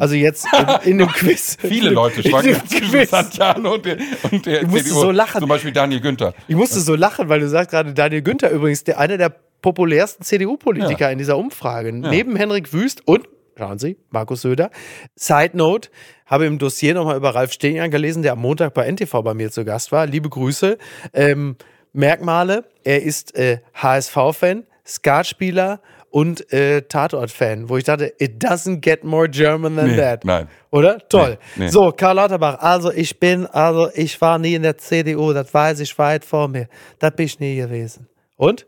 Also 0.00 0.14
jetzt 0.14 0.46
in, 0.84 0.92
in 0.92 0.98
dem 0.98 1.08
Quiz. 1.12 1.58
Mhm. 1.62 1.68
Viele 1.68 1.90
Leute 1.90 2.22
schwanken 2.26 2.54
zwischen 2.66 2.90
Quiz. 2.90 3.10
Santiano 3.10 3.74
und 3.74 3.84
der, 3.84 3.98
und 4.32 4.46
der 4.46 4.62
Ich 4.62 4.68
musste 4.68 4.84
CDU. 4.88 5.00
so 5.00 5.10
lachen. 5.10 5.40
Zum 5.40 5.48
Beispiel 5.50 5.72
Daniel 5.72 6.00
Günther. 6.00 6.32
Ich 6.48 6.56
musste 6.56 6.80
so 6.80 6.94
lachen, 6.94 7.28
weil 7.28 7.40
du 7.40 7.48
sagst 7.48 7.70
gerade 7.72 7.92
Daniel 7.92 8.22
Günther 8.22 8.50
übrigens, 8.50 8.84
der 8.84 8.98
einer 8.98 9.18
der 9.18 9.34
populärsten 9.60 10.24
CDU-Politiker 10.24 11.06
Ja. 11.06 11.10
in 11.10 11.18
dieser 11.18 11.36
Umfrage. 11.36 11.92
Neben 11.92 12.36
Henrik 12.36 12.72
Wüst 12.72 13.06
und, 13.06 13.28
schauen 13.56 13.78
Sie, 13.78 13.96
Markus 14.10 14.42
Söder. 14.42 14.70
Side 15.14 15.50
Note, 15.56 15.88
habe 16.26 16.46
im 16.46 16.58
Dossier 16.58 16.94
nochmal 16.94 17.16
über 17.16 17.34
Ralf 17.34 17.52
Stehjan 17.52 17.90
gelesen, 17.90 18.22
der 18.22 18.32
am 18.32 18.40
Montag 18.40 18.74
bei 18.74 18.90
NTV 18.90 19.22
bei 19.22 19.34
mir 19.34 19.50
zu 19.50 19.64
Gast 19.64 19.92
war. 19.92 20.06
Liebe 20.06 20.28
Grüße. 20.28 20.78
Ähm, 21.12 21.56
Merkmale, 21.92 22.64
er 22.84 23.02
ist 23.02 23.34
äh, 23.36 23.58
HSV-Fan, 23.74 24.64
Skatspieler 24.86 25.80
und 26.10 26.52
äh, 26.52 26.82
Tatort-Fan, 26.82 27.68
wo 27.68 27.78
ich 27.78 27.84
dachte, 27.84 28.12
it 28.18 28.42
doesn't 28.44 28.80
get 28.80 29.02
more 29.02 29.28
German 29.28 29.76
than 29.76 29.86
Nee, 29.92 29.96
that. 29.96 30.24
nein. 30.24 30.48
Oder? 30.70 30.98
Toll. 31.08 31.38
Nee, 31.56 31.64
nee. 31.64 31.70
So, 31.70 31.92
Karl 31.92 32.16
Lauterbach, 32.16 32.58
also 32.60 32.92
ich 32.92 33.18
bin, 33.18 33.46
also 33.46 33.88
ich 33.94 34.20
war 34.20 34.38
nie 34.38 34.54
in 34.54 34.62
der 34.62 34.76
CDU, 34.76 35.32
das 35.32 35.52
weiß 35.52 35.80
ich 35.80 35.98
weit 35.98 36.24
vor 36.24 36.48
mir. 36.48 36.68
Das 36.98 37.12
bin 37.12 37.26
ich 37.26 37.40
nie 37.40 37.56
gewesen. 37.56 38.08
Und? 38.36 38.66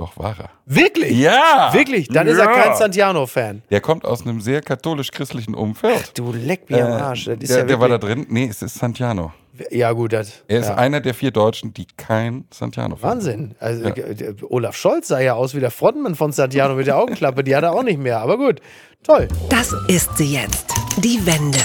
Doch, 0.00 0.16
war 0.16 0.34
er. 0.38 0.48
Wirklich? 0.64 1.12
Ja! 1.18 1.68
Wirklich? 1.74 2.08
Dann 2.08 2.26
ist 2.26 2.38
er 2.38 2.46
Ja. 2.46 2.62
kein 2.62 2.74
Santiano-Fan. 2.74 3.62
Der 3.70 3.82
kommt 3.82 4.06
aus 4.06 4.22
einem 4.22 4.40
sehr 4.40 4.62
katholisch-christlichen 4.62 5.54
Umfeld. 5.54 6.16
Du 6.18 6.32
leck 6.32 6.70
mir 6.70 6.86
am 6.86 6.92
Arsch. 6.92 7.26
Das 7.26 7.36
ist 7.36 7.50
der, 7.50 7.58
ja 7.58 7.64
der 7.64 7.80
war 7.80 7.90
da 7.90 7.98
drin. 7.98 8.24
Nee, 8.30 8.46
es 8.48 8.62
ist 8.62 8.76
Santiano. 8.78 9.34
Ja, 9.70 9.92
gut, 9.92 10.14
das. 10.14 10.42
Er 10.48 10.60
ist 10.60 10.68
ja. 10.68 10.76
einer 10.76 11.02
der 11.02 11.12
vier 11.12 11.32
Deutschen, 11.32 11.74
die 11.74 11.86
kein 11.98 12.46
Santiano 12.50 12.96
fan 12.96 13.10
Wahnsinn. 13.10 13.54
Also, 13.60 13.84
äh, 13.84 14.14
der 14.14 14.34
Olaf 14.50 14.74
Scholz 14.74 15.08
sah 15.08 15.20
ja 15.20 15.34
aus 15.34 15.54
wie 15.54 15.60
der 15.60 15.70
Frontmann 15.70 16.14
von 16.14 16.32
Santiano 16.32 16.76
mit 16.76 16.86
der 16.86 16.96
Augenklappe. 16.96 17.44
Die 17.44 17.54
hat 17.54 17.64
er 17.64 17.72
auch 17.72 17.82
nicht 17.82 17.98
mehr. 17.98 18.20
Aber 18.22 18.38
gut. 18.38 18.60
Toll. 19.02 19.28
Das 19.50 19.74
ist 19.88 20.16
sie 20.16 20.32
jetzt. 20.32 20.72
Die 20.96 21.20
Wende. 21.26 21.58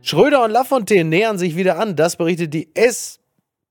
Schröder 0.00 0.42
und 0.44 0.50
Lafontaine 0.50 1.04
nähern 1.10 1.36
sich 1.36 1.56
wieder 1.56 1.78
an. 1.78 1.94
Das 1.94 2.16
berichtet 2.16 2.54
die 2.54 2.70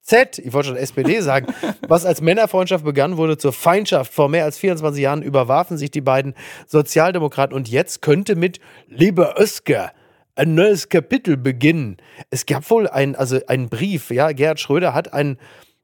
SZ, 0.05 0.39
ich 0.39 0.53
wollte 0.53 0.69
schon 0.69 0.77
SPD 0.77 1.19
sagen, 1.21 1.47
was 1.87 2.05
als 2.05 2.21
Männerfreundschaft 2.21 2.85
begann, 2.85 3.17
wurde 3.17 3.37
zur 3.37 3.53
Feindschaft. 3.53 4.13
Vor 4.13 4.29
mehr 4.29 4.43
als 4.43 4.57
24 4.57 5.01
Jahren 5.01 5.21
überwarfen 5.21 5.77
sich 5.77 5.91
die 5.91 6.01
beiden 6.01 6.35
Sozialdemokraten 6.67 7.55
und 7.55 7.67
jetzt 7.67 8.01
könnte 8.01 8.35
mit 8.35 8.59
Lieber 8.87 9.35
Oskar 9.37 9.93
ein 10.35 10.53
neues 10.53 10.89
Kapitel 10.89 11.37
beginnen. 11.37 11.97
Es 12.29 12.45
gab 12.45 12.69
wohl 12.69 12.87
ein, 12.87 13.15
also 13.15 13.39
einen 13.47 13.69
Brief, 13.69 14.11
ja, 14.11 14.31
Gerhard 14.31 14.59
Schröder 14.59 14.93
hat 14.93 15.13
einen, 15.13 15.37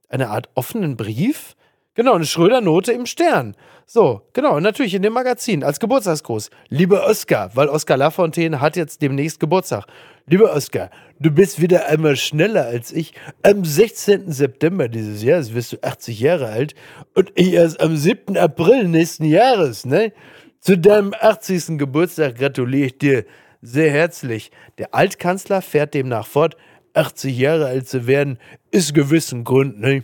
eine 0.09 0.29
Art 0.29 0.49
offenen 0.55 0.97
Brief. 0.97 1.55
Genau, 1.93 2.13
eine 2.13 2.25
Schröder-Note 2.25 2.91
im 2.93 3.05
Stern. 3.05 3.55
So, 3.85 4.21
genau, 4.33 4.55
und 4.55 4.63
natürlich 4.63 4.93
in 4.93 5.01
dem 5.01 5.13
Magazin 5.13 5.63
als 5.63 5.79
Geburtstagsgruß. 5.79 6.49
Lieber 6.69 7.05
Oskar, 7.05 7.51
weil 7.55 7.67
Oskar 7.67 7.97
Lafontaine 7.97 8.61
hat 8.61 8.75
jetzt 8.75 9.01
demnächst 9.01 9.39
Geburtstag. 9.39 9.85
Lieber 10.27 10.53
Oskar, 10.53 10.89
du 11.19 11.31
bist 11.31 11.61
wieder 11.61 11.87
einmal 11.87 12.15
schneller 12.15 12.65
als 12.65 12.91
ich. 12.91 13.13
Am 13.43 13.65
16. 13.65 14.31
September 14.31 14.87
dieses 14.87 15.23
Jahres 15.23 15.53
wirst 15.53 15.73
du 15.73 15.77
80 15.81 16.19
Jahre 16.19 16.47
alt 16.47 16.75
und 17.15 17.31
ich 17.35 17.53
erst 17.53 17.81
am 17.81 17.97
7. 17.97 18.37
April 18.37 18.87
nächsten 18.87 19.25
Jahres, 19.25 19.85
ne? 19.85 20.13
Zu 20.59 20.77
deinem 20.77 21.13
80. 21.19 21.79
Geburtstag 21.79 22.37
gratuliere 22.37 22.87
ich 22.87 22.97
dir 22.97 23.25
sehr 23.61 23.91
herzlich. 23.91 24.51
Der 24.77 24.93
Altkanzler 24.93 25.61
fährt 25.61 25.93
demnach 25.93 26.27
fort, 26.27 26.55
80 26.93 27.37
Jahre 27.37 27.67
alt 27.67 27.87
zu 27.87 28.05
werden, 28.05 28.37
ist 28.69 28.93
gewissen 28.93 29.43
Grund, 29.43 29.79
ne? 29.79 30.03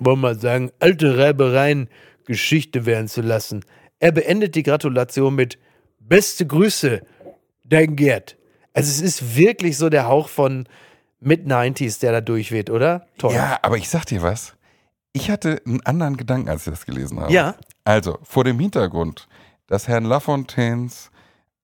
wollen 0.00 0.20
wir 0.20 0.34
sagen, 0.34 0.70
alte 0.80 1.18
Reibereien 1.18 1.88
Geschichte 2.24 2.86
werden 2.86 3.08
zu 3.08 3.20
lassen. 3.20 3.64
Er 3.98 4.12
beendet 4.12 4.54
die 4.54 4.62
Gratulation 4.62 5.34
mit 5.34 5.58
Beste 5.98 6.46
Grüße, 6.46 7.02
dein 7.64 7.96
Gerd. 7.96 8.36
Also 8.72 8.90
es 8.90 9.00
ist 9.00 9.36
wirklich 9.36 9.76
so 9.76 9.88
der 9.88 10.06
Hauch 10.06 10.28
von 10.28 10.66
Mid-90s, 11.20 12.00
der 12.00 12.12
da 12.12 12.20
durchweht, 12.20 12.70
oder? 12.70 13.06
Toll. 13.18 13.34
Ja, 13.34 13.58
aber 13.62 13.76
ich 13.76 13.88
sag 13.88 14.06
dir 14.06 14.22
was. 14.22 14.54
Ich 15.12 15.30
hatte 15.30 15.60
einen 15.66 15.84
anderen 15.84 16.16
Gedanken, 16.16 16.48
als 16.48 16.66
ich 16.66 16.72
das 16.72 16.86
gelesen 16.86 17.20
habe. 17.20 17.32
Ja. 17.32 17.56
Also, 17.84 18.18
vor 18.22 18.44
dem 18.44 18.58
Hintergrund, 18.60 19.28
dass 19.66 19.88
Herrn 19.88 20.04
Lafontaines 20.04 21.10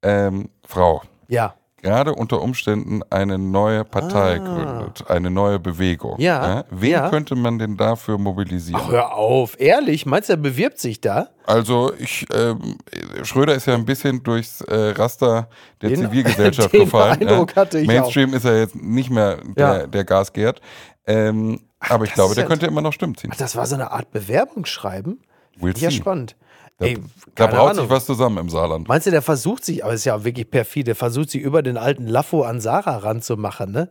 ähm, 0.02 0.50
Frau 0.66 1.02
Ja. 1.28 1.54
Gerade 1.82 2.14
unter 2.14 2.40
Umständen 2.40 3.02
eine 3.10 3.38
neue 3.38 3.84
Partei 3.84 4.36
Ah. 4.36 4.38
gründet, 4.38 5.10
eine 5.10 5.30
neue 5.30 5.58
Bewegung. 5.58 6.18
Ja, 6.18 6.64
Wen 6.70 6.90
ja. 6.90 7.10
könnte 7.10 7.34
man 7.36 7.58
denn 7.58 7.76
dafür 7.76 8.18
mobilisieren? 8.18 8.80
Ach, 8.84 8.90
hör 8.90 9.14
auf. 9.14 9.60
Ehrlich? 9.60 10.06
Meinst 10.06 10.28
du, 10.28 10.32
er 10.34 10.36
bewirbt 10.38 10.78
sich 10.78 11.00
da? 11.00 11.28
Also 11.44 11.92
ich, 11.98 12.26
ähm, 12.34 12.78
Schröder 13.22 13.54
ist 13.54 13.66
ja 13.66 13.74
ein 13.74 13.84
bisschen 13.84 14.22
durchs 14.22 14.60
äh, 14.62 14.90
Raster 14.90 15.48
der 15.82 15.90
Den- 15.90 16.00
Zivilgesellschaft 16.00 16.72
den 16.72 16.80
gefallen. 16.84 17.20
Eindruck 17.20 17.54
hatte 17.56 17.78
ich 17.78 17.86
Mainstream 17.86 18.34
ist 18.34 18.44
er 18.44 18.58
jetzt 18.58 18.74
nicht 18.74 19.10
mehr 19.10 19.38
der, 19.56 19.78
Ja. 19.80 19.86
der 19.86 20.04
Gasgerd. 20.04 20.60
Ähm, 21.06 21.60
aber 21.78 22.04
ich 22.04 22.14
glaube, 22.14 22.34
der 22.34 22.44
ja- 22.44 22.48
könnte 22.48 22.66
immer 22.66 22.80
noch 22.80 22.92
Stimmen 22.92 23.16
ziehen. 23.16 23.30
Ach, 23.32 23.36
das 23.38 23.54
war 23.54 23.66
so 23.66 23.74
eine 23.76 23.92
Art 23.92 24.10
Bewerbungsschreiben? 24.10 25.20
We'll 25.60 25.78
Ja, 25.78 25.90
spannend. 25.90 26.36
Da, 26.78 26.86
Ey, 26.86 26.98
da 27.34 27.46
braut 27.46 27.70
Ahnung. 27.70 27.84
sich 27.84 27.90
was 27.90 28.04
zusammen 28.04 28.36
im 28.38 28.50
Saarland. 28.50 28.86
Meinst 28.86 29.06
du, 29.06 29.10
der 29.10 29.22
versucht 29.22 29.64
sich, 29.64 29.82
aber 29.82 29.94
ist 29.94 30.04
ja 30.04 30.24
wirklich 30.24 30.50
perfide, 30.50 30.84
der 30.86 30.94
versucht 30.94 31.30
sich 31.30 31.40
über 31.40 31.62
den 31.62 31.78
alten 31.78 32.06
Laffo 32.06 32.42
an 32.42 32.60
Sarah 32.60 32.98
ranzumachen, 32.98 33.72
ne? 33.72 33.88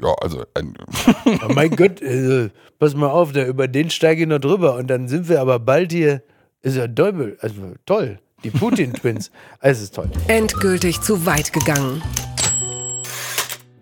Ja, 0.00 0.12
also 0.20 0.42
ein, 0.54 0.74
Oh 1.48 1.52
mein 1.54 1.70
Gott, 1.76 2.00
äh, 2.00 2.48
pass 2.78 2.94
mal 2.94 3.10
auf, 3.10 3.32
da, 3.32 3.44
über 3.44 3.68
den 3.68 3.90
steige 3.90 4.22
ich 4.22 4.28
noch 4.28 4.38
drüber 4.38 4.76
und 4.76 4.88
dann 4.88 5.08
sind 5.08 5.28
wir 5.28 5.40
aber 5.40 5.58
bald 5.58 5.92
hier. 5.92 6.22
Ist 6.62 6.76
ja 6.76 6.86
Däubel, 6.86 7.36
also 7.40 7.74
toll. 7.84 8.18
Die 8.42 8.50
Putin-Twins. 8.50 9.30
Es 9.60 9.82
ist 9.82 9.94
toll. 9.94 10.10
Endgültig 10.28 11.00
zu 11.02 11.26
weit 11.26 11.52
gegangen. 11.52 12.02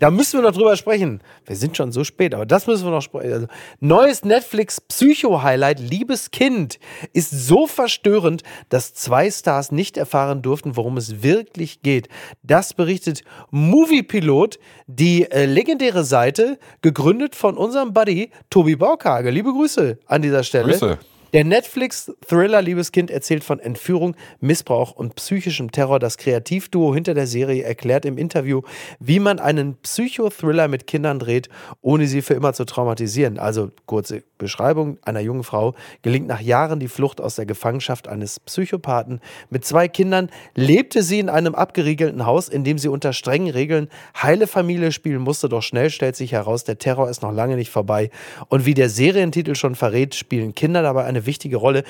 Da 0.03 0.11
müssen 0.11 0.41
wir 0.41 0.43
noch 0.43 0.57
drüber 0.57 0.75
sprechen. 0.75 1.21
Wir 1.47 1.55
sind 1.55 1.77
schon 1.77 1.93
so 1.93 2.03
spät, 2.03 2.35
aber 2.35 2.45
das 2.45 2.67
müssen 2.67 2.85
wir 2.85 2.91
noch 2.91 3.03
sprechen. 3.03 3.33
Also, 3.33 3.47
neues 3.79 4.25
Netflix 4.25 4.81
Psycho-Highlight, 4.81 5.79
Liebes 5.79 6.33
Kind, 6.33 6.81
ist 7.13 7.31
so 7.31 7.69
verstörend, 7.69 8.43
dass 8.69 8.95
zwei 8.95 9.31
Stars 9.31 9.71
nicht 9.71 9.97
erfahren 9.97 10.43
durften, 10.43 10.75
worum 10.77 10.97
es 10.97 11.23
wirklich 11.23 11.83
geht. 11.83 12.09
Das 12.43 12.75
berichtet 12.75 13.23
Moviepilot, 13.53 14.59
die 14.89 15.31
äh, 15.31 15.47
legendäre 15.47 16.03
Seite, 16.03 16.59
gegründet 16.81 17.37
von 17.37 17.57
unserem 17.57 17.93
Buddy 17.93 18.33
Tobi 18.51 18.75
Baukage. 18.75 19.31
Liebe 19.31 19.53
Grüße 19.53 20.01
an 20.07 20.21
dieser 20.21 20.43
Stelle. 20.43 20.73
Grüße. 20.73 20.99
Der 21.33 21.45
Netflix-Thriller 21.45 22.61
Liebes 22.61 22.93
Kind 22.93 23.11
erzählt 23.11 23.43
von 23.43 23.59
Entführung, 23.59 24.17
Missbrauch 24.41 24.93
und 24.93 25.15
psychischem 25.15 25.73
Terror. 25.73 25.99
Das 25.99 26.19
Kreativduo 26.19 26.93
hinter 26.93 27.15
der 27.15 27.27
Serie 27.27 27.63
erklärt 27.63 28.05
im 28.05 28.19
Interview, 28.19 28.61
wie 29.01 29.19
man 29.19 29.39
einen 29.39 29.77
Psychothriller 29.77 30.69
mit 30.69 30.87
Kindern 30.87 31.19
dreht, 31.19 31.49
ohne 31.81 32.07
sie 32.07 32.21
für 32.21 32.35
immer 32.35 32.53
zu 32.53 32.67
traumatisieren. 32.67 33.39
Also 33.39 33.71
kurze 33.87 34.25
Beschreibung 34.37 34.99
einer 35.03 35.21
jungen 35.21 35.43
Frau 35.43 35.75
gelingt 36.03 36.27
nach 36.27 36.43
Jahren 36.43 36.81
die 36.81 36.89
Flucht 36.89 37.19
aus 37.19 37.37
der 37.37 37.47
Gefangenschaft 37.47 38.09
eines 38.09 38.39
Psychopathen. 38.39 39.21
Mit 39.49 39.65
zwei 39.65 39.89
Kindern 39.89 40.29
lebte 40.55 41.03
sie 41.03 41.19
in 41.19 41.31
einem 41.31 41.55
abgeriegelten 41.55 42.27
Haus, 42.27 42.51
in 42.51 42.63
dem 42.63 42.77
sie 42.77 42.89
unter 42.89 43.15
strengen 43.15 43.49
Regeln 43.49 43.89
heile 44.21 44.47
Familie 44.47 44.93
spielen 44.93 45.23
musste. 45.23 45.49
Doch 45.49 45.63
schnell 45.63 45.89
stellt 45.89 46.17
sich 46.17 46.33
heraus, 46.33 46.65
der 46.65 46.77
Terror 46.77 47.09
ist 47.09 47.23
noch 47.23 47.33
lange 47.33 47.57
nicht 47.57 47.71
vorbei. 47.71 48.11
Und 48.49 48.67
wie 48.67 48.75
der 48.75 48.91
Serientitel 48.91 49.55
schon 49.55 49.77
verrät, 49.77 50.15
spielen 50.15 50.55
Kinder 50.55 50.83
dabei 50.83 51.05
eine 51.05 51.22
wichtige 51.27 51.57
Rolle. 51.57 51.85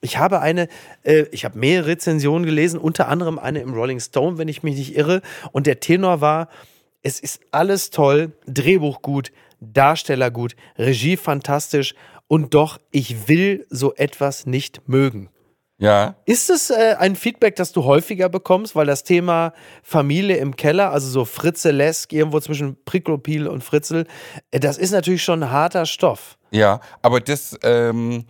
Ich 0.00 0.18
habe 0.18 0.40
eine, 0.40 0.68
äh, 1.02 1.24
ich 1.32 1.44
habe 1.44 1.58
mehrere 1.58 1.88
Rezensionen 1.88 2.44
gelesen, 2.44 2.78
unter 2.78 3.08
anderem 3.08 3.38
eine 3.38 3.60
im 3.60 3.74
Rolling 3.74 4.00
Stone, 4.00 4.38
wenn 4.38 4.48
ich 4.48 4.62
mich 4.62 4.76
nicht 4.76 4.96
irre. 4.96 5.22
Und 5.52 5.66
der 5.66 5.80
Tenor 5.80 6.20
war, 6.20 6.48
es 7.02 7.20
ist 7.20 7.40
alles 7.50 7.90
toll, 7.90 8.32
Drehbuch 8.46 9.00
gut, 9.00 9.32
Darsteller 9.60 10.30
gut, 10.30 10.54
Regie 10.76 11.16
fantastisch 11.16 11.94
und 12.28 12.54
doch, 12.54 12.78
ich 12.90 13.28
will 13.28 13.66
so 13.70 13.94
etwas 13.94 14.46
nicht 14.46 14.88
mögen. 14.88 15.30
Ja. 15.78 16.16
Ist 16.24 16.48
es 16.48 16.70
äh, 16.70 16.96
ein 16.98 17.16
Feedback, 17.16 17.56
das 17.56 17.72
du 17.72 17.84
häufiger 17.84 18.30
bekommst, 18.30 18.74
weil 18.74 18.86
das 18.86 19.04
Thema 19.04 19.52
Familie 19.82 20.38
im 20.38 20.56
Keller, 20.56 20.90
also 20.90 21.08
so 21.08 21.24
Fritzelesk, 21.26 22.12
irgendwo 22.12 22.40
zwischen 22.40 22.82
Priklopil 22.84 23.46
und 23.46 23.62
Fritzel, 23.62 24.06
äh, 24.50 24.58
das 24.58 24.78
ist 24.78 24.92
natürlich 24.92 25.22
schon 25.22 25.42
ein 25.42 25.50
harter 25.50 25.84
Stoff. 25.84 26.38
Ja, 26.50 26.80
aber 27.02 27.20
das, 27.20 27.58
ähm, 27.62 28.24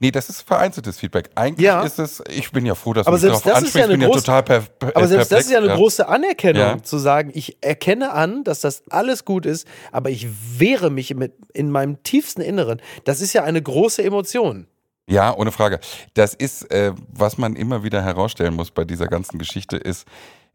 nee, 0.00 0.10
das 0.10 0.28
ist 0.28 0.42
vereinzeltes 0.42 0.98
Feedback. 0.98 1.30
Eigentlich 1.36 1.64
Ja. 1.64 1.82
ist 1.82 1.98
es, 2.00 2.22
ich 2.28 2.50
bin 2.50 2.66
ja 2.66 2.74
froh, 2.74 2.92
dass 2.92 3.06
Aber 3.06 3.18
du 3.18 3.26
mich 3.26 3.40
darauf 3.40 3.42
das 3.44 3.62
ist 3.62 3.74
ja 3.74 3.84
ansprichst, 3.84 3.90
ich 3.90 3.98
bin 3.98 4.02
eine 4.02 4.12
ja 4.12 4.20
total 4.20 4.42
per, 4.42 4.60
per, 4.60 4.96
Aber 4.96 5.06
selbst 5.06 5.20
das 5.22 5.28
perplex, 5.28 5.46
ist 5.46 5.52
ja 5.52 5.58
eine 5.58 5.66
ja. 5.68 5.76
große 5.76 6.08
Anerkennung, 6.08 6.82
zu 6.82 6.98
sagen, 6.98 7.30
ich 7.34 7.56
erkenne 7.60 8.12
an, 8.12 8.42
dass 8.42 8.60
das 8.60 8.82
alles 8.90 9.24
gut 9.24 9.46
ist, 9.46 9.66
aber 9.92 10.10
ich 10.10 10.26
wehre 10.58 10.90
mich 10.90 11.14
mit, 11.14 11.34
in 11.52 11.70
meinem 11.70 12.02
tiefsten 12.02 12.40
Inneren. 12.40 12.80
Das 13.04 13.20
ist 13.20 13.32
ja 13.32 13.44
eine 13.44 13.62
große 13.62 14.02
Emotion. 14.02 14.66
Ja, 15.08 15.36
ohne 15.36 15.50
Frage. 15.52 15.80
Das 16.14 16.34
ist, 16.34 16.70
äh, 16.70 16.92
was 17.08 17.36
man 17.36 17.56
immer 17.56 17.82
wieder 17.82 18.02
herausstellen 18.02 18.54
muss 18.54 18.70
bei 18.70 18.84
dieser 18.84 19.06
ganzen 19.08 19.38
Geschichte, 19.38 19.76
ist, 19.76 20.06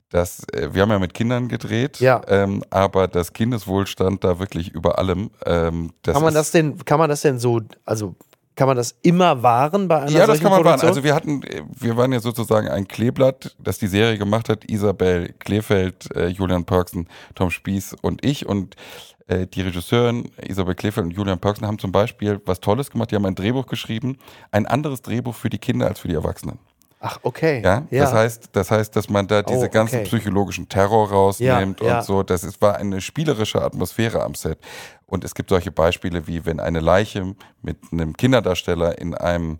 dass 0.09 0.43
äh, 0.53 0.69
wir 0.73 0.83
haben 0.83 0.91
ja 0.91 0.99
mit 0.99 1.13
Kindern 1.13 1.49
gedreht, 1.49 1.99
Ja. 1.99 2.21
ähm, 2.29 2.63
aber 2.69 3.07
das 3.09 3.33
Kindeswohlstand 3.33 4.23
da 4.23 4.39
wirklich 4.39 4.69
über 4.69 4.97
allem. 4.97 5.31
Ähm, 5.45 5.91
das 6.03 6.13
Kann 6.13 6.23
man 6.23 6.33
ist, 6.33 6.35
das 6.39 6.51
denn, 6.51 6.77
kann 6.85 6.99
man 6.99 7.09
das 7.09 7.21
denn 7.21 7.37
so, 7.37 7.59
also 7.85 8.15
kann 8.55 8.67
man 8.67 8.77
das 8.77 8.95
immer 9.01 9.43
wahren 9.43 9.87
bei 9.87 10.01
einer 10.01 10.11
Ja, 10.11 10.25
das 10.25 10.39
kann 10.39 10.51
man 10.51 10.63
wahren. 10.63 10.79
Produktion? 10.79 10.89
Also 10.89 11.03
wir 11.03 11.13
hatten, 11.15 11.41
wir 11.77 11.97
waren 11.97 12.11
ja 12.13 12.19
sozusagen 12.19 12.67
ein 12.69 12.87
Kleeblatt, 12.87 13.55
das 13.59 13.77
die 13.79 13.87
Serie 13.87 14.17
gemacht 14.17 14.49
hat. 14.49 14.69
Isabel 14.69 15.33
Kleefeld, 15.39 16.15
äh, 16.15 16.27
Julian 16.27 16.65
Perksen, 16.65 17.07
Tom 17.35 17.51
Spieß 17.51 17.95
und 18.01 18.25
ich 18.25 18.45
und 18.45 18.75
äh, 19.27 19.47
die 19.47 19.61
Regisseurin 19.61 20.31
Isabel 20.47 20.75
Kleefeld 20.75 21.07
und 21.07 21.11
Julian 21.11 21.39
Perksen 21.39 21.65
haben 21.67 21.79
zum 21.79 21.91
Beispiel 21.91 22.41
was 22.45 22.59
Tolles 22.59 22.89
gemacht. 22.91 23.11
Die 23.11 23.15
haben 23.15 23.25
ein 23.25 23.35
Drehbuch 23.35 23.65
geschrieben, 23.65 24.17
ein 24.51 24.65
anderes 24.65 25.01
Drehbuch 25.01 25.35
für 25.35 25.49
die 25.49 25.57
Kinder 25.57 25.87
als 25.87 25.99
für 25.99 26.07
die 26.07 26.15
Erwachsenen. 26.15 26.59
Ach, 27.01 27.19
okay. 27.21 27.61
Ja, 27.63 27.83
das 27.91 28.13
heißt, 28.13 28.49
das 28.53 28.71
heißt, 28.71 28.95
dass 28.95 29.09
man 29.09 29.27
da 29.27 29.43
diese 29.43 29.65
Oh, 29.67 29.69
ganzen 29.69 29.99
okay. 29.99 30.05
psychologischen 30.05 30.67
Terror 30.69 31.09
rausnimmt 31.11 31.81
Ja, 31.81 31.87
ja. 31.87 31.97
und 31.99 32.03
so. 32.05 32.23
Das 32.23 32.43
ist, 32.43 32.59
war 32.63 32.77
eine 32.77 32.99
spielerische 32.99 33.61
Atmosphäre 33.61 34.23
am 34.23 34.33
Set. 34.33 34.57
Und 35.07 35.23
es 35.23 35.35
gibt 35.35 35.51
solche 35.51 35.71
Beispiele 35.71 36.25
wie, 36.25 36.45
wenn 36.47 36.59
eine 36.59 36.79
Leiche 36.79 37.35
mit 37.61 37.77
einem 37.91 38.17
Kinderdarsteller 38.17 38.97
in 38.97 39.13
einem 39.13 39.59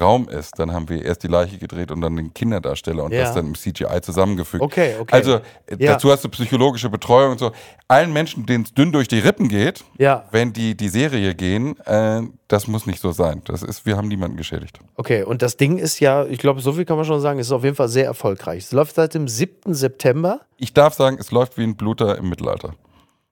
Raum 0.00 0.26
ist, 0.28 0.58
dann 0.58 0.72
haben 0.72 0.88
wir 0.88 1.04
erst 1.04 1.22
die 1.22 1.26
Leiche 1.28 1.58
gedreht 1.58 1.90
und 1.90 2.00
dann 2.00 2.16
den 2.16 2.32
Kinderdarsteller 2.32 3.04
und 3.04 3.12
Ja. 3.12 3.20
das 3.24 3.34
dann 3.34 3.46
im 3.48 3.54
CGI 3.54 4.00
zusammengefügt. 4.00 4.62
Okay, 4.62 4.94
okay. 4.98 5.14
Also 5.14 5.34
äh, 5.34 5.40
Ja. 5.78 5.92
dazu 5.92 6.10
hast 6.10 6.24
du 6.24 6.30
psychologische 6.30 6.88
Betreuung 6.88 7.32
und 7.32 7.38
so. 7.38 7.52
Allen 7.88 8.12
Menschen, 8.12 8.46
denen 8.46 8.64
es 8.64 8.72
dünn 8.72 8.90
durch 8.90 9.06
die 9.08 9.18
Rippen 9.18 9.48
geht, 9.48 9.84
Ja. 9.98 10.24
wenn 10.30 10.54
die 10.54 10.74
die 10.74 10.88
Serie 10.88 11.34
gehen, 11.34 11.78
äh, 11.84 12.22
das 12.48 12.66
muss 12.66 12.86
nicht 12.86 13.00
so 13.00 13.12
sein. 13.12 13.42
Das 13.44 13.62
ist, 13.62 13.84
wir 13.84 13.98
haben 13.98 14.08
niemanden 14.08 14.38
geschädigt. 14.38 14.78
Okay, 14.96 15.22
und 15.24 15.42
das 15.42 15.58
Ding 15.58 15.76
ist 15.78 16.00
ja, 16.00 16.24
ich 16.24 16.38
glaube, 16.38 16.60
so 16.62 16.72
viel 16.72 16.86
kann 16.86 16.96
man 16.96 17.04
schon 17.04 17.20
sagen, 17.20 17.38
es 17.38 17.48
ist 17.48 17.52
auf 17.52 17.64
jeden 17.64 17.76
Fall 17.76 17.88
sehr 17.88 18.06
erfolgreich. 18.06 18.64
Es 18.64 18.72
läuft 18.72 18.94
seit 18.96 19.12
dem 19.14 19.28
7. 19.28 19.74
September. 19.74 20.40
Ich 20.56 20.72
darf 20.72 20.94
sagen, 20.94 21.18
es 21.20 21.30
läuft 21.30 21.58
wie 21.58 21.64
ein 21.64 21.76
Bluter 21.76 22.16
im 22.16 22.28
Mittelalter. 22.30 22.74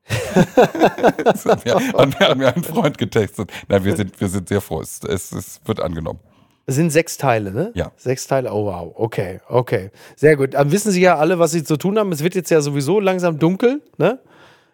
Hat, 0.07 1.65
mir, 1.65 1.75
hat, 1.75 2.21
mir, 2.21 2.29
hat 2.29 2.39
mir 2.39 2.55
ein 2.55 2.63
Freund 2.63 2.99
getextet. 2.99 3.51
Nein, 3.69 3.85
wir 3.85 3.97
sind, 3.97 4.21
wir 4.21 4.29
sind 4.29 4.49
sehr 4.49 4.61
froh. 4.61 4.81
Es, 4.81 5.01
es, 5.03 5.33
es 5.33 5.61
wird 5.65 5.81
angenommen. 5.81 6.21
Es 6.67 6.77
sind 6.77 6.91
sechs 6.91 7.19
Teile, 7.19 7.53
ne? 7.53 7.73
Ja. 7.75 7.93
Sechs 7.97 8.27
Teile, 8.27 8.51
oh 8.53 8.67
wow, 8.67 8.93
okay, 8.97 9.41
okay. 9.49 9.91
Sehr 10.17 10.37
gut. 10.37 10.55
Dann 10.55 10.73
wissen 10.73 10.93
Sie 10.93 11.01
ja 11.01 11.17
alle, 11.17 11.39
was 11.39 11.51
Sie 11.53 11.63
zu 11.63 11.77
tun 11.77 11.99
haben. 11.99 12.11
Es 12.13 12.23
wird 12.23 12.35
jetzt 12.35 12.51
ja 12.51 12.61
sowieso 12.61 13.01
langsam 13.01 13.39
dunkel, 13.39 13.83
ne? 13.99 14.19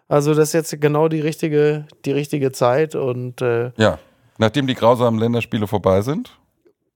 Also 0.08 0.34
das 0.34 0.48
ist 0.48 0.54
jetzt 0.54 0.80
genau 0.80 1.08
die 1.08 1.20
richtige, 1.20 1.86
die 2.04 2.12
richtige 2.12 2.52
Zeit 2.52 2.94
und 2.94 3.42
äh, 3.42 3.72
Ja. 3.76 3.98
Nachdem 4.38 4.66
die 4.66 4.74
grausamen 4.74 5.20
Länderspiele 5.20 5.66
vorbei 5.66 6.00
sind, 6.00 6.38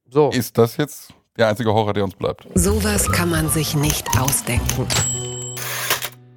so. 0.09 0.31
ist 0.31 0.57
das 0.57 0.77
jetzt 0.79 1.13
der 1.37 1.49
einzige 1.49 1.73
Horror, 1.75 1.93
der 1.93 2.05
uns 2.05 2.15
bleibt. 2.15 2.47
Sowas 2.55 3.11
kann 3.11 3.31
man 3.31 3.49
sich 3.51 3.75
nicht 3.75 4.07
ausdenken. 4.19 4.87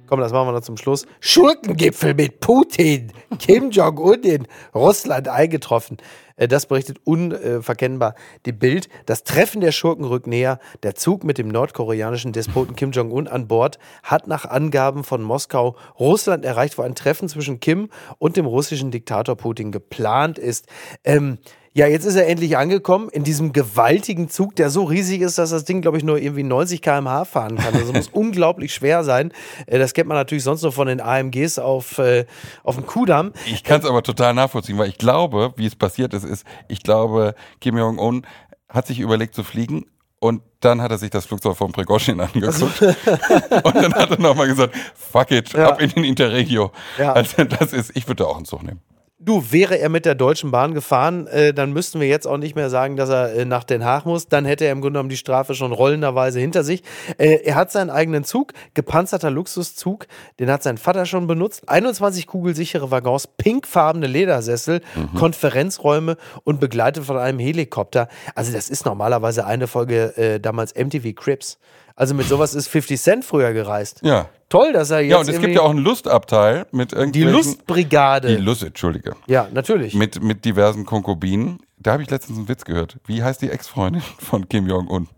Komm, 0.08 0.20
das 0.20 0.32
machen 0.32 0.48
wir 0.48 0.52
noch 0.52 0.62
zum 0.62 0.78
Schluss. 0.78 1.06
Schurkengipfel 1.20 2.14
mit 2.14 2.40
Putin. 2.40 3.12
Kim 3.38 3.70
Jong-un 3.70 4.22
in 4.22 4.46
Russland 4.74 5.28
eingetroffen. 5.28 5.98
Äh, 6.36 6.48
Das 6.48 6.64
berichtet 6.64 6.98
unverkennbar 7.04 8.14
die 8.46 8.52
Bild. 8.52 8.88
Das 9.04 9.22
Treffen 9.24 9.60
der 9.60 9.70
Schurken 9.70 10.06
rückt 10.06 10.26
näher. 10.26 10.60
Der 10.82 10.94
Zug 10.94 11.24
mit 11.24 11.36
dem 11.36 11.48
nordkoreanischen 11.48 12.32
Despoten 12.32 12.74
Kim 12.74 12.92
Jong-un 12.92 13.28
an 13.28 13.48
Bord 13.48 13.78
hat 14.02 14.26
nach 14.28 14.46
Angaben 14.46 15.04
von 15.04 15.22
Moskau 15.22 15.76
Russland 16.00 16.46
erreicht, 16.46 16.78
wo 16.78 16.82
ein 16.82 16.94
Treffen 16.94 17.28
zwischen 17.28 17.60
Kim 17.60 17.90
und 18.16 18.38
dem 18.38 18.46
russischen 18.46 18.90
Diktator 18.90 19.36
Putin 19.36 19.72
geplant 19.72 20.38
ist. 20.38 20.68
Ähm, 21.04 21.36
ja, 21.78 21.86
jetzt 21.86 22.04
ist 22.04 22.16
er 22.16 22.26
endlich 22.26 22.56
angekommen 22.56 23.08
in 23.08 23.22
diesem 23.22 23.52
gewaltigen 23.52 24.28
Zug, 24.28 24.56
der 24.56 24.68
so 24.68 24.82
riesig 24.82 25.20
ist, 25.20 25.38
dass 25.38 25.50
das 25.50 25.64
Ding, 25.64 25.80
glaube 25.80 25.96
ich, 25.96 26.02
nur 26.02 26.18
irgendwie 26.18 26.42
90 26.42 26.82
km/h 26.82 27.24
fahren 27.24 27.54
kann. 27.56 27.72
Also 27.74 27.92
muss 27.92 28.08
unglaublich 28.12 28.74
schwer 28.74 29.04
sein. 29.04 29.32
Äh, 29.66 29.78
Das 29.78 29.94
kennt 29.94 30.08
man 30.08 30.16
natürlich 30.16 30.42
sonst 30.42 30.62
nur 30.62 30.72
von 30.72 30.88
den 30.88 31.00
AMGs 31.00 31.60
auf, 31.60 31.98
äh, 31.98 32.26
auf 32.64 32.74
dem 32.74 32.84
Kudamm. 32.84 33.32
Ich 33.46 33.62
kann 33.62 33.80
es 33.80 33.86
aber 33.86 34.02
total 34.02 34.34
nachvollziehen, 34.34 34.76
weil 34.76 34.88
ich 34.88 34.98
glaube, 34.98 35.52
wie 35.56 35.66
es 35.66 35.76
passiert 35.76 36.14
ist, 36.14 36.24
ist, 36.24 36.44
ich 36.66 36.82
glaube, 36.82 37.34
Kim 37.60 37.78
Jong-un 37.78 38.26
hat 38.68 38.88
sich 38.88 38.98
überlegt 38.98 39.36
zu 39.36 39.44
fliegen 39.44 39.86
und 40.18 40.42
dann 40.58 40.82
hat 40.82 40.90
er 40.90 40.98
sich 40.98 41.10
das 41.10 41.26
Flugzeug 41.26 41.56
von 41.56 41.70
Prigozhin 41.70 42.20
angeguckt. 42.20 42.82
und 42.82 43.74
dann 43.76 43.94
hat 43.94 44.10
er 44.10 44.18
nochmal 44.20 44.48
gesagt, 44.48 44.74
fuck 44.96 45.30
it, 45.30 45.52
Ja. 45.52 45.68
ab 45.68 45.80
in 45.80 45.90
den 45.90 46.02
Interregio. 46.02 46.72
Ja. 46.98 47.12
Also 47.12 47.44
das 47.44 47.72
ist, 47.72 47.92
ich 47.96 48.08
würde 48.08 48.24
da 48.24 48.30
auch 48.30 48.36
einen 48.36 48.46
Zug 48.46 48.64
nehmen. 48.64 48.80
Du, 49.20 49.50
wäre 49.50 49.76
er 49.80 49.88
mit 49.88 50.04
der 50.04 50.14
Deutschen 50.14 50.52
Bahn 50.52 50.74
gefahren, 50.74 51.26
äh, 51.26 51.52
dann 51.52 51.72
müssten 51.72 51.98
wir 51.98 52.06
jetzt 52.06 52.24
auch 52.24 52.36
nicht 52.36 52.54
mehr 52.54 52.70
sagen, 52.70 52.96
dass 52.96 53.08
er 53.08 53.34
äh, 53.34 53.44
nach 53.44 53.64
Den 53.64 53.84
Haag 53.84 54.06
muss. 54.06 54.28
Dann 54.28 54.44
hätte 54.44 54.64
er 54.64 54.70
im 54.70 54.80
Grunde 54.80 54.98
genommen 54.98 55.08
die 55.08 55.16
Strafe 55.16 55.56
schon 55.56 55.72
rollenderweise 55.72 56.38
hinter 56.38 56.62
sich. 56.62 56.84
Äh, 57.16 57.40
er 57.42 57.56
hat 57.56 57.72
seinen 57.72 57.90
eigenen 57.90 58.22
Zug, 58.22 58.52
gepanzerter 58.74 59.32
Luxuszug, 59.32 60.06
den 60.38 60.48
hat 60.48 60.62
sein 60.62 60.78
Vater 60.78 61.04
schon 61.04 61.26
benutzt. 61.26 61.68
21 61.68 62.28
kugelsichere 62.28 62.92
Waggons, 62.92 63.26
pinkfarbene 63.26 64.06
Ledersessel, 64.06 64.82
Konferenzräume 65.16 66.16
und 66.44 66.60
begleitet 66.60 67.04
von 67.04 67.18
einem 67.18 67.40
Helikopter. 67.40 68.06
Also 68.36 68.52
das 68.52 68.70
ist 68.70 68.86
normalerweise 68.86 69.44
eine 69.46 69.66
Folge 69.66 70.16
äh, 70.16 70.38
damals 70.38 70.76
MTV 70.76 71.16
Crips. 71.16 71.58
Also 71.98 72.14
mit 72.14 72.26
sowas 72.28 72.54
ist 72.54 72.68
50 72.68 73.00
Cent 73.00 73.24
früher 73.24 73.52
gereist. 73.52 74.00
Ja. 74.02 74.28
Toll, 74.48 74.72
dass 74.72 74.90
er 74.90 75.00
jetzt 75.00 75.10
Ja, 75.10 75.16
und 75.16 75.22
es 75.22 75.26
gibt 75.32 75.38
irgendwie- 75.42 75.54
ja 75.56 75.62
auch 75.62 75.70
einen 75.70 75.80
Lustabteil 75.80 76.66
mit 76.70 76.92
die 76.92 76.96
irgendwelchen... 76.96 77.32
Lustbrigade. 77.32 78.28
Die 78.28 78.36
Lust, 78.42 78.62
Entschuldige. 78.62 79.16
ja, 79.26 79.48
natürlich. 79.52 79.94
Mit, 79.94 80.22
mit 80.22 80.44
diversen 80.44 80.86
Konkubinen. 80.86 81.58
Da 81.76 81.92
habe 81.92 82.04
ich 82.04 82.10
letztens 82.10 82.38
einen 82.38 82.48
Witz 82.48 82.64
gehört. 82.64 82.98
Wie 83.06 83.22
heißt 83.24 83.42
die 83.42 83.50
Ex-Freundin 83.50 84.00
von 84.18 84.48
Kim 84.48 84.68
Jong-un? 84.68 85.08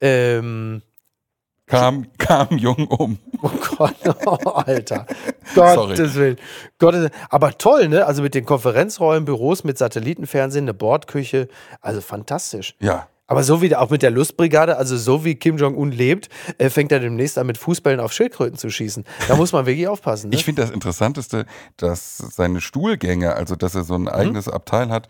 ähm, 0.00 0.82
Kam, 1.66 2.06
kam 2.18 2.56
Jung 2.56 2.86
um. 2.88 3.18
Oh 3.42 3.50
Gott, 3.76 3.94
oh, 4.26 4.48
Alter. 4.50 5.06
Gottes 5.54 6.14
Willen. 6.16 6.36
Gottes 6.78 7.00
Willen. 7.02 7.12
Aber 7.28 7.56
toll, 7.58 7.88
ne? 7.88 8.06
Also 8.06 8.22
mit 8.22 8.34
den 8.34 8.44
Konferenzräumen, 8.44 9.24
Büros 9.24 9.62
mit 9.64 9.78
Satellitenfernsehen, 9.78 10.64
eine 10.64 10.74
Bordküche. 10.74 11.48
Also 11.80 12.00
fantastisch. 12.00 12.74
Ja. 12.80 13.08
Aber 13.30 13.44
so 13.44 13.62
wie 13.62 13.76
auch 13.76 13.90
mit 13.90 14.02
der 14.02 14.10
Lustbrigade, 14.10 14.76
also 14.76 14.96
so 14.96 15.24
wie 15.24 15.36
Kim 15.36 15.56
Jong-un 15.56 15.92
lebt, 15.92 16.28
äh, 16.58 16.68
fängt 16.68 16.90
er 16.90 16.98
demnächst 16.98 17.38
an, 17.38 17.46
mit 17.46 17.58
Fußbällen 17.58 18.00
auf 18.00 18.12
Schildkröten 18.12 18.58
zu 18.58 18.70
schießen. 18.70 19.04
Da 19.28 19.36
muss 19.36 19.52
man 19.52 19.66
wirklich 19.66 19.86
aufpassen. 19.86 20.30
Ne? 20.30 20.36
Ich 20.36 20.44
finde 20.44 20.62
das 20.62 20.72
Interessanteste, 20.72 21.46
dass 21.76 22.18
seine 22.18 22.60
Stuhlgänge, 22.60 23.36
also 23.36 23.54
dass 23.54 23.76
er 23.76 23.84
so 23.84 23.94
ein 23.94 24.08
eigenes 24.08 24.48
Abteil 24.48 24.90
hat, 24.90 25.06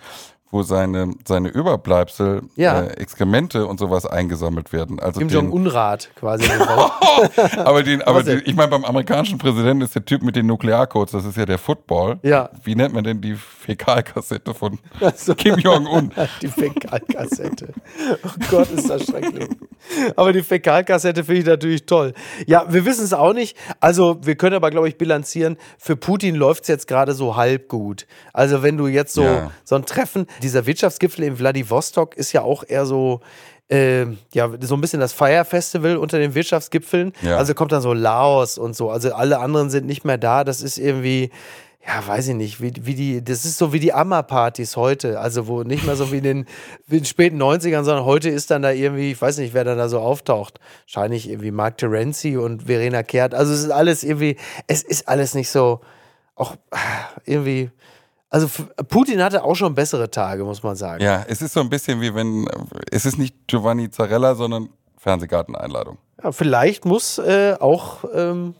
wo 0.51 0.63
seine, 0.63 1.13
seine 1.27 1.49
Überbleibsel, 1.49 2.43
Ja. 2.57 2.81
äh, 2.83 2.95
Exkremente 3.01 3.67
und 3.67 3.79
sowas 3.79 4.05
eingesammelt 4.07 4.73
werden. 4.73 4.99
Also 5.01 5.21
Kim 5.21 5.29
Jong-Unrat 5.29 6.11
quasi. 6.17 6.45
aber 7.57 7.83
den, 7.83 8.03
aber 8.03 8.23
den, 8.23 8.43
ich 8.45 8.55
meine, 8.57 8.69
beim 8.69 8.85
amerikanischen 8.85 9.39
Präsidenten 9.39 9.83
ist 9.83 9.95
der 9.95 10.05
Typ 10.05 10.23
mit 10.23 10.37
den 10.37 10.47
Nuklearcodes, 10.47 11.13
das 11.13 11.25
ist 11.25 11.37
ja 11.37 11.47
der 11.47 11.59
Football. 11.59 12.19
Ja. 12.23 12.51
Wie 12.65 12.75
nennt 12.75 12.95
man 12.95 13.05
denn 13.05 13.21
die 13.21 13.35
Fäkalkassette 13.37 14.55
von 14.55 14.79
so. 15.17 15.35
Kim 15.35 15.59
Jong-un? 15.59 16.11
Die 16.43 16.49
Fäkalkassette. 16.49 17.73
Oh 18.25 18.29
Gott, 18.51 18.71
ist 18.71 18.89
das 18.89 19.05
schrecklich. 19.05 19.49
Aber 20.17 20.33
die 20.33 20.43
Fäkalkassette 20.43 21.25
finde 21.25 21.41
ich 21.41 21.47
natürlich 21.47 21.87
toll. 21.87 22.13
Ja, 22.47 22.65
wir 22.69 22.85
wissen 22.85 23.05
es 23.05 23.13
auch 23.13 23.33
nicht. 23.33 23.57
Also, 23.81 24.19
wir 24.23 24.35
können 24.37 24.57
aber, 24.57 24.71
glaube 24.71 24.89
ich, 24.89 24.99
bilanzieren, 24.99 25.57
für 25.79 25.97
Putin 25.97 26.35
läuft 26.35 26.63
es 26.63 26.69
jetzt 26.69 26.87
gerade 26.89 27.13
so 27.15 27.37
halb 27.37 27.69
gut. 27.69 28.07
Also, 28.33 28.63
wenn 28.63 28.77
du 28.77 28.87
jetzt 28.89 29.15
so, 29.15 29.23
Ja. 29.23 29.51
so 29.65 29.77
ein 29.77 29.85
Treffen, 29.87 30.27
dieser 30.43 30.67
Wirtschaftsgipfel 30.67 31.25
in 31.25 31.37
Vladivostok 31.37 32.17
ist 32.17 32.33
ja 32.33 32.43
auch 32.43 32.65
eher 32.67 32.87
so. 32.87 33.21
ähm, 33.69 34.19
ja, 34.35 34.51
so 34.61 34.75
ein 34.75 34.81
bisschen 34.81 34.99
das 34.99 35.13
Fire 35.13 35.45
Festival 35.45 35.97
unter 35.97 36.19
den 36.19 36.35
Wirtschaftsgipfeln. 36.35 37.13
Ja. 37.23 37.37
Also 37.37 37.55
kommt 37.55 37.71
dann 37.71 37.83
so 37.83 37.93
Laos 37.93 38.59
und 38.59 38.75
so. 38.75 38.91
Also 38.91 39.15
alle 39.15 39.39
anderen 39.39 39.71
sind 39.71 39.87
nicht 39.87 40.05
mehr 40.05 40.19
da. 40.19 40.43
Das 40.43 40.61
ist 40.61 40.77
irgendwie, 40.77 41.31
ja, 41.87 42.07
weiß 42.07 42.29
ich 42.29 42.35
nicht, 42.35 42.61
wie, 42.61 42.73
wie 42.81 42.95
die, 42.95 43.25
das 43.25 43.45
ist 43.45 43.57
so 43.59 43.73
wie 43.73 43.81
die 43.81 43.93
Amma-Partys 43.93 44.77
heute. 44.77 45.19
Also 45.21 45.47
wo 45.47 45.63
nicht 45.63 45.87
mehr 45.87 45.97
so 45.97 46.13
wie 46.13 46.19
in 46.19 46.25
den, 46.25 46.47
wie 46.89 46.97
in 46.97 47.03
den 47.03 47.07
späten 47.07 47.41
90ern, 47.41 47.85
sondern 47.85 48.05
heute 48.05 48.29
ist 48.29 48.51
dann 48.51 48.63
da 48.63 48.71
irgendwie, 48.71 49.13
ich 49.13 49.23
weiß 49.23 49.39
nicht, 49.39 49.55
wer 49.55 49.65
dann 49.65 49.79
da 49.79 49.89
so 49.89 50.01
auftaucht. 50.01 50.61
Wahrscheinlich 50.85 51.31
irgendwie 51.31 51.53
Mark 51.53 51.79
Terenzi 51.79 52.37
und 52.37 52.65
Verena 52.65 53.03
Kehrt. 53.03 53.35
Also 53.35 53.53
es 53.53 53.61
ist 53.61 53.71
alles 53.71 54.03
irgendwie, 54.03 54.37
es 54.67 54.83
ist 54.83 55.09
alles 55.09 55.35
nicht 55.35 55.49
so, 55.49 55.81
auch 56.35 56.57
ah, 56.71 56.79
irgendwie, 57.25 57.71
also 58.31 58.49
Putin 58.89 59.23
hatte 59.23 59.43
auch 59.45 59.55
schon 59.57 59.75
bessere 59.75 60.11
Tage, 60.11 60.45
muss 60.45 60.63
man 60.63 60.77
sagen. 60.77 61.03
Ja, 61.03 61.25
es 61.29 61.43
ist 61.43 61.53
so 61.53 61.61
ein 61.61 61.69
bisschen 61.69 62.01
wie 62.01 62.15
wenn, 62.15 62.49
es 62.91 63.05
ist 63.05 63.19
nicht 63.19 63.35
Giovanni 63.49 63.91
Zarella, 63.91 64.35
sondern 64.35 64.69
Fernsehgarteneinladung. 64.99 65.99
Ja, 66.23 66.31
vielleicht 66.33 66.85
muss 66.85 67.19
äh, 67.19 67.57
auch, 67.59 68.05
ähm, 68.15 68.55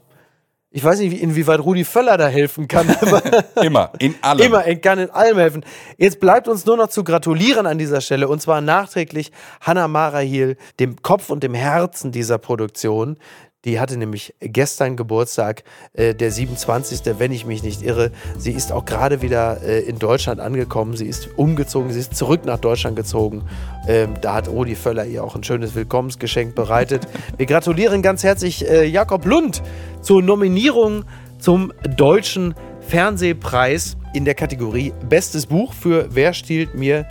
ich 0.71 0.83
weiß 0.83 0.99
nicht, 1.01 1.11
wie- 1.11 1.21
inwieweit 1.21 1.61
Rudi 1.61 1.85
Völler 1.85 2.17
da 2.17 2.29
helfen 2.29 2.67
kann, 2.69 2.89
aber 3.01 3.23
Immer, 3.63 3.93
in 3.99 4.15
allem. 4.23 4.47
immer, 4.47 4.65
er 4.65 4.77
kann 4.77 4.99
in 4.99 5.11
allem 5.11 5.39
helfen. 5.39 5.65
Jetzt 5.99 6.19
bleibt 6.21 6.49
uns 6.49 6.65
nur 6.67 6.77
noch 6.77 6.89
zu 6.89 7.05
gratulieren 7.05 7.67
an 7.67 7.79
dieser 7.79 8.01
Stelle 8.01 8.29
und 8.29 8.41
zwar 8.41 8.61
nachträglich 8.61 9.31
Hannah 9.61 9.89
Marahiel, 9.89 10.57
dem 10.81 11.01
Kopf 11.03 11.31
und 11.31 11.43
dem 11.43 11.55
Herzen 11.55 12.11
dieser 12.13 12.39
Produktion. 12.39 13.19
Die 13.67 13.79
hatte 13.79 13.99
nämlich 13.99 14.35
gestern 14.41 14.97
Geburtstag, 14.97 15.65
äh, 15.93 16.15
der 16.15 16.31
27., 16.31 17.19
wenn 17.19 17.31
ich 17.31 17.45
mich 17.45 17.63
nicht 17.63 17.83
irre. 17.83 18.11
Sie 18.39 18.53
ist 18.53 18.73
auch 18.73 18.87
gerade 18.87 19.21
wieder 19.21 19.63
äh, 19.63 19.81
in 19.81 19.99
Deutschland 19.99 20.41
angekommen. 20.41 20.97
Sie 20.97 21.07
ist 21.07 21.29
umgezogen, 21.37 21.93
sie 21.93 22.01
ist 22.01 22.17
zurück 22.17 22.47
nach 22.47 22.59
Deutschland 22.59 22.97
gezogen. 22.97 23.43
Ähm, 23.87 24.15
da 24.23 24.35
hat 24.37 24.49
Rudi 24.49 24.75
Völler 24.75 25.05
ihr 25.05 25.23
auch 25.23 25.37
ein 25.37 25.45
schönes 25.45 25.75
Willkommensgeschenk 25.75 26.55
bereitet. 26.55 27.07
Wir 27.37 27.45
gratulieren 27.45 28.01
ganz 28.01 28.25
herzlich 28.25 28.67
äh, 28.67 28.87
Jakob 28.87 29.27
Lund 29.27 29.63
zur 30.01 30.23
Nominierung 30.23 31.05
zum 31.39 31.75
Deutschen 31.97 32.55
Fernsehpreis 32.81 33.99
in 34.15 34.25
der 34.25 34.35
Kategorie 34.35 34.95
Bestes 35.07 35.45
Buch 35.45 35.75
für 35.75 36.09
Wer 36.11 36.33
stiehlt 36.33 36.75
mir 36.75 37.07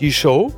die 0.00 0.12
Show? 0.12 0.52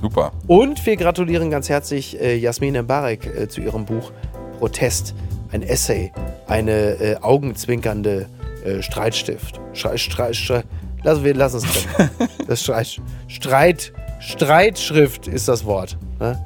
Super. 0.00 0.32
Und 0.46 0.84
wir 0.86 0.96
gratulieren 0.96 1.50
ganz 1.50 1.68
herzlich 1.68 2.20
äh, 2.20 2.36
Jasmin 2.36 2.80
Mbarek 2.82 3.26
äh, 3.26 3.48
zu 3.48 3.60
ihrem 3.60 3.84
Buch 3.84 4.12
Protest. 4.60 5.14
Ein 5.52 5.62
Essay, 5.62 6.12
eine 6.46 6.92
äh, 7.00 7.16
augenzwinkernde 7.16 8.28
äh, 8.64 8.82
Streitstift. 8.82 9.60
Streit, 9.72 9.98
Streit, 9.98 10.36
Streit, 10.36 10.64
lassen 11.02 11.24
wir 11.24 11.34
lassen 11.34 11.56
es 11.56 11.64
drin. 11.64 12.10
Das 12.46 12.62
Streit, 12.62 13.00
Streit, 13.26 13.92
Streitschrift 14.20 15.26
ist 15.26 15.48
das 15.48 15.64
Wort. 15.64 15.96
Ne? 16.20 16.44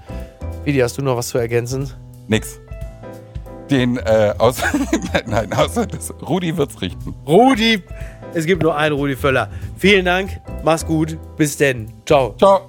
Vidi, 0.65 0.79
hast 0.79 0.97
du 0.97 1.03
noch 1.03 1.17
was 1.17 1.29
zu 1.29 1.39
ergänzen? 1.39 1.91
Nix. 2.29 2.61
Den, 3.71 3.97
äh, 3.99 4.35
außer, 4.39 4.67
nein, 5.13 5.23
nein, 5.27 5.53
außer 5.53 5.87
das, 5.87 6.13
Rudi 6.23 6.57
wird's 6.57 6.81
richten. 6.81 7.15
Rudi, 7.27 7.83
es 8.33 8.47
gibt 8.47 8.63
nur 8.63 8.77
einen 8.77 8.95
Rudi 8.95 9.17
Völler. 9.17 9.51
Vielen 9.77 10.05
Dank, 10.05 10.41
mach's 10.63 10.87
gut, 10.87 11.19
bis 11.37 11.57
denn. 11.57 11.93
Ciao. 12.07 12.35
Ciao. 12.39 12.69